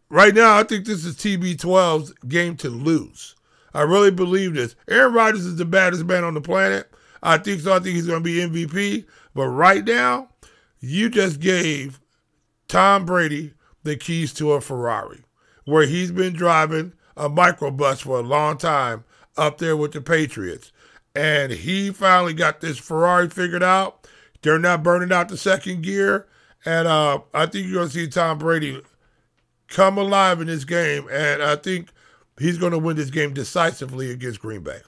Right 0.10 0.34
now, 0.34 0.58
I 0.58 0.64
think 0.64 0.86
this 0.86 1.04
is 1.04 1.18
TB12's 1.18 2.14
game 2.28 2.56
to 2.58 2.70
lose. 2.70 3.36
I 3.76 3.82
really 3.82 4.10
believe 4.10 4.54
this. 4.54 4.74
Aaron 4.88 5.14
Rodgers 5.14 5.46
is 5.46 5.58
the 5.58 5.66
baddest 5.66 6.06
man 6.06 6.24
on 6.24 6.34
the 6.34 6.42
planet. 6.42 6.90
I 7.22 7.38
think 7.38 7.60
so. 7.60 7.76
I 7.76 7.80
think 7.80 7.96
he's 7.96 8.08
going 8.08 8.24
to 8.24 8.50
be 8.50 8.66
MVP. 8.66 9.06
But 9.34 9.50
right 9.50 9.84
now, 9.84 10.30
you 10.80 11.10
just 11.10 11.42
gave 11.42 12.00
Tom 12.70 13.06
Brady 13.06 13.54
the 13.84 13.98
keys 13.98 14.34
to 14.36 14.54
a 14.54 14.62
Ferrari, 14.62 15.26
where 15.66 15.86
he's 15.86 16.12
been 16.12 16.34
driving 16.34 16.94
a 17.18 17.30
microbus 17.30 18.02
for 18.02 18.18
a 18.18 18.24
long 18.24 18.58
time 18.58 19.04
up 19.36 19.58
there 19.58 19.76
with 19.76 19.92
the 19.92 20.00
Patriots. 20.00 20.72
And 21.14 21.52
he 21.52 21.92
finally 21.92 22.34
got 22.34 22.62
this 22.62 22.78
Ferrari 22.78 23.30
figured 23.30 23.64
out 23.64 24.08
they're 24.42 24.58
not 24.58 24.84
burning 24.84 25.12
out 25.12 25.28
the 25.28 25.38
second 25.38 25.82
gear. 25.82 26.28
And 26.66 26.88
uh, 26.88 27.20
I 27.34 27.46
think 27.46 27.68
you're 27.68 27.76
going 27.76 27.90
to 27.90 27.94
see 27.94 28.08
Tom 28.08 28.38
Brady 28.38 28.82
come 29.68 29.98
alive 29.98 30.40
in 30.40 30.48
this 30.48 30.64
game. 30.64 31.08
And 31.12 31.44
I 31.44 31.58
think 31.58 31.90
he's 32.40 32.58
going 32.58 32.72
to 32.72 32.80
win 32.80 32.96
this 32.96 33.10
game 33.10 33.34
decisively 33.34 34.12
against 34.12 34.40
Green 34.40 34.62
Bay. 34.62 34.80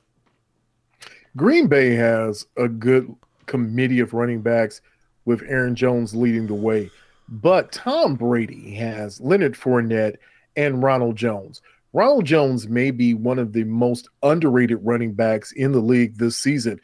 Green 1.35 1.67
Bay 1.67 1.93
has 1.95 2.45
a 2.57 2.67
good 2.67 3.13
committee 3.45 3.99
of 3.99 4.13
running 4.13 4.41
backs 4.41 4.81
with 5.25 5.43
Aaron 5.47 5.75
Jones 5.75 6.15
leading 6.15 6.47
the 6.47 6.53
way. 6.53 6.89
But 7.29 7.71
Tom 7.71 8.15
Brady 8.15 8.73
has 8.75 9.19
Leonard 9.19 9.53
Fournette 9.53 10.17
and 10.55 10.81
Ronald 10.81 11.15
Jones. 11.15 11.61
Ronald 11.93 12.25
Jones 12.25 12.67
may 12.67 12.91
be 12.91 13.13
one 13.13 13.39
of 13.39 13.53
the 13.53 13.63
most 13.65 14.09
underrated 14.23 14.79
running 14.83 15.13
backs 15.13 15.51
in 15.51 15.71
the 15.71 15.79
league 15.79 16.17
this 16.17 16.37
season 16.37 16.79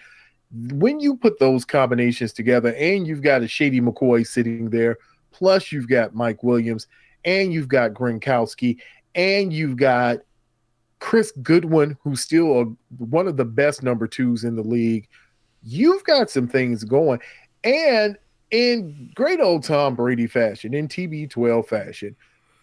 when 0.54 1.00
you 1.00 1.16
put 1.16 1.40
those 1.40 1.66
combinations 1.66 2.32
together 2.32 2.74
and 2.76 3.08
you've 3.08 3.22
got 3.22 3.42
a 3.42 3.48
Shady 3.48 3.82
McCoy 3.82 4.26
sitting 4.26 4.70
there, 4.70 4.98
plus 5.32 5.72
you've 5.72 5.90
got 5.90 6.14
Mike 6.14 6.44
Williams 6.44 6.88
and 7.26 7.52
you've 7.52 7.68
got 7.68 7.94
Gronkowski 7.94 8.78
and 9.16 9.52
you've 9.52 9.78
got 9.78 10.20
Chris 11.04 11.34
Godwin, 11.44 11.98
who's 12.02 12.22
still 12.22 12.62
a, 12.62 12.66
one 12.98 13.28
of 13.28 13.36
the 13.36 13.44
best 13.44 13.84
number 13.84 14.08
twos 14.08 14.46
in 14.46 14.56
the 14.56 14.64
league. 14.64 15.10
You've 15.62 16.06
got 16.06 16.30
some 16.30 16.48
things 16.48 16.86
going. 16.86 17.20
And 17.66 18.18
in 18.52 19.12
great 19.14 19.42
old 19.42 19.64
Tom 19.64 19.96
Brady 19.96 20.28
fashion, 20.28 20.74
in 20.74 20.88
TB12 20.88 21.68
fashion, 21.68 22.16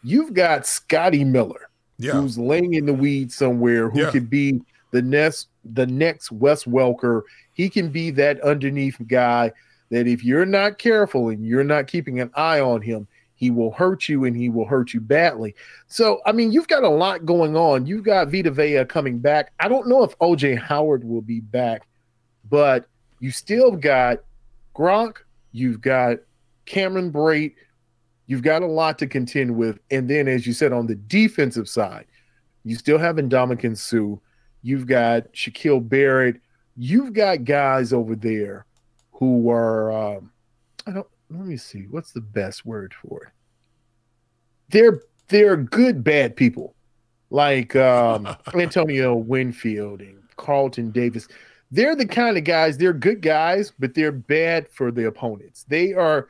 you've 0.02 0.32
got 0.32 0.66
Scotty 0.66 1.22
Miller, 1.22 1.68
yeah. 1.98 2.12
who's 2.12 2.38
laying 2.38 2.72
in 2.72 2.86
the 2.86 2.94
weeds 2.94 3.34
somewhere, 3.34 3.90
who 3.90 4.00
yeah. 4.00 4.10
could 4.10 4.30
be 4.30 4.62
the 4.90 5.02
next 5.02 5.48
the 5.62 5.86
next 5.86 6.32
Wes 6.32 6.64
Welker 6.64 7.20
he 7.52 7.68
can 7.68 7.90
be 7.90 8.10
that 8.12 8.40
underneath 8.40 8.96
guy 9.06 9.52
that 9.90 10.06
if 10.06 10.24
you're 10.24 10.46
not 10.46 10.78
careful 10.78 11.28
and 11.28 11.44
you're 11.44 11.62
not 11.62 11.88
keeping 11.88 12.20
an 12.20 12.30
eye 12.34 12.60
on 12.60 12.80
him, 12.80 13.06
he 13.40 13.50
will 13.50 13.70
hurt 13.70 14.06
you 14.06 14.26
and 14.26 14.36
he 14.36 14.50
will 14.50 14.66
hurt 14.66 14.92
you 14.92 15.00
badly. 15.00 15.54
So, 15.86 16.20
I 16.26 16.32
mean, 16.32 16.52
you've 16.52 16.68
got 16.68 16.84
a 16.84 16.90
lot 16.90 17.24
going 17.24 17.56
on. 17.56 17.86
You've 17.86 18.04
got 18.04 18.30
Vita 18.30 18.50
Vea 18.50 18.84
coming 18.84 19.18
back. 19.18 19.52
I 19.58 19.66
don't 19.66 19.88
know 19.88 20.02
if 20.02 20.16
OJ 20.18 20.58
Howard 20.58 21.04
will 21.04 21.22
be 21.22 21.40
back, 21.40 21.88
but 22.50 22.84
you 23.18 23.30
still 23.30 23.70
got 23.70 24.18
Gronk, 24.76 25.16
you've 25.52 25.80
got 25.80 26.18
Cameron 26.66 27.10
Brate, 27.10 27.54
you've 28.26 28.42
got 28.42 28.60
a 28.60 28.66
lot 28.66 28.98
to 28.98 29.06
contend 29.06 29.56
with. 29.56 29.78
And 29.90 30.08
then, 30.08 30.28
as 30.28 30.46
you 30.46 30.52
said, 30.52 30.74
on 30.74 30.86
the 30.86 30.96
defensive 30.96 31.66
side, 31.66 32.04
you 32.62 32.76
still 32.76 32.98
have 32.98 33.16
Ndamukong 33.16 33.78
Suh, 33.78 34.20
you've 34.60 34.86
got 34.86 35.32
Shaquille 35.32 35.88
Barrett, 35.88 36.42
you've 36.76 37.14
got 37.14 37.44
guys 37.44 37.94
over 37.94 38.14
there 38.14 38.66
who 39.12 39.48
are 39.48 39.92
um, 39.92 40.30
I 40.86 40.90
don't 40.90 41.09
let 41.30 41.46
me 41.46 41.56
see 41.56 41.86
what's 41.90 42.12
the 42.12 42.20
best 42.20 42.66
word 42.66 42.94
for 42.94 43.24
it. 43.24 43.32
They're 44.68 45.00
they're 45.28 45.56
good 45.56 46.02
bad 46.02 46.36
people 46.36 46.74
like 47.30 47.76
um, 47.76 48.28
Antonio 48.54 49.14
Winfield 49.14 50.00
and 50.00 50.18
Carlton 50.36 50.90
Davis. 50.90 51.28
They're 51.70 51.94
the 51.94 52.06
kind 52.06 52.36
of 52.36 52.44
guys. 52.44 52.76
They're 52.76 52.92
good 52.92 53.22
guys, 53.22 53.72
but 53.78 53.94
they're 53.94 54.12
bad 54.12 54.68
for 54.68 54.90
the 54.90 55.06
opponents. 55.06 55.64
They 55.68 55.92
are. 55.92 56.28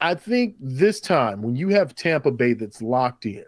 I 0.00 0.14
think 0.14 0.56
this 0.60 1.00
time 1.00 1.40
when 1.40 1.56
you 1.56 1.68
have 1.70 1.94
Tampa 1.94 2.30
Bay 2.30 2.52
that's 2.52 2.82
locked 2.82 3.24
in, 3.24 3.44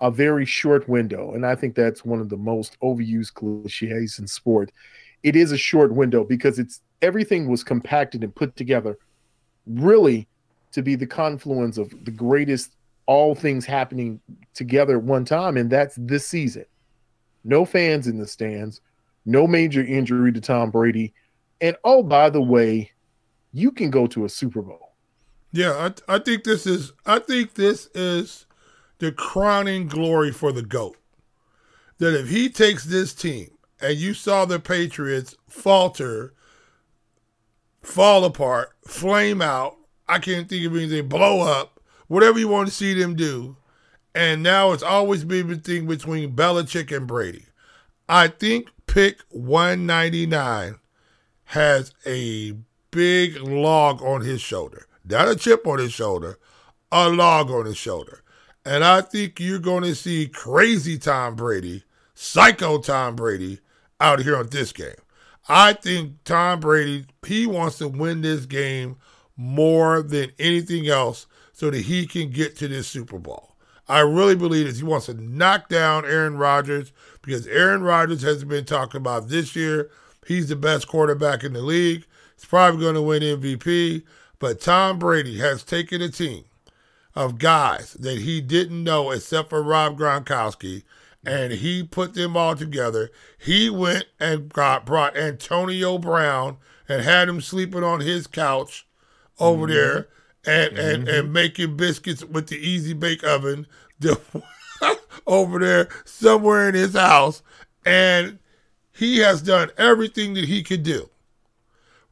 a 0.00 0.10
very 0.10 0.44
short 0.44 0.88
window, 0.88 1.32
and 1.34 1.44
I 1.44 1.56
think 1.56 1.74
that's 1.74 2.04
one 2.04 2.20
of 2.20 2.28
the 2.28 2.36
most 2.36 2.78
overused 2.80 3.34
cliches 3.34 4.18
in 4.18 4.28
sport 4.28 4.70
it 5.26 5.34
is 5.34 5.50
a 5.50 5.58
short 5.58 5.92
window 5.92 6.22
because 6.22 6.58
it's 6.58 6.82
everything 7.02 7.48
was 7.48 7.64
compacted 7.64 8.22
and 8.22 8.32
put 8.32 8.54
together 8.54 8.96
really 9.66 10.26
to 10.72 10.82
be 10.82 10.94
the 10.94 11.06
confluence 11.06 11.78
of 11.78 11.90
the 12.04 12.10
greatest 12.10 12.72
all 13.06 13.34
things 13.34 13.64
happening 13.64 14.20
together 14.54 14.96
at 14.96 15.02
one 15.02 15.24
time 15.24 15.56
and 15.56 15.70
that's 15.70 15.94
this 15.96 16.26
season 16.26 16.64
no 17.44 17.64
fans 17.64 18.06
in 18.06 18.18
the 18.18 18.26
stands 18.26 18.80
no 19.26 19.46
major 19.46 19.84
injury 19.84 20.32
to 20.32 20.40
Tom 20.40 20.70
Brady. 20.70 21.12
And 21.60 21.76
oh, 21.84 22.02
by 22.02 22.30
the 22.30 22.40
way, 22.40 22.92
you 23.52 23.72
can 23.72 23.90
go 23.90 24.06
to 24.06 24.24
a 24.24 24.28
Super 24.28 24.62
Bowl. 24.62 24.94
Yeah, 25.52 25.90
I, 26.08 26.14
I 26.14 26.18
think 26.20 26.44
this 26.44 26.66
is 26.66 26.92
I 27.04 27.18
think 27.18 27.54
this 27.54 27.88
is 27.94 28.46
the 28.98 29.12
crowning 29.12 29.88
glory 29.88 30.32
for 30.32 30.52
the 30.52 30.62
GOAT. 30.62 30.96
That 31.98 32.18
if 32.18 32.28
he 32.28 32.48
takes 32.48 32.84
this 32.84 33.14
team 33.14 33.50
and 33.80 33.96
you 33.96 34.14
saw 34.14 34.44
the 34.44 34.60
Patriots 34.60 35.34
falter, 35.48 36.34
fall 37.82 38.24
apart, 38.24 38.75
flame 38.86 39.42
out, 39.42 39.76
I 40.08 40.18
can't 40.18 40.48
think 40.48 40.64
of 40.66 40.76
anything, 40.76 41.08
blow 41.08 41.40
up, 41.40 41.80
whatever 42.08 42.38
you 42.38 42.48
want 42.48 42.68
to 42.68 42.74
see 42.74 42.94
them 42.94 43.14
do. 43.14 43.56
And 44.14 44.42
now 44.42 44.72
it's 44.72 44.82
always 44.82 45.24
been 45.24 45.60
thing 45.60 45.86
between 45.86 46.34
Belichick 46.34 46.96
and 46.96 47.06
Brady. 47.06 47.46
I 48.08 48.28
think 48.28 48.70
pick 48.86 49.20
199 49.30 50.76
has 51.44 51.92
a 52.06 52.56
big 52.90 53.36
log 53.42 54.02
on 54.02 54.22
his 54.22 54.40
shoulder. 54.40 54.86
Not 55.04 55.28
a 55.28 55.36
chip 55.36 55.66
on 55.66 55.78
his 55.78 55.92
shoulder, 55.92 56.38
a 56.90 57.08
log 57.08 57.50
on 57.50 57.66
his 57.66 57.76
shoulder. 57.76 58.22
And 58.64 58.82
I 58.82 59.00
think 59.00 59.38
you're 59.38 59.58
going 59.58 59.84
to 59.84 59.94
see 59.94 60.26
crazy 60.26 60.98
Tom 60.98 61.36
Brady, 61.36 61.84
psycho 62.14 62.78
Tom 62.78 63.14
Brady 63.14 63.60
out 64.00 64.20
here 64.20 64.36
on 64.36 64.48
this 64.48 64.72
game. 64.72 64.94
I 65.48 65.74
think 65.74 66.24
Tom 66.24 66.60
Brady, 66.60 67.06
he 67.26 67.46
wants 67.46 67.78
to 67.78 67.88
win 67.88 68.22
this 68.22 68.46
game 68.46 68.96
more 69.36 70.02
than 70.02 70.32
anything 70.38 70.88
else 70.88 71.26
so 71.52 71.70
that 71.70 71.82
he 71.82 72.06
can 72.06 72.30
get 72.30 72.56
to 72.56 72.68
this 72.68 72.88
Super 72.88 73.18
Bowl. 73.18 73.54
I 73.88 74.00
really 74.00 74.34
believe 74.34 74.66
that 74.66 74.76
he 74.76 74.82
wants 74.82 75.06
to 75.06 75.14
knock 75.14 75.68
down 75.68 76.04
Aaron 76.04 76.36
Rodgers 76.36 76.92
because 77.22 77.46
Aaron 77.46 77.82
Rodgers 77.82 78.22
has 78.22 78.42
been 78.44 78.64
talking 78.64 79.00
about 79.00 79.28
this 79.28 79.54
year. 79.54 79.90
He's 80.26 80.48
the 80.48 80.56
best 80.56 80.88
quarterback 80.88 81.44
in 81.44 81.52
the 81.52 81.62
league. 81.62 82.04
He's 82.34 82.44
probably 82.44 82.80
going 82.80 82.96
to 82.96 83.02
win 83.02 83.22
MVP. 83.22 84.02
But 84.38 84.60
Tom 84.60 84.98
Brady 84.98 85.38
has 85.38 85.62
taken 85.62 86.02
a 86.02 86.08
team 86.08 86.44
of 87.14 87.38
guys 87.38 87.94
that 87.94 88.18
he 88.18 88.40
didn't 88.40 88.82
know 88.82 89.10
except 89.10 89.48
for 89.48 89.62
Rob 89.62 89.98
Gronkowski, 89.98 90.82
and 91.26 91.52
he 91.52 91.82
put 91.82 92.14
them 92.14 92.36
all 92.36 92.54
together. 92.54 93.10
He 93.38 93.68
went 93.68 94.06
and 94.20 94.48
got 94.48 94.86
brought 94.86 95.16
Antonio 95.16 95.98
Brown 95.98 96.58
and 96.88 97.02
had 97.02 97.28
him 97.28 97.40
sleeping 97.40 97.82
on 97.82 98.00
his 98.00 98.26
couch 98.26 98.86
over 99.38 99.66
mm-hmm. 99.66 99.74
there 99.74 100.08
and, 100.46 100.78
and, 100.78 101.06
mm-hmm. 101.06 101.18
and 101.18 101.32
making 101.32 101.76
biscuits 101.76 102.24
with 102.24 102.48
the 102.48 102.56
easy 102.56 102.92
bake 102.92 103.24
oven 103.24 103.66
over 105.26 105.58
there 105.58 105.88
somewhere 106.04 106.68
in 106.68 106.74
his 106.74 106.94
house. 106.94 107.42
And 107.84 108.38
he 108.92 109.18
has 109.18 109.42
done 109.42 109.70
everything 109.76 110.34
that 110.34 110.44
he 110.44 110.62
could 110.62 110.82
do 110.82 111.10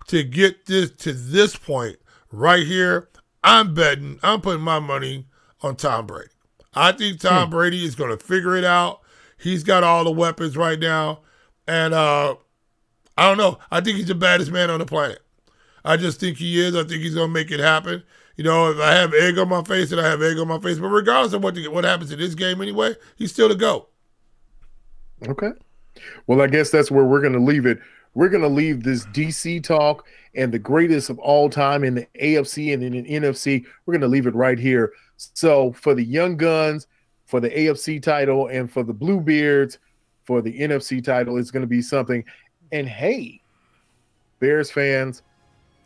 to 0.09 0.23
get 0.23 0.67
this 0.67 0.91
to 0.91 1.13
this 1.13 1.57
point 1.57 1.97
right 2.31 2.67
here. 2.67 3.09
I'm 3.43 3.75
betting, 3.75 4.19
I'm 4.23 4.41
putting 4.41 4.63
my 4.63 4.81
money 4.81 5.27
on 5.63 5.77
Tom 5.77 6.07
Brady. 6.07 6.31
I 6.75 6.93
think 6.93 7.21
Tom 7.21 7.47
hmm. 7.47 7.51
Brady 7.51 7.85
is 7.85 7.95
going 7.95 8.17
to 8.17 8.23
figure 8.23 8.57
it 8.57 8.65
out. 8.65 9.01
He's 9.45 9.63
got 9.63 9.85
all 9.85 10.05
the 10.05 10.11
weapons 10.11 10.57
right 10.57 10.79
now. 10.79 11.21
And 11.69 11.93
uh, 11.93 12.37
I 13.19 13.29
don't 13.29 13.37
know. 13.37 13.59
I 13.71 13.83
think 13.83 13.99
he's 13.99 14.09
the 14.09 14.15
baddest 14.15 14.51
man 14.51 14.71
on 14.71 14.79
the 14.79 14.87
planet. 14.87 15.19
I 15.85 15.99
just 15.99 16.19
think 16.19 16.39
he 16.39 16.59
is. 16.59 16.75
I 16.75 16.85
think 16.85 17.03
he's 17.03 17.15
going 17.15 17.29
to 17.29 17.33
make 17.33 17.51
it 17.51 17.61
happen. 17.61 18.03
You 18.37 18.45
know, 18.45 18.71
if 18.71 18.79
I 18.79 18.93
have 18.93 19.13
egg 19.13 19.37
on 19.39 19.51
my 19.51 19.63
face, 19.63 19.93
and 19.93 20.01
I 20.01 20.09
have 20.09 20.23
egg 20.23 20.39
on 20.39 20.49
my 20.49 20.59
face. 20.59 20.79
But 20.79 20.89
regardless 20.89 21.35
of 21.35 21.45
what 21.45 21.57
the, 21.57 21.69
what 21.69 21.85
happens 21.85 22.11
in 22.11 22.19
this 22.19 22.35
game 22.35 22.63
anyway, 22.63 22.95
he's 23.17 23.33
still 23.33 23.51
the 23.51 23.55
GOAT. 23.55 23.87
Okay. 25.29 25.51
Well, 26.27 26.41
I 26.41 26.47
guess 26.47 26.71
that's 26.71 26.91
where 26.91 27.05
we're 27.05 27.21
going 27.21 27.35
to 27.35 27.39
leave 27.39 27.67
it. 27.67 27.79
We're 28.15 28.31
going 28.31 28.43
to 28.43 28.49
leave 28.49 28.83
this 28.83 29.05
DC 29.07 29.63
talk 29.63 30.07
and 30.35 30.53
the 30.53 30.59
greatest 30.59 31.11
of 31.11 31.19
all 31.19 31.51
time 31.51 31.85
in 31.85 31.97
the 31.97 32.09
AFC 32.19 32.73
and 32.73 32.83
in 32.83 32.93
the 32.93 33.11
NFC. 33.11 33.67
We're 33.85 33.93
going 33.93 34.01
to 34.01 34.09
leave 34.09 34.27
it 34.27 34.35
right 34.35 34.59
here. 34.59 34.95
So 35.17 35.73
for 35.73 35.95
the 35.95 36.03
Young 36.03 36.39
Guns, 36.39 36.87
for 37.35 37.41
the 37.41 37.51
AFC 37.51 38.01
title, 38.01 38.47
and 38.47 38.71
for 38.71 38.85
the 38.85 38.95
Bluebeards, 38.95 39.79
for 40.23 40.41
the 40.41 40.57
NFC 40.57 41.03
title, 41.03 41.37
it's 41.37 41.51
going 41.51 41.63
to 41.63 41.67
be 41.67 41.83
something. 41.83 42.23
And 42.71 42.89
hey, 42.89 43.41
Bears 44.39 44.71
fans, 44.71 45.23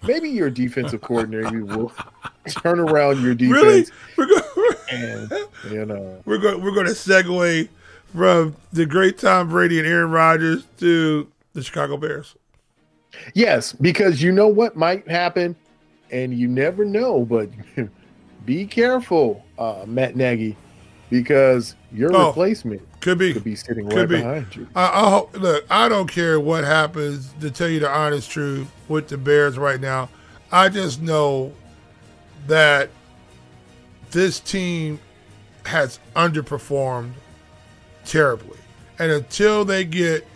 maybe 0.02 0.28
your 0.28 0.50
defensive 0.50 1.00
coordinator 1.00 1.64
will 1.64 1.90
turn 2.50 2.78
around 2.78 3.22
your 3.22 3.34
defense. 3.34 3.90
Really? 4.18 4.18
We're 4.18 4.26
going, 4.26 4.74
and 4.90 5.32
you 5.70 5.86
know, 5.86 6.20
we're 6.26 6.36
going 6.36 6.62
we're 6.62 6.74
going 6.74 6.86
to 6.86 6.92
segue 6.92 7.66
from 8.14 8.54
the 8.74 8.84
great 8.84 9.16
Tom 9.16 9.48
Brady 9.48 9.78
and 9.78 9.88
Aaron 9.88 10.10
Rodgers 10.10 10.66
to 10.80 11.32
the 11.54 11.62
Chicago 11.62 11.96
Bears. 11.96 12.34
Yes, 13.32 13.72
because 13.72 14.20
you 14.20 14.32
know 14.32 14.48
what 14.48 14.76
might 14.76 15.08
happen, 15.08 15.56
and 16.10 16.34
you 16.34 16.46
never 16.46 16.84
know. 16.84 17.24
But 17.24 17.48
be 18.44 18.66
careful, 18.66 19.46
uh, 19.58 19.84
Matt 19.86 20.14
Nagy, 20.14 20.54
because 21.10 21.74
your 21.92 22.14
oh, 22.14 22.28
replacement 22.28 22.82
could 23.00 23.18
be 23.18 23.32
could 23.32 23.44
be 23.44 23.56
sitting 23.56 23.88
could 23.88 23.98
right 23.98 24.08
be. 24.08 24.16
behind 24.16 24.56
you. 24.56 24.68
I, 24.74 25.04
I 25.06 25.10
hope, 25.10 25.36
look, 25.38 25.64
I 25.70 25.88
don't 25.88 26.08
care 26.08 26.38
what 26.38 26.64
happens. 26.64 27.32
To 27.40 27.50
tell 27.50 27.68
you 27.68 27.80
the 27.80 27.90
honest 27.90 28.30
truth, 28.30 28.68
with 28.88 29.08
the 29.08 29.16
Bears 29.16 29.58
right 29.58 29.80
now, 29.80 30.08
I 30.50 30.68
just 30.68 31.00
know 31.00 31.52
that 32.46 32.90
this 34.10 34.40
team 34.40 35.00
has 35.66 35.98
underperformed 36.16 37.12
terribly, 38.04 38.58
and 38.98 39.10
until 39.12 39.64
they 39.64 39.84
get 39.84 40.26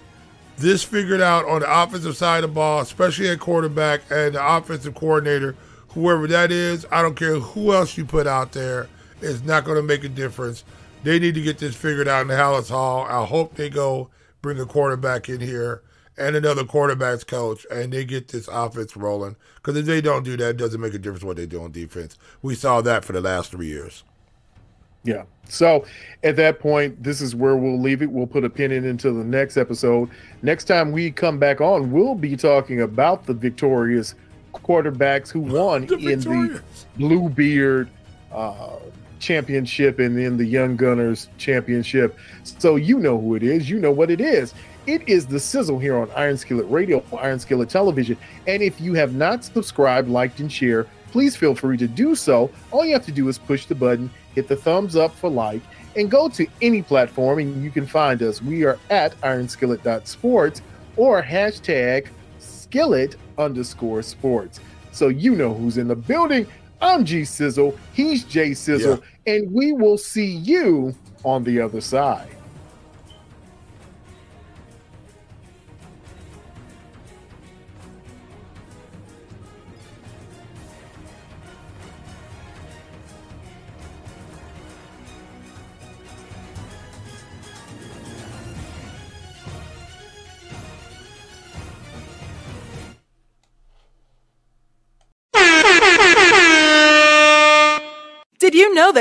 this 0.59 0.85
figured 0.85 1.21
out 1.21 1.47
on 1.47 1.61
the 1.61 1.83
offensive 1.83 2.17
side 2.17 2.45
of 2.45 2.51
the 2.51 2.55
ball, 2.55 2.81
especially 2.81 3.29
at 3.29 3.41
quarterback 3.41 4.03
and 4.11 4.35
the 4.35 4.57
offensive 4.57 4.95
coordinator, 4.95 5.57
whoever 5.89 6.27
that 6.27 6.53
is, 6.53 6.87
I 6.93 7.03
don't 7.03 7.17
care 7.17 7.35
who 7.35 7.73
else 7.73 7.97
you 7.97 8.05
put 8.05 8.27
out 8.27 8.53
there, 8.53 8.89
it's 9.23 9.43
not 9.43 9.65
going 9.65 9.77
to 9.77 9.83
make 9.83 10.05
a 10.05 10.09
difference. 10.09 10.65
They 11.03 11.19
need 11.19 11.35
to 11.35 11.43
get 11.43 11.59
this 11.59 11.75
figured 11.75 12.09
out 12.09 12.23
in 12.23 12.29
the 12.29 12.35
Halas 12.35 12.69
Hall. 12.69 13.07
I 13.09 13.25
hope 13.25 13.55
they 13.55 13.71
go 13.71 14.11
bring 14.41 14.61
a 14.61 14.67
quarterback 14.67 15.29
in 15.29 15.41
here 15.41 15.83
and 16.19 16.37
another 16.37 16.65
quarterbacks 16.65 17.27
coach, 17.27 17.67
and 17.71 17.93
they 17.93 18.05
get 18.05 18.29
this 18.29 18.49
offense 18.49 18.97
rolling. 18.97 19.37
Because 19.57 19.77
if 19.77 19.87
they 19.87 20.01
don't 20.01 20.25
do 20.25 20.37
that, 20.37 20.51
it 20.51 20.57
doesn't 20.57 20.81
make 20.81 20.95
a 20.95 20.99
difference 20.99 21.25
what 21.25 21.37
they 21.37 21.47
do 21.47 21.63
on 21.63 21.73
defense. 21.73 22.19
We 22.43 22.55
saw 22.55 22.81
that 22.83 23.05
for 23.05 23.13
the 23.13 23.21
last 23.21 23.51
three 23.51 23.69
years. 23.69 24.05
Yeah. 25.05 25.25
So 25.49 25.85
at 26.23 26.37
that 26.37 26.61
point, 26.61 27.03
this 27.03 27.21
is 27.21 27.35
where 27.35 27.57
we'll 27.57 27.81
leave 27.81 28.03
it. 28.03 28.11
We'll 28.11 28.27
put 28.27 28.45
a 28.45 28.51
pin 28.51 28.71
in 28.71 28.85
until 28.85 29.15
the 29.15 29.25
next 29.25 29.57
episode. 29.57 30.09
Next 30.43 30.65
time 30.65 30.93
we 30.93 31.11
come 31.11 31.39
back 31.39 31.61
on, 31.61 31.91
we'll 31.91 32.15
be 32.15 32.37
talking 32.37 32.83
about 32.83 33.27
the 33.27 33.35
victorious 33.35 34.15
quarterbacks 34.55 35.31
who 35.31 35.41
won 35.41 35.87
the 35.87 35.97
in 35.97 36.21
the 36.21 36.63
Bluebeard 36.97 37.89
uh, 38.31 38.77
Championship 39.23 39.99
and 39.99 40.19
then 40.19 40.37
the 40.37 40.45
Young 40.45 40.77
Gunners 40.77 41.29
Championship. 41.39 42.19
So 42.43 42.77
you 42.77 42.99
know 42.99 43.19
who 43.19 43.35
it 43.35 43.43
is. 43.43 43.71
You 43.71 43.79
know 43.79 43.93
what 43.93 44.11
it 44.11 44.21
is. 44.21 44.53
It 44.87 45.09
is 45.09 45.27
the 45.27 45.41
sizzle 45.41 45.79
here 45.79 45.97
on 45.97 46.11
Iron 46.17 46.37
Skillet 46.37 46.69
Radio, 46.69 47.03
Iron 47.19 47.39
Skillet 47.39 47.71
Television. 47.71 48.19
And 48.47 48.63
if 48.63 48.81
you 48.81 48.95
have 48.95 49.15
not 49.15 49.45
subscribed, 49.45 50.09
liked, 50.09 50.41
and 50.41 50.53
shared, 50.53 50.89
please 51.13 51.37
feel 51.37 51.55
free 51.55 51.77
to 51.77 51.87
do 51.87 52.15
so. 52.15 52.51
All 52.71 52.85
you 52.85 52.93
have 52.93 53.07
to 53.07 53.13
do 53.13 53.29
is 53.29 53.39
push 53.39 53.67
the 53.67 53.75
button 53.75 54.11
hit 54.35 54.49
the 54.49 54.57
thumbs 54.57 54.97
up 54.97 55.15
for 55.15 55.31
like, 55.31 55.63
and 55.97 56.11
go 56.11 56.29
to 56.29 56.47
any 56.61 56.83
platform 56.83 57.39
and 57.39 57.63
you 57.63 57.71
can 57.71 57.87
find 57.87 58.23
us. 58.23 58.43
We 58.43 58.65
are 58.65 58.79
at 58.91 59.19
ironskillet.sports 59.21 60.63
or 60.97 61.23
hashtag 61.23 62.09
skillet 62.39 63.17
underscore 63.39 64.03
sports. 64.03 64.61
So 64.91 65.09
you 65.09 65.35
know 65.35 65.55
who's 65.55 65.79
in 65.79 65.89
the 65.89 65.97
building. 65.97 66.47
I'm 66.81 67.05
G 67.05 67.25
Sizzle, 67.25 67.79
he's 67.93 68.25
J 68.25 68.55
Sizzle, 68.55 68.97
yeah. 68.97 69.05
And 69.27 69.51
we 69.53 69.73
will 69.73 69.99
see 69.99 70.27
you 70.37 70.95
on 71.25 71.45
the 71.45 71.61
other 71.61 71.81
side. 71.81 72.29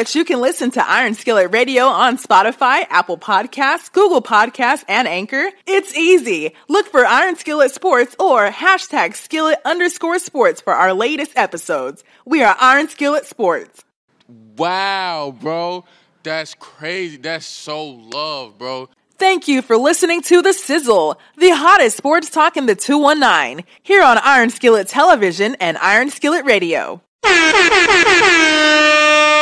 That 0.02 0.16
you 0.16 0.26
can 0.26 0.41
listen 0.41 0.72
to 0.72 0.89
Iron 0.89 1.14
Skillet 1.14 1.54
Radio 1.54 1.84
on 1.84 2.18
Spotify, 2.18 2.88
Apple 2.89 3.20
Podcasts, 3.20 3.91
Google 3.91 4.24
Podcasts, 4.24 4.84
and 4.88 5.08
Anchor? 5.08 5.52
It's 5.68 5.95
easy. 5.95 6.56
Look 6.68 6.88
for 6.88 7.06
Iron 7.06 7.36
Skillet 7.36 7.70
Sports 7.70 8.16
or 8.18 8.49
hashtag 8.49 9.14
skillet 9.14 9.60
underscore 9.64 10.18
sports 10.18 10.60
for 10.60 10.74
our 10.74 10.95
latest 10.95 11.34
episodes. 11.36 12.04
We 12.26 12.41
are 12.41 12.56
Iron 12.60 12.89
Skillet 12.89 13.28
Sports. 13.28 13.84
Wow, 14.58 15.36
bro. 15.39 15.86
That's 16.24 16.56
crazy. 16.56 17.18
That's 17.18 17.45
so 17.45 17.86
love, 17.86 18.58
bro. 18.58 18.89
Thank 19.20 19.47
you 19.47 19.62
for 19.62 19.78
listening 19.78 20.24
to 20.24 20.41
The 20.41 20.54
Sizzle, 20.54 21.20
the 21.38 21.52
hottest 21.52 21.97
sports 21.97 22.32
talk 22.32 22.58
in 22.58 22.66
the 22.66 22.74
219, 22.74 23.64
here 23.84 24.02
on 24.02 24.18
Iron 24.18 24.49
Skillet 24.49 24.88
Television 24.88 25.56
and 25.60 25.78
Iron 25.78 26.10
Skillet 26.10 26.45
Radio. 26.45 27.04